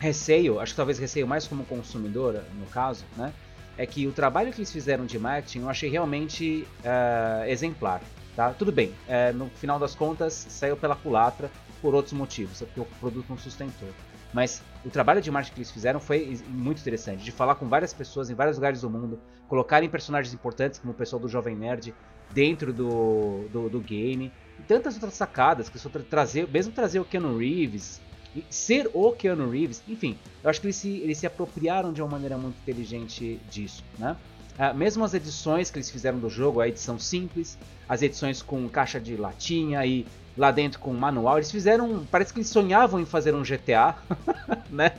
[0.00, 3.32] receio, acho que talvez receio mais como consumidor, no caso, né?
[3.76, 8.00] É que o trabalho que eles fizeram de marketing eu achei realmente uh, exemplar.
[8.34, 8.50] Tá?
[8.52, 11.50] Tudo bem, uh, no final das contas saiu pela culatra,
[11.82, 13.88] por outros motivos, é porque o produto não sustentou.
[14.32, 17.92] Mas o trabalho de marketing que eles fizeram foi muito interessante, de falar com várias
[17.92, 21.94] pessoas em vários lugares do mundo, colocarem personagens importantes como o pessoal do Jovem Nerd
[22.32, 27.04] dentro do, do, do game, e tantas outras sacadas, que só trazer, mesmo trazer o
[27.04, 28.00] Keanu Reeves,
[28.48, 32.10] ser o Keanu Reeves, enfim, eu acho que eles se, eles se apropriaram de uma
[32.10, 34.16] maneira muito inteligente disso, né?
[34.58, 37.56] Ah, mesmo as edições que eles fizeram do jogo, a edição simples,
[37.88, 40.06] as edições com caixa de latinha e
[40.36, 41.38] lá dentro com manual.
[41.38, 43.96] Eles fizeram, parece que eles sonhavam em fazer um GTA,
[44.68, 44.92] né?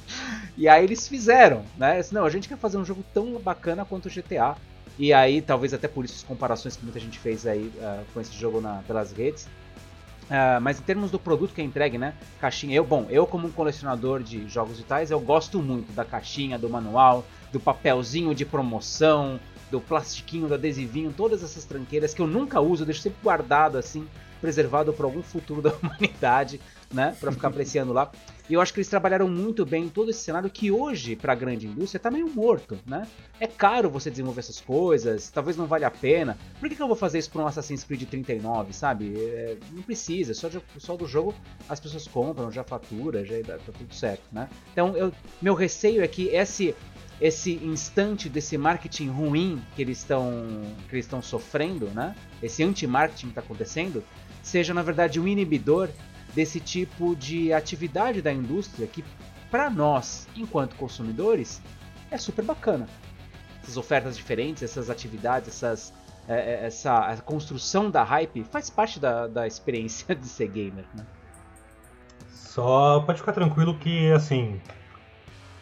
[0.57, 2.01] E aí eles fizeram, né?
[2.11, 4.55] Não, a gente quer fazer um jogo tão bacana quanto o GTA.
[4.97, 8.19] E aí, talvez até por isso as comparações que muita gente fez aí uh, com
[8.19, 9.47] esse jogo na, pelas redes.
[10.31, 12.13] Uh, mas em termos do produto que é entregue, né?
[12.39, 16.57] Caixinha, eu, bom, eu como um colecionador de jogos digitais, eu gosto muito da caixinha,
[16.57, 19.37] do manual, do papelzinho de promoção,
[19.69, 23.77] do plastiquinho, do adesivinho, todas essas tranqueiras que eu nunca uso, eu deixo sempre guardado
[23.77, 24.07] assim
[24.39, 26.61] preservado para algum futuro da humanidade,
[26.93, 27.13] né?
[27.19, 28.09] Para ficar apreciando lá.
[28.51, 31.35] E eu acho que eles trabalharam muito bem todo esse cenário que hoje, para a
[31.37, 33.07] grande indústria, está meio morto, né?
[33.39, 36.37] É caro você desenvolver essas coisas, talvez não valha a pena.
[36.59, 39.13] Por que, que eu vou fazer isso para um Assassin's Creed 39, sabe?
[39.17, 41.33] É, não precisa, só, de, só do jogo
[41.69, 44.49] as pessoas compram, já fatura, já tá tudo certo, né?
[44.73, 46.75] Então, eu, meu receio é que esse
[47.21, 52.13] esse instante desse marketing ruim que eles estão que eles estão sofrendo, né?
[52.43, 54.03] Esse anti-marketing que está acontecendo,
[54.43, 55.87] seja na verdade um inibidor
[56.33, 59.03] desse tipo de atividade da indústria que
[59.49, 61.61] para nós, enquanto consumidores,
[62.09, 62.87] é super bacana.
[63.61, 65.93] Essas ofertas diferentes, essas atividades, essas,
[66.27, 70.85] é, é essa construção da hype faz parte da, da experiência de ser gamer.
[70.95, 71.05] Né?
[72.29, 74.59] Só pode ficar tranquilo que, assim,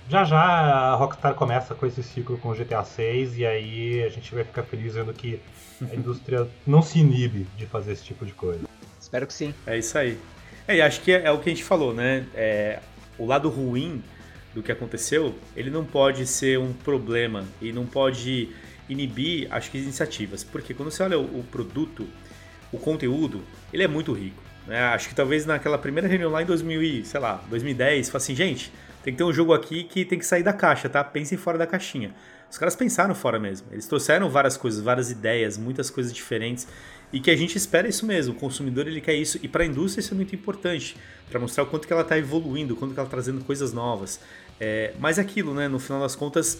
[0.08, 4.10] já já a Rockstar começa com esse ciclo com o GTA 6 e aí a
[4.10, 5.42] gente vai ficar feliz vendo que
[5.82, 8.68] a indústria não se inibe de fazer esse tipo de coisa.
[9.00, 9.54] Espero que sim.
[9.66, 10.20] É isso aí.
[10.70, 12.28] É, e acho que é, é, o que a gente falou, né?
[12.36, 12.78] É,
[13.18, 14.04] o lado ruim
[14.54, 18.50] do que aconteceu, ele não pode ser um problema e não pode
[18.88, 20.44] inibir, acho que, as iniciativas.
[20.44, 22.08] Porque quando você olha o, o produto,
[22.72, 23.42] o conteúdo,
[23.74, 24.44] ele é muito rico.
[24.68, 24.80] Né?
[24.80, 28.72] Acho que talvez naquela primeira reunião lá em 2000, sei lá, 2010, fala assim, gente,
[29.04, 31.04] tem que ter um jogo aqui que tem que sair da caixa, tá?
[31.04, 32.14] Pensem fora da caixinha.
[32.48, 33.68] Os caras pensaram fora mesmo.
[33.72, 36.68] Eles trouxeram várias coisas, várias ideias, muitas coisas diferentes
[37.12, 38.34] e que a gente espera isso mesmo.
[38.34, 40.96] O consumidor ele quer isso e para a indústria isso é muito importante
[41.30, 43.74] para mostrar o quanto que ela está evoluindo, o quanto que ela está trazendo coisas
[43.74, 44.20] novas.
[44.60, 45.68] É, mas é aquilo, né?
[45.68, 46.60] No final das contas,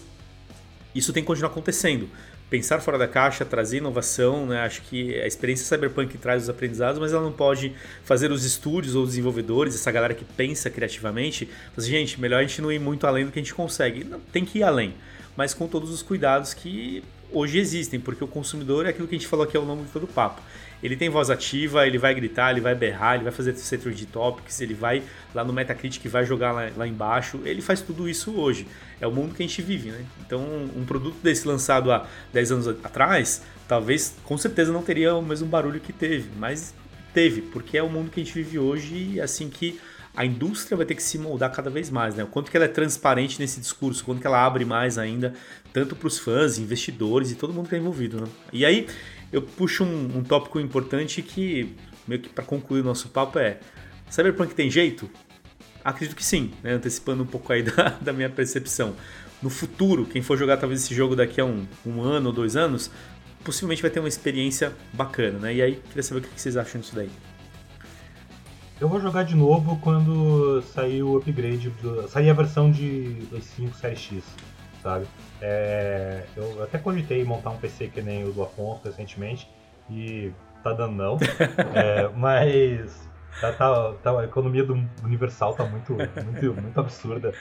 [0.94, 2.08] isso tem que continuar acontecendo.
[2.48, 4.60] Pensar fora da caixa, trazer inovação, né?
[4.60, 7.72] Acho que a experiência Cyberpunk traz os aprendizados, mas ela não pode
[8.02, 12.42] fazer os estúdios ou os desenvolvedores, essa galera que pensa criativamente, fazer, gente, melhor a
[12.42, 14.04] gente não ir muito além do que a gente consegue.
[14.32, 14.94] Tem que ir além,
[15.36, 19.18] mas com todos os cuidados que hoje existem, porque o consumidor é aquilo que a
[19.18, 20.40] gente falou aqui ao longo de todo o papo.
[20.82, 24.06] Ele tem voz ativa, ele vai gritar, ele vai berrar, ele vai fazer setor de
[24.06, 25.02] topics, ele vai
[25.34, 27.40] lá no Metacritic, vai jogar lá, lá, embaixo.
[27.44, 28.66] Ele faz tudo isso hoje.
[28.98, 30.04] É o mundo que a gente vive, né?
[30.24, 30.40] Então,
[30.74, 35.46] um produto desse lançado há 10 anos atrás, talvez, com certeza não teria o mesmo
[35.46, 36.74] barulho que teve, mas
[37.12, 39.78] teve, porque é o mundo que a gente vive hoje e é assim que
[40.14, 42.24] a indústria vai ter que se moldar cada vez mais, né?
[42.24, 45.34] O quanto que ela é transparente nesse discurso, o quanto que ela abre mais ainda,
[45.72, 48.26] tanto para os fãs, investidores e todo mundo que está envolvido, né?
[48.52, 48.86] E aí
[49.32, 51.74] eu puxo um, um tópico importante que,
[52.06, 53.60] meio que para concluir o nosso papo, é:
[54.10, 55.08] Cyberpunk tem jeito?
[55.84, 56.74] Acredito que sim, né?
[56.74, 58.94] antecipando um pouco aí da, da minha percepção.
[59.40, 62.56] No futuro, quem for jogar talvez esse jogo daqui a um, um ano ou dois
[62.56, 62.90] anos,
[63.42, 65.54] possivelmente vai ter uma experiência bacana, né?
[65.54, 67.08] E aí, queria saber o que vocês acham disso daí.
[68.80, 73.76] Eu vou jogar de novo quando sair o upgrade, do, sair a versão de 5
[73.76, 74.24] Série X,
[74.82, 75.06] sabe?
[75.38, 79.46] É, eu até cogitei montar um PC que nem o do Afonso recentemente
[79.90, 80.32] e
[80.62, 81.18] tá dando não.
[81.76, 83.06] é, mas
[83.38, 84.72] tá, tá, tá, a economia do
[85.04, 87.34] Universal tá muito, muito, muito absurda.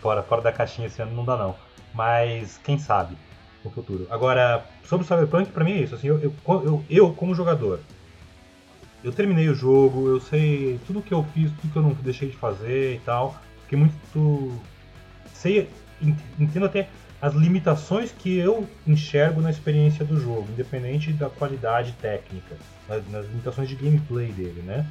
[0.00, 1.56] Fora, fora da caixinha esse ano não dá não.
[1.92, 3.16] Mas quem sabe
[3.64, 4.06] no futuro.
[4.08, 5.96] Agora, sobre o Cyberpunk, pra mim é isso.
[5.96, 7.80] Assim, eu, eu, eu, eu como jogador,
[9.02, 12.28] eu terminei o jogo, eu sei tudo que eu fiz, tudo que eu não deixei
[12.28, 13.34] de fazer e tal.
[13.62, 14.60] Fiquei muito.
[15.32, 15.68] Sei,
[16.38, 16.88] entendo até
[17.20, 22.56] as limitações que eu enxergo na experiência do jogo, independente da qualidade técnica,
[22.88, 24.86] nas, nas limitações de gameplay dele, né?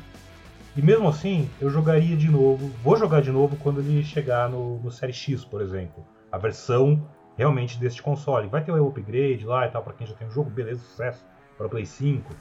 [0.76, 4.80] E mesmo assim, eu jogaria de novo, vou jogar de novo quando ele chegar no,
[4.80, 6.06] no Série X, por exemplo.
[6.32, 7.04] A versão
[7.36, 8.48] realmente deste console.
[8.48, 11.26] Vai ter o upgrade lá e tal, para quem já tem o jogo, beleza, sucesso.
[11.58, 12.34] Para o Play 5,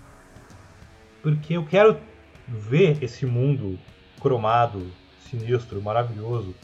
[1.37, 1.99] porque eu quero
[2.47, 3.79] ver esse mundo
[4.19, 4.91] cromado,
[5.29, 6.55] sinistro, maravilhoso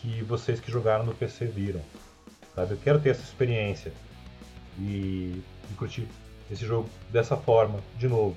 [0.00, 1.82] que vocês que jogaram no PC viram.
[2.54, 2.72] Sabe?
[2.72, 3.92] Eu quero ter essa experiência
[4.78, 6.08] e, e curtir
[6.50, 8.36] esse jogo dessa forma, de novo.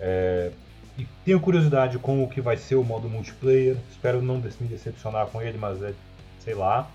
[0.00, 0.50] É,
[0.98, 3.76] e tenho curiosidade com o que vai ser o modo multiplayer.
[3.92, 5.94] Espero não me decepcionar com ele, mas é,
[6.40, 6.90] sei lá,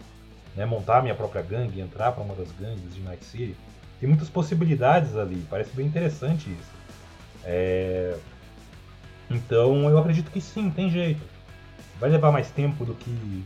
[0.54, 3.56] né, montar minha própria gangue, entrar para uma das gangues de Night City.
[4.02, 6.77] Tem muitas possibilidades ali, parece bem interessante isso.
[7.48, 8.18] É...
[9.30, 11.22] Então eu acredito que sim, tem jeito.
[12.00, 13.46] Vai levar mais tempo do que,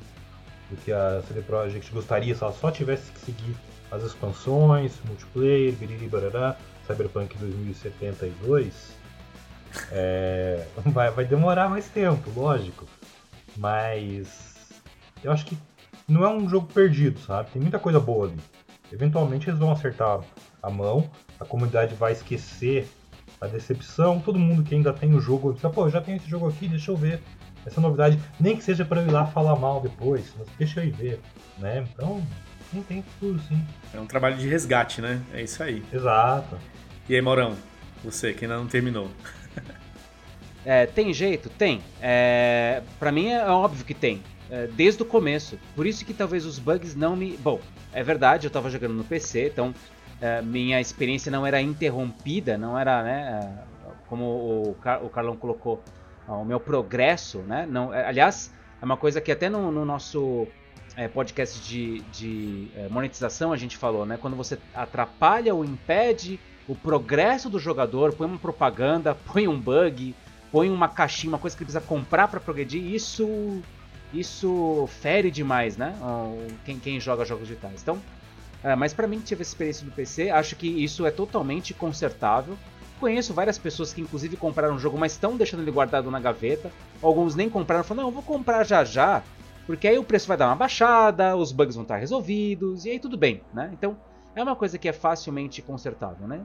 [0.70, 3.56] do que a CD Projekt gostaria se ela só tivesse que seguir
[3.92, 6.58] as expansões, multiplayer, biriri barará,
[6.88, 8.94] Cyberpunk 2072.
[9.92, 10.66] É...
[10.88, 12.88] vai, vai demorar mais tempo, lógico.
[13.56, 14.72] Mas
[15.24, 15.58] eu acho que
[16.08, 17.52] não é um jogo perdido, sabe?
[17.52, 18.40] Tem muita coisa boa ali.
[18.92, 20.22] Eventualmente eles vão acertar
[20.62, 21.10] a mão,
[21.40, 22.88] a comunidade vai esquecer
[23.42, 26.48] a decepção, todo mundo que ainda tem o jogo, diz, pô, já tenho esse jogo
[26.48, 27.20] aqui, deixa eu ver
[27.66, 30.86] essa novidade, nem que seja para eu ir lá falar mal depois, mas deixa eu
[30.86, 31.20] ir ver,
[31.58, 31.84] né?
[31.92, 32.24] Então,
[32.70, 33.60] sim, tem futuro, sim.
[33.94, 35.22] É um trabalho de resgate, né?
[35.34, 35.84] É isso aí.
[35.92, 36.58] Exato.
[37.10, 37.56] E aí, Maurão,
[38.04, 39.10] você que ainda não terminou.
[40.64, 41.50] é, tem jeito?
[41.50, 41.82] Tem.
[42.00, 44.22] É, para mim é óbvio que tem.
[44.50, 45.58] É, desde o começo.
[45.76, 47.38] Por isso que talvez os bugs não me.
[47.38, 47.60] Bom,
[47.94, 49.74] é verdade, eu tava jogando no PC, então
[50.22, 55.36] é, minha experiência não era interrompida, não era, né, é, como o, Car o Carlão
[55.36, 55.84] colocou,
[56.28, 57.68] o meu progresso, né?
[57.70, 60.48] Não, é, aliás, é uma coisa que até no, no nosso
[61.14, 64.18] podcast de, de monetização a gente falou, né?
[64.22, 70.16] Quando você atrapalha ou impede o progresso do jogador, põe uma propaganda, põe um bug,
[70.52, 73.62] põe uma caixinha, uma coisa que ele precisa comprar para progredir, isso
[74.14, 75.96] isso fere demais, né?
[76.66, 77.82] Quem, quem joga jogos digitais.
[77.82, 78.00] Então,
[78.64, 81.74] é, mas para mim que tive essa experiência do PC, acho que isso é totalmente
[81.74, 82.58] consertável.
[83.00, 86.72] Conheço várias pessoas que inclusive compraram o jogo, mas estão deixando ele guardado na gaveta.
[87.02, 89.24] Alguns nem compraram, falaram, não, vou comprar já já,
[89.66, 93.00] porque aí o preço vai dar uma baixada, os bugs vão estar resolvidos, e aí
[93.00, 93.72] tudo bem, né?
[93.74, 93.98] Então,
[94.36, 96.40] é uma coisa que é facilmente consertável, né?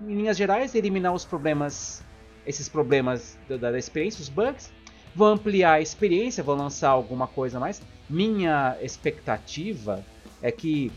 [0.00, 2.02] Em linhas gerais, eliminar os problemas,
[2.46, 4.72] esses problemas da, da experiência, os bugs,
[5.14, 7.82] vou ampliar a experiência, vou lançar alguma coisa mais.
[8.08, 10.02] Minha expectativa
[10.44, 10.92] é que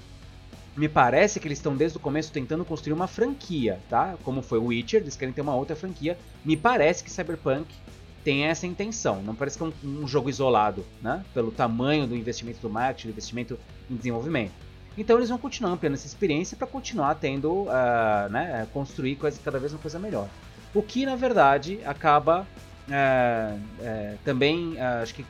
[0.75, 4.15] me parece que eles estão desde o começo tentando construir uma franquia, tá?
[4.23, 6.17] Como foi o Witcher, eles querem ter uma outra franquia.
[6.43, 7.65] Me parece que Cyberpunk
[8.25, 9.23] tem essa intenção.
[9.23, 11.23] Não parece que é um, um jogo isolado, né?
[11.33, 13.57] Pelo tamanho do investimento do marketing, do investimento
[13.89, 14.51] em desenvolvimento.
[14.97, 19.59] Então eles vão continuar ampliando essa experiência para continuar tendo, uh, né, construir coisa, cada
[19.59, 20.27] vez uma coisa melhor.
[20.73, 22.45] O que na verdade acaba
[22.89, 25.23] uh, uh, também, acho que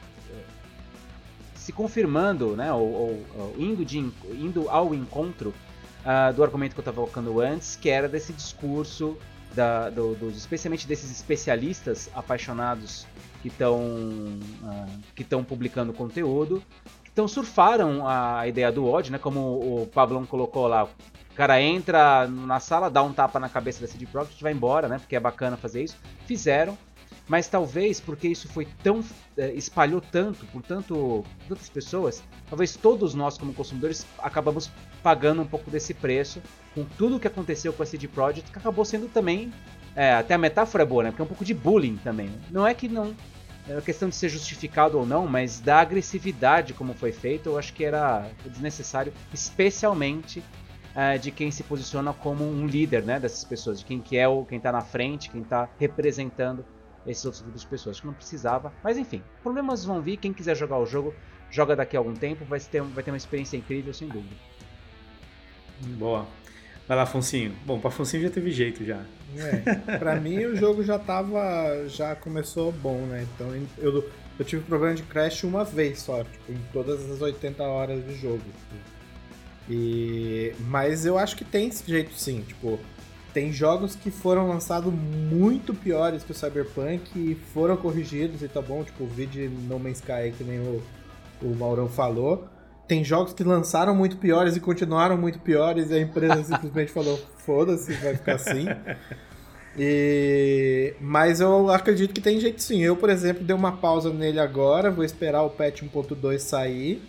[1.68, 5.54] se confirmando, né, ou, ou, ou indo, de, indo ao encontro
[6.00, 9.18] uh, do argumento que eu estava colocando antes, que era desse discurso,
[9.54, 13.06] da, do, dos, especialmente desses especialistas apaixonados
[13.42, 16.64] que estão uh, que estão publicando conteúdo,
[17.04, 21.62] que então surfaram a ideia do ódio, né, como o Pablon colocou lá, o cara
[21.62, 25.00] entra na sala, dá um tapa na cabeça da CD Projekt e vai embora, né?
[25.00, 25.98] Porque é bacana fazer isso.
[26.26, 26.78] Fizeram
[27.28, 29.04] mas talvez porque isso foi tão
[29.38, 34.72] é, espalhou tanto por tanto tantas pessoas, talvez todos nós como consumidores acabamos
[35.04, 36.42] pagando um pouco desse preço
[36.74, 39.52] com tudo o que aconteceu com a CD Projekt, que acabou sendo também
[39.96, 41.10] é, até a metáfora é boa, né?
[41.10, 42.30] Porque é um pouco de bullying também.
[42.52, 43.16] Não é que não
[43.68, 47.74] é questão de ser justificado ou não, mas da agressividade como foi feito, eu acho
[47.74, 50.42] que era desnecessário, especialmente
[50.96, 54.28] é, de quem se posiciona como um líder, né, dessas pessoas, de quem que é
[54.28, 56.64] o quem está na frente, quem está representando
[57.08, 58.00] esses outros grupos de pessoas.
[58.00, 58.72] Que não precisava.
[58.84, 60.18] Mas enfim, problemas vão vir.
[60.18, 61.14] Quem quiser jogar o jogo,
[61.50, 62.46] joga daqui a algum tempo.
[62.46, 64.36] Vai ter, vai ter uma experiência incrível, sem dúvida.
[65.98, 66.28] Boa.
[66.88, 67.54] Vai lá, Afonsinho.
[67.66, 69.04] Bom, para Afonsinho já teve jeito já.
[69.36, 71.88] É, pra mim o jogo já tava.
[71.90, 73.28] já começou bom, né?
[73.34, 74.10] Então eu,
[74.40, 78.16] eu tive problema de crash uma vez só, tipo, em todas as 80 horas de
[78.16, 78.44] jogo.
[79.70, 82.80] E, mas eu acho que tem esse jeito sim, tipo,
[83.38, 88.60] tem jogos que foram lançados muito piores que o Cyberpunk e foram corrigidos e tá
[88.60, 90.82] bom, tipo o vídeo No Man's Sky, que nem o,
[91.44, 92.48] o Maurão falou.
[92.88, 97.16] Tem jogos que lançaram muito piores e continuaram muito piores e a empresa simplesmente falou:
[97.38, 98.66] foda-se, vai ficar assim.
[99.78, 100.96] E...
[101.00, 102.82] Mas eu acredito que tem jeito sim.
[102.82, 107.04] Eu, por exemplo, dei uma pausa nele agora, vou esperar o patch 1.2 sair.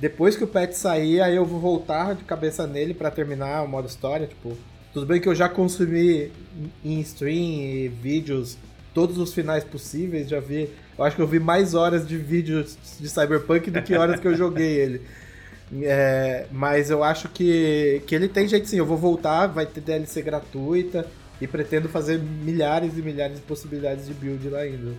[0.00, 3.68] Depois que o patch sair, aí eu vou voltar de cabeça nele para terminar o
[3.68, 4.56] modo história, tipo,
[4.92, 6.30] tudo bem que eu já consumi
[6.84, 8.58] em stream e vídeos
[8.92, 10.68] todos os finais possíveis, já vi.
[10.98, 14.26] Eu acho que eu vi mais horas de vídeos de Cyberpunk do que horas que
[14.26, 15.02] eu joguei ele.
[15.82, 18.76] É, mas eu acho que, que ele tem jeito sim.
[18.76, 21.06] Eu vou voltar, vai ter DLC gratuita
[21.40, 24.92] e pretendo fazer milhares e milhares de possibilidades de build lá ainda.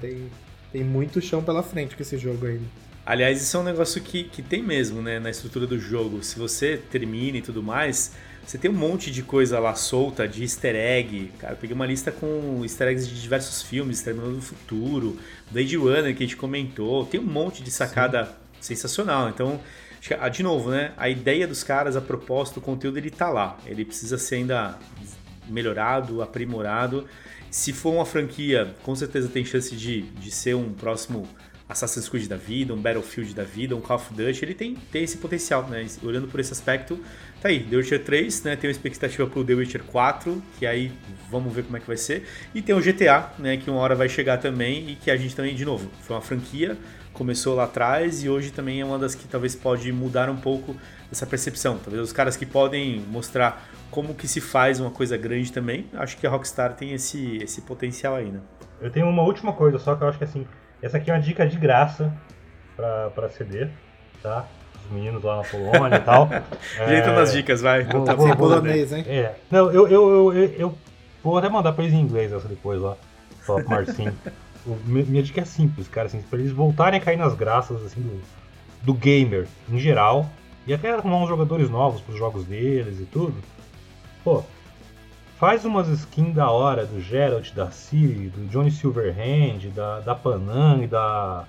[0.00, 0.30] Tem,
[0.72, 2.64] tem muito chão pela frente com esse jogo ainda.
[3.06, 6.22] Aliás, isso é um negócio que, que tem mesmo, né, na estrutura do jogo.
[6.22, 8.12] Se você termina e tudo mais,
[8.46, 11.32] você tem um monte de coisa lá solta, de easter egg.
[11.38, 15.18] Cara, eu peguei uma lista com easter eggs de diversos filmes, Terminando do Futuro,
[15.50, 17.06] Blade Runner que a gente comentou.
[17.06, 18.26] Tem um monte de sacada
[18.60, 18.74] Sim.
[18.74, 19.30] sensacional.
[19.30, 19.60] Então,
[20.20, 20.92] ah, de novo, né?
[20.98, 23.58] A ideia dos caras, a proposta, o conteúdo, ele tá lá.
[23.64, 24.78] Ele precisa ser ainda
[25.48, 27.06] melhorado, aprimorado.
[27.50, 31.26] Se for uma franquia, com certeza tem chance de, de ser um próximo
[31.68, 35.02] Assassin's Creed da vida, um Battlefield da vida, um Call of Duty, ele tem, tem
[35.02, 35.86] esse potencial, né?
[36.02, 37.00] Olhando por esse aspecto,
[37.44, 38.56] tá aí, The Witcher 3, né?
[38.56, 40.90] Tem uma expectativa pro The Witcher 4, que aí
[41.30, 42.26] vamos ver como é que vai ser.
[42.54, 43.58] E tem o GTA, né?
[43.58, 46.22] Que uma hora vai chegar também e que a gente também, de novo, foi uma
[46.22, 46.78] franquia,
[47.12, 50.74] começou lá atrás e hoje também é uma das que talvez pode mudar um pouco
[51.12, 51.76] essa percepção.
[51.76, 56.16] Talvez os caras que podem mostrar como que se faz uma coisa grande também, acho
[56.16, 58.40] que a Rockstar tem esse, esse potencial aí, né?
[58.80, 60.46] Eu tenho uma última coisa só que eu acho que assim,
[60.80, 62.10] essa aqui é uma dica de graça
[62.74, 63.68] pra CD,
[64.22, 64.48] tá?
[64.84, 66.28] Os meninos lá na Polônia e tal.
[66.88, 67.14] Jeito é...
[67.14, 67.84] nas dicas, vai.
[67.84, 69.04] Vou, tá vou, polonês, hein?
[69.06, 69.34] É.
[69.50, 70.78] Não, eu, eu, eu, eu,
[71.22, 72.96] vou até mandar pra eles em inglês essa depois lá.
[73.40, 74.14] Falar pro Marcinho.
[74.86, 78.22] minha dica é simples, cara, assim, pra eles voltarem a cair nas graças, assim, do,
[78.82, 80.26] do gamer em geral.
[80.66, 83.34] E até arrumar uns jogadores novos pros jogos deles e tudo.
[84.22, 84.42] Pô,
[85.44, 90.82] Faz umas skins da hora do Geralt, da Ciri, do Johnny Silverhand, da, da Panam
[90.82, 91.44] e da,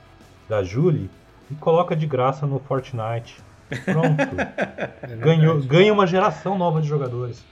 [0.50, 1.10] da Julie
[1.50, 3.38] e coloca de graça no Fortnite.
[3.84, 4.18] Pronto.
[5.02, 7.44] é Ganhou, ganha uma geração nova de jogadores.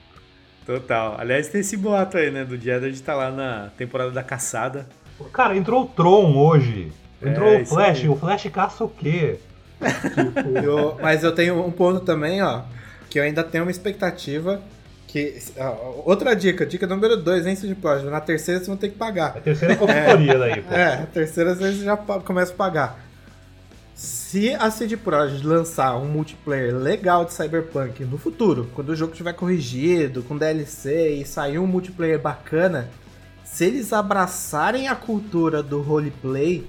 [0.66, 1.16] Total.
[1.20, 2.46] Aliás, tem esse boato aí, né?
[2.46, 4.88] Do Jeddah de estar tá lá na temporada da caçada.
[5.32, 6.92] Cara, entrou o Tron hoje.
[7.22, 8.04] Entrou é, o Flash.
[8.06, 9.40] O Flash caça o quê?
[10.64, 12.62] eu, mas eu tenho um ponto também, ó.
[13.10, 14.62] Que eu ainda tenho uma expectativa
[15.14, 15.38] que,
[16.06, 18.10] outra dica, dica número 2, hein, de Project.
[18.10, 19.38] Na terceira vocês vão ter que pagar.
[19.38, 20.74] A terceira é consultoria daí, pô.
[20.74, 23.03] É, a terceira vocês já começam a pagar.
[23.96, 29.12] Se a CD Projekt lançar um multiplayer legal de Cyberpunk no futuro, quando o jogo
[29.12, 32.90] estiver corrigido, com DLC e sair um multiplayer bacana,
[33.44, 36.66] se eles abraçarem a cultura do roleplay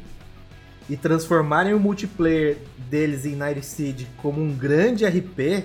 [0.88, 2.58] e transformarem o multiplayer
[2.90, 5.64] deles em Night City como um grande RP,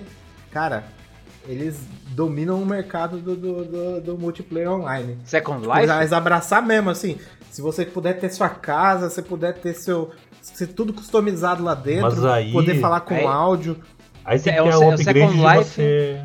[0.49, 0.85] cara,
[1.45, 1.79] eles
[2.09, 5.17] dominam o mercado do, do, do, do multiplayer online.
[5.25, 5.87] Second Tipo, Life?
[5.87, 7.17] Mas abraçar mesmo, assim.
[7.49, 10.11] Se você puder ter sua casa, se puder ter seu.
[10.41, 13.77] Ser tudo customizado lá dentro, Mas aí- poder falar com Aí- áudio.
[14.25, 16.21] Aí você É quer o o, upgrade Second de Life- você...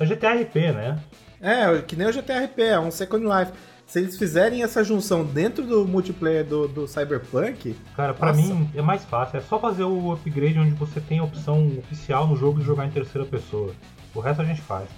[0.00, 0.98] É GTA RP, né?
[1.40, 3.52] É, que nem o GTRP, é um Second Life.
[3.86, 8.42] Se eles fizerem essa junção dentro do multiplayer do, do Cyberpunk, Cara, pra Nossa.
[8.54, 9.38] mim é mais fácil.
[9.38, 12.84] É só fazer o upgrade onde você tem a opção oficial no jogo de jogar
[12.86, 13.72] em terceira pessoa.
[14.14, 14.88] O resto a gente faz.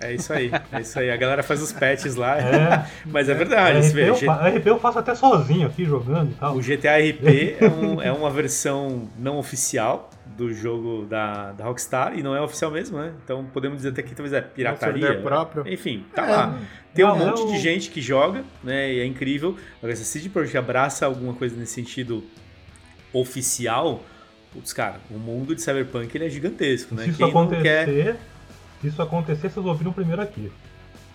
[0.00, 1.10] É isso aí, é isso aí.
[1.10, 3.82] A galera faz os patches lá, É, mas é verdade.
[3.82, 6.56] Você RP, vê, eu, G- RP eu faço até sozinho aqui jogando e tal.
[6.56, 12.18] o GTA RP é, um- é uma versão não oficial do jogo da, da Rockstar
[12.18, 13.12] e não é oficial mesmo, né?
[13.22, 15.00] Então podemos dizer até que talvez é pirataria.
[15.06, 15.68] servidor próprio.
[15.70, 16.30] Enfim, tá É.
[16.30, 16.58] lá.
[16.94, 18.90] Tem um monte é de gente que joga, né?
[18.94, 19.54] E é incrível.
[19.82, 22.24] Agora, se a CD Projekt abraça alguma coisa nesse sentido
[23.12, 24.02] oficial,
[24.52, 27.04] putz, cara, o mundo de Cyberpunk ele é gigantesco, né?
[27.04, 28.16] Se isso Quem não acontecer, quer.
[28.80, 30.50] Se isso acontecer, vocês ouviram primeiro aqui.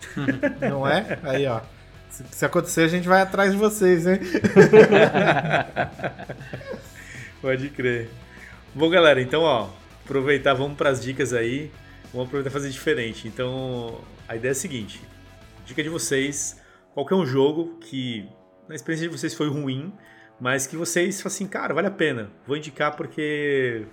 [0.69, 1.19] não é?
[1.23, 1.61] Aí, ó.
[2.09, 4.19] Se, se acontecer, a gente vai atrás de vocês, hein?
[7.41, 8.09] Pode crer.
[8.73, 9.69] Bom, galera, então, ó,
[10.03, 11.71] aproveitar, vamos para as dicas aí.
[12.13, 13.27] Vamos aproveitar e fazer diferente.
[13.27, 15.01] Então, a ideia é a seguinte:
[15.65, 16.61] dica de vocês,
[16.93, 18.27] qualquer um jogo que
[18.69, 19.91] na experiência de vocês foi ruim,
[20.39, 22.29] mas que vocês falam assim, cara, vale a pena.
[22.47, 23.85] Vou indicar porque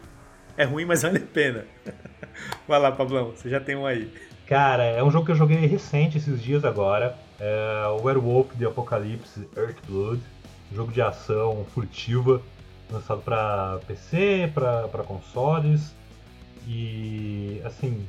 [0.57, 1.65] é ruim, mas vale a pena.
[2.67, 4.13] Vai lá, Pablão, você já tem um aí.
[4.47, 7.17] Cara, é um jogo que eu joguei recente esses dias agora.
[7.41, 10.21] É o Werewolf de Apocalipse Earthblood.
[10.75, 12.41] Jogo de ação furtiva,
[12.91, 15.95] lançado pra PC, pra consoles.
[16.67, 18.05] E assim.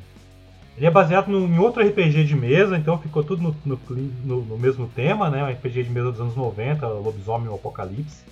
[0.76, 3.80] Ele é baseado no- em outro RPG de mesa, então ficou tudo no, no,
[4.26, 5.44] no- no mesmo tema, né?
[5.44, 8.24] Um RPG de mesa dos anos 90, Lobisomem e Apocalipse.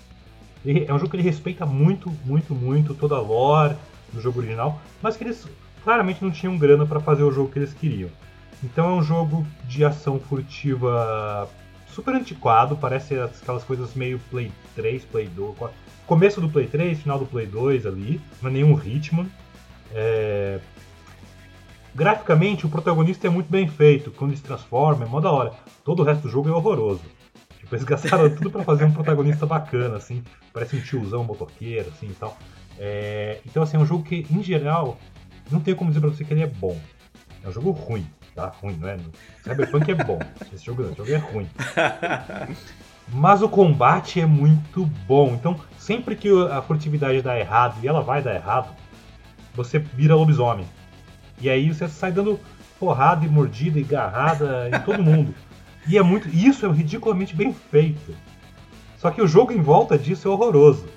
[0.65, 3.75] E é um jogo que ele respeita muito, muito, muito toda a lore
[4.13, 5.47] do jogo original, mas que eles
[5.83, 8.09] claramente não tinham grana para fazer o jogo que eles queriam.
[8.63, 11.49] Então é um jogo de ação furtiva
[11.88, 15.55] super antiquado, parece aquelas coisas meio Play 3, Play 2,
[16.05, 19.27] começo do Play 3, final do Play 2 ali, não é nenhum ritmo.
[19.93, 20.59] É,
[21.93, 25.51] Graficamente, o protagonista é muito bem feito, quando ele se transforma, é mó da hora.
[25.83, 27.01] Todo o resto do jogo é horroroso.
[27.59, 30.23] Tipo, eles gastaram tudo pra fazer um protagonista bacana, assim,
[30.53, 32.38] parece um tiozão motoqueiro, assim e tal.
[32.84, 34.98] É, Então, assim, é um jogo que, em geral,
[35.52, 36.76] não tem como dizer pra você que ele é bom.
[37.44, 38.48] É um jogo ruim, tá?
[38.60, 38.98] Ruim, não é?
[39.44, 40.18] Cyberpunk é bom.
[40.52, 41.48] Esse jogo não, esse jogo é ruim.
[43.14, 45.36] Mas o combate é muito bom.
[45.36, 48.76] Então, sempre que a furtividade dá errado, e ela vai dar errado,
[49.53, 50.66] você vira lobisomem.
[51.40, 52.40] E aí você sai dando
[52.80, 55.36] porrada e mordida e garrada em todo mundo.
[55.88, 56.30] E é muito.
[56.30, 58.16] Isso é ridiculamente bem feito.
[58.98, 60.88] Só que o jogo em volta disso é horroroso.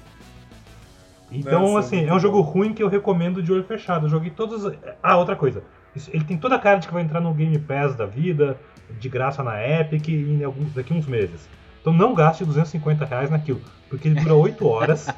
[1.34, 4.06] Então, Nossa, assim, é um jogo ruim que eu recomendo de olho fechado.
[4.06, 4.72] Eu joguei todos.
[5.02, 5.62] Ah, outra coisa.
[6.08, 8.58] Ele tem toda a cara de que vai entrar no Game Pass da vida,
[8.98, 11.48] de graça na Epic, em alguns, daqui uns meses.
[11.80, 15.08] Então não gaste 250 reais naquilo, porque ele dura 8 horas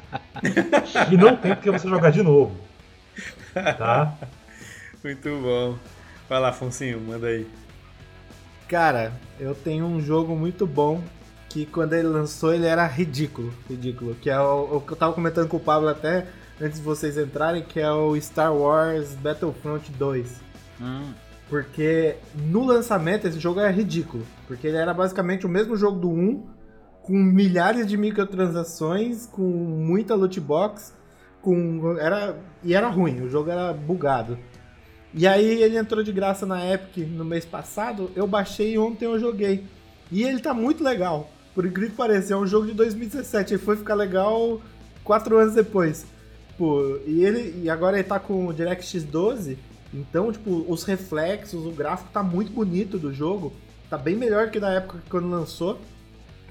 [1.09, 2.55] e não tem porque você jogar de novo.
[3.77, 4.13] Tá?
[5.03, 5.77] Muito bom.
[6.27, 7.47] Vai lá, Afonsinho, manda aí.
[8.67, 11.01] Cara, eu tenho um jogo muito bom
[11.57, 15.13] que quando ele lançou ele era ridículo, ridículo, que é o, o que eu tava
[15.13, 16.27] comentando com o Pablo até
[16.61, 20.39] antes de vocês entrarem, que é o Star Wars Battlefront 2.
[20.79, 21.13] Hum.
[21.49, 26.09] Porque no lançamento esse jogo era ridículo, porque ele era basicamente o mesmo jogo do
[26.11, 26.45] 1,
[27.01, 30.93] com milhares de microtransações, com muita loot box,
[31.41, 34.37] com era e era ruim, o jogo era bugado.
[35.11, 39.05] E aí ele entrou de graça na Epic no mês passado, eu baixei e ontem
[39.05, 39.65] eu joguei.
[40.11, 41.31] E ele tá muito legal.
[41.57, 44.61] Por incrível que pareça, é um jogo de 2017, ele foi ficar legal
[45.03, 46.05] quatro anos depois.
[46.55, 49.57] Pô, e ele e agora ele tá com o DirectX 12,
[49.91, 53.51] então, tipo, os reflexos, o gráfico tá muito bonito do jogo,
[53.89, 55.81] tá bem melhor que na época que quando lançou.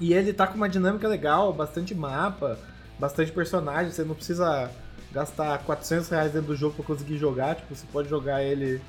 [0.01, 2.59] E ele tá com uma dinâmica legal, bastante mapa,
[2.99, 4.69] bastante personagem, você não precisa
[5.13, 8.83] gastar 400 reais dentro do jogo pra conseguir jogar, tipo, você pode jogar ele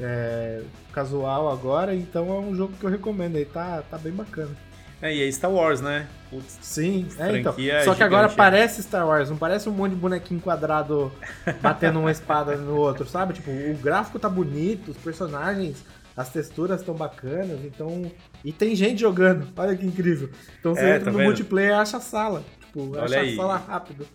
[0.00, 4.66] é, casual agora, então é um jogo que eu recomendo aí, tá, tá bem bacana.
[5.00, 6.08] É, e é Star Wars, né?
[6.30, 7.52] Putz, Sim, é, então.
[7.52, 11.12] Franquia Só que agora parece Star Wars, não parece um monte de bonequinho quadrado
[11.60, 13.34] batendo uma espada no outro, sabe?
[13.34, 15.84] Tipo, o gráfico tá bonito, os personagens,
[16.16, 18.10] as texturas estão bacanas, então.
[18.44, 20.30] E tem gente jogando, olha que incrível.
[20.58, 21.26] Então você É, entra tá no vendo?
[21.26, 22.44] multiplayer e acha a sala.
[22.60, 23.32] Tipo, Olha acha aí.
[23.32, 24.06] a sala rápido.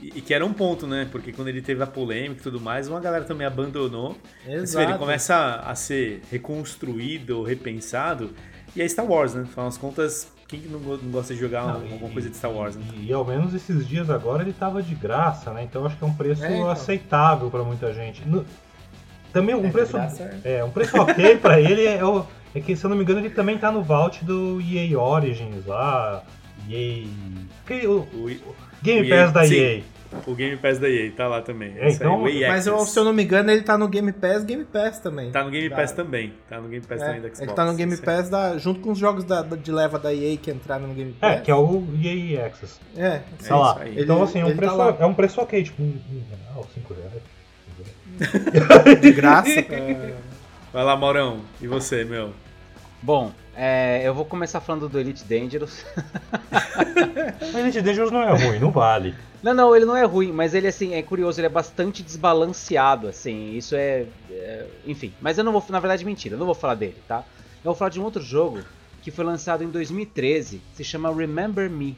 [0.00, 1.06] E, que era um ponto, né?
[1.12, 4.16] Porque quando ele teve a polêmica e tudo mais, uma galera também abandonou.
[4.46, 4.92] Mas, você vê, Exato.
[4.92, 8.34] ele começa a ser reconstruído ou repensado.
[8.76, 9.42] E é Star Wars, né?
[9.42, 12.30] Afinal das contas, quem que não, go- não gosta de jogar Não, alguma e- coisa
[12.30, 12.84] de Star Wars, né?
[12.96, 15.64] E, e ao menos esses dias agora ele tava de graça, né?
[15.64, 16.70] Então acho que é um preço É, então.
[16.70, 18.26] aceitável pra muita gente.
[18.26, 18.44] No-
[19.32, 19.92] Também um É, preço.
[19.92, 20.40] certo.
[20.44, 22.24] É, um preço ok pra ele é, o-
[22.54, 25.66] é que, se eu não me engano, ele também tá no vault do EA Origins
[25.66, 26.22] lá.
[26.68, 27.06] EA.
[27.66, 29.54] que- o O, Game O EA, Pass da sim.
[29.54, 29.82] EA.
[30.26, 31.72] O Game Pass da EA tá lá também.
[31.78, 33.86] É, aí, então- o EA Mas eu, se eu não me engano, ele tá no
[33.88, 35.30] Game Pass, Game Pass também.
[35.30, 35.76] Tá no Game Tá.
[35.76, 36.32] Pass também.
[36.48, 37.40] Tá no Game Pass É, também da Xbox.
[37.42, 38.00] ele tá no Game aí.
[38.00, 40.94] Pass da- junto com os jogos da- da- de leva da EA que entraram no
[40.94, 41.32] Game Pass.
[41.36, 42.80] É, que é o EA Access.
[42.96, 43.78] É, É Tá lá.
[43.80, 43.90] aí.
[43.92, 44.96] Ele- Então, assim, é um, tá preço, lá.
[44.98, 45.98] é um preço ok, tipo, um,
[46.52, 47.22] real, cinco reais.
[49.00, 49.48] de graça.
[50.72, 51.40] Vai lá, Maurão.
[51.60, 52.32] E você, meu?
[53.02, 55.84] Bom, é, eu vou começar falando do Elite Dangerous.
[57.56, 59.14] Elite Dangerous não é ruim, não vale.
[59.42, 63.08] Não, não, ele não é ruim, mas ele assim é curioso, ele é bastante desbalanceado,
[63.08, 63.54] assim.
[63.56, 65.14] Isso é, é, enfim.
[65.20, 66.34] Mas eu não vou, na verdade, mentira.
[66.34, 67.24] Eu não vou falar dele, tá?
[67.64, 68.62] Eu vou falar de um outro jogo
[69.02, 70.60] que foi lançado em 2013.
[70.74, 71.96] Se chama Remember Me.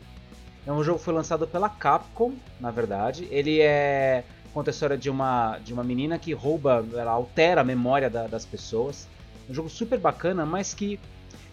[0.64, 3.26] É um jogo que foi lançado pela Capcom, na verdade.
[3.30, 4.22] Ele é
[4.54, 8.26] conta a história de uma de uma menina que rouba, ela altera a memória da-
[8.28, 9.08] das pessoas.
[9.48, 11.00] É um jogo super bacana, mas que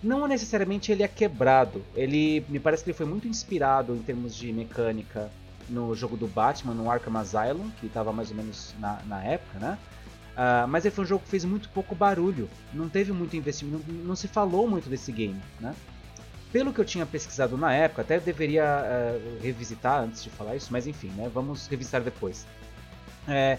[0.03, 1.84] não necessariamente ele é quebrado.
[1.95, 5.32] Ele me parece que ele foi muito inspirado em termos de mecânica
[5.69, 9.59] no jogo do Batman, no Arkham Asylum, que estava mais ou menos na, na época,
[9.59, 9.77] né?
[10.41, 13.83] Ah, mas ele foi um jogo que fez muito pouco barulho, não teve muito investimento,
[13.91, 15.75] não, não se falou muito desse game, né?
[16.49, 20.69] Pelo que eu tinha pesquisado na época, até deveria ah, revisitar antes de falar isso,
[20.71, 21.29] mas enfim, né?
[21.33, 22.47] Vamos revisitar depois.
[23.27, 23.57] É,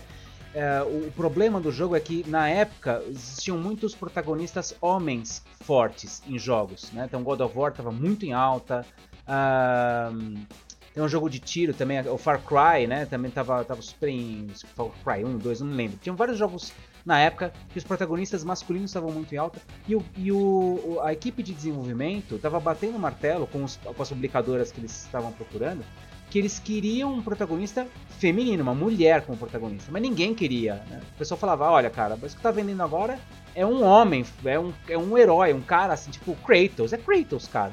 [0.54, 6.38] é, o problema do jogo é que na época existiam muitos protagonistas homens fortes em
[6.38, 7.04] jogos, né?
[7.04, 8.86] Então God of War estava muito em alta.
[9.28, 10.46] ahn,
[10.92, 13.06] tem um jogo de tiro também, o Far Cry, né?
[13.06, 15.98] Também tava, tava super em Far Cry 1, 2, não lembro.
[16.02, 16.72] Tinham vários jogos
[17.06, 21.12] na época que os protagonistas masculinos estavam muito em alta e, o, e o, a
[21.12, 25.82] equipe de desenvolvimento estava batendo martelo com, os- com as publicadoras que eles estavam procurando
[26.28, 27.86] que eles queriam um protagonista
[28.20, 30.74] feminino, uma mulher como protagonista, mas ninguém queria.
[30.88, 31.00] Né?
[31.14, 33.18] O pessoal falava: olha, cara, mas o que tá vendendo agora
[33.52, 37.48] é um homem, é um, é um herói, um cara assim, tipo Kratos, é Kratos,
[37.48, 37.72] cara.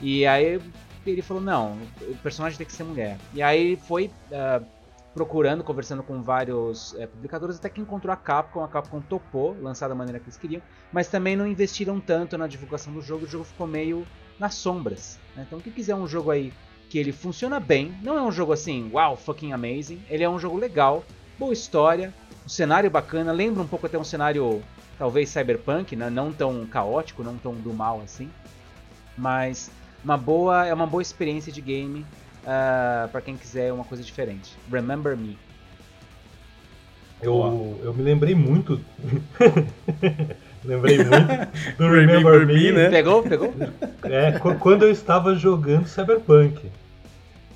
[0.00, 0.58] E aí
[1.10, 3.18] ele falou: não, o personagem tem que ser mulher.
[3.34, 4.62] E aí foi ah,
[5.14, 8.64] procurando, conversando com vários eh, publicadores, até que encontrou a Capcom.
[8.64, 10.62] A Capcom topou lançar da maneira que eles queriam,
[10.92, 13.24] mas também não investiram tanto na divulgação do jogo.
[13.24, 14.06] O jogo ficou meio
[14.38, 15.18] nas sombras.
[15.36, 15.44] né?
[15.46, 16.52] Então, quem quiser um jogo aí
[16.88, 20.02] que ele funciona bem, não é um jogo assim, wow, fucking amazing.
[20.10, 21.04] Ele é um jogo legal,
[21.38, 22.12] boa história,
[22.44, 24.62] um cenário bacana, lembra um pouco até um cenário
[24.98, 26.10] talvez cyberpunk, né?
[26.10, 28.30] não tão caótico, não tão do mal assim,
[29.16, 29.70] mas
[30.04, 32.04] uma boa, é uma boa experiência de game
[32.46, 34.52] ah, pra quem quiser uma coisa diferente.
[34.70, 35.38] Remember Me.
[37.20, 38.80] Eu, eu me lembrei muito.
[40.64, 42.90] lembrei muito do Remember, Remember Me, né?
[42.90, 43.22] Pegou?
[43.22, 43.54] Pegou?
[44.02, 46.68] É, qu- quando eu estava jogando Cyberpunk.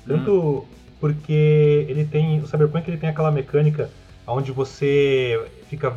[0.07, 0.65] Tanto
[1.01, 2.39] porque ele tem.
[2.39, 3.89] O Cyberpunk ele tem aquela mecânica
[4.25, 5.93] onde você fica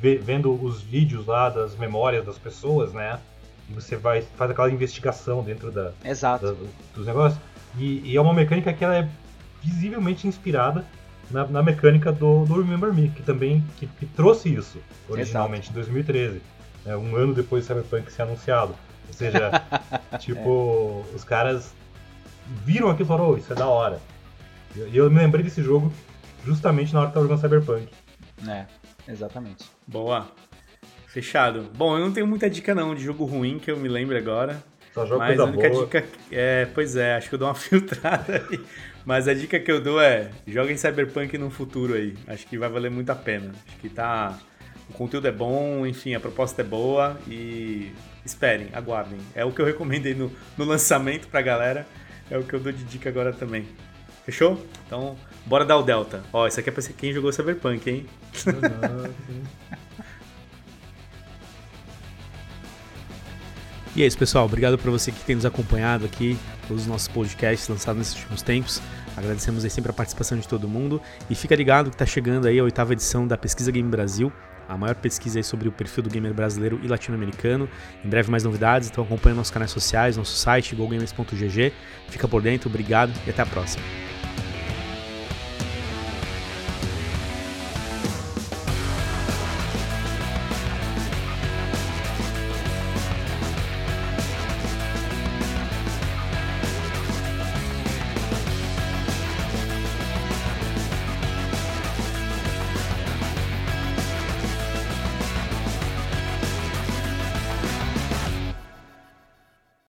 [0.00, 3.18] vendo os vídeos lá das memórias das pessoas, né?
[3.68, 6.46] E você vai faz aquela investigação dentro da, Exato.
[6.52, 7.40] da- dos negócios.
[7.78, 9.08] E, e é uma mecânica que ela é
[9.62, 10.84] visivelmente inspirada
[11.30, 14.78] na, na mecânica do, do Remember Me, que também que, que trouxe isso
[15.08, 16.42] originalmente em 2013,
[16.84, 18.74] né, um ano depois do Cyberpunk ser anunciado.
[19.08, 19.50] Ou seja,
[20.20, 21.72] tipo, os caras
[22.64, 23.98] viram aquilo e falaram, "Oh, isso é da hora.
[24.76, 25.92] E eu me lembrei desse jogo
[26.44, 27.88] justamente na hora que eu tava jogando Cyberpunk.
[28.46, 28.66] É,
[29.10, 29.64] exatamente.
[29.86, 30.26] Boa.
[31.14, 31.70] Fechado.
[31.76, 34.60] Bom, eu não tenho muita dica não de jogo ruim que eu me lembre agora.
[34.92, 35.84] Só jogo Mas coisa a única boa.
[35.84, 36.04] dica.
[36.32, 38.60] É, pois é, acho que eu dou uma filtrada aí.
[39.06, 42.14] Mas a dica que eu dou é: joguem Cyberpunk no futuro aí.
[42.26, 43.52] Acho que vai valer muito a pena.
[43.64, 44.36] Acho que tá.
[44.90, 47.92] O conteúdo é bom, enfim, a proposta é boa e
[48.26, 49.18] esperem, aguardem.
[49.36, 51.86] É o que eu recomendei no, no lançamento pra galera.
[52.28, 53.68] É o que eu dou de dica agora também.
[54.24, 54.60] Fechou?
[54.84, 55.16] Então,
[55.46, 56.24] bora dar o Delta.
[56.32, 58.06] Ó, isso aqui é pra ser quem jogou Cyberpunk, hein?
[63.96, 64.44] E é isso, pessoal.
[64.44, 66.36] Obrigado por você que tem nos acompanhado aqui,
[66.68, 68.82] os nossos podcasts lançados nesses últimos tempos.
[69.16, 71.00] Agradecemos aí sempre a participação de todo mundo.
[71.30, 74.32] E fica ligado que está chegando aí a oitava edição da Pesquisa Game Brasil,
[74.68, 77.68] a maior pesquisa aí sobre o perfil do gamer brasileiro e latino-americano.
[78.04, 81.72] Em breve mais novidades, então acompanhe nossos canais sociais, nosso site, gogamers.gg.
[82.08, 83.84] Fica por dentro, obrigado e até a próxima.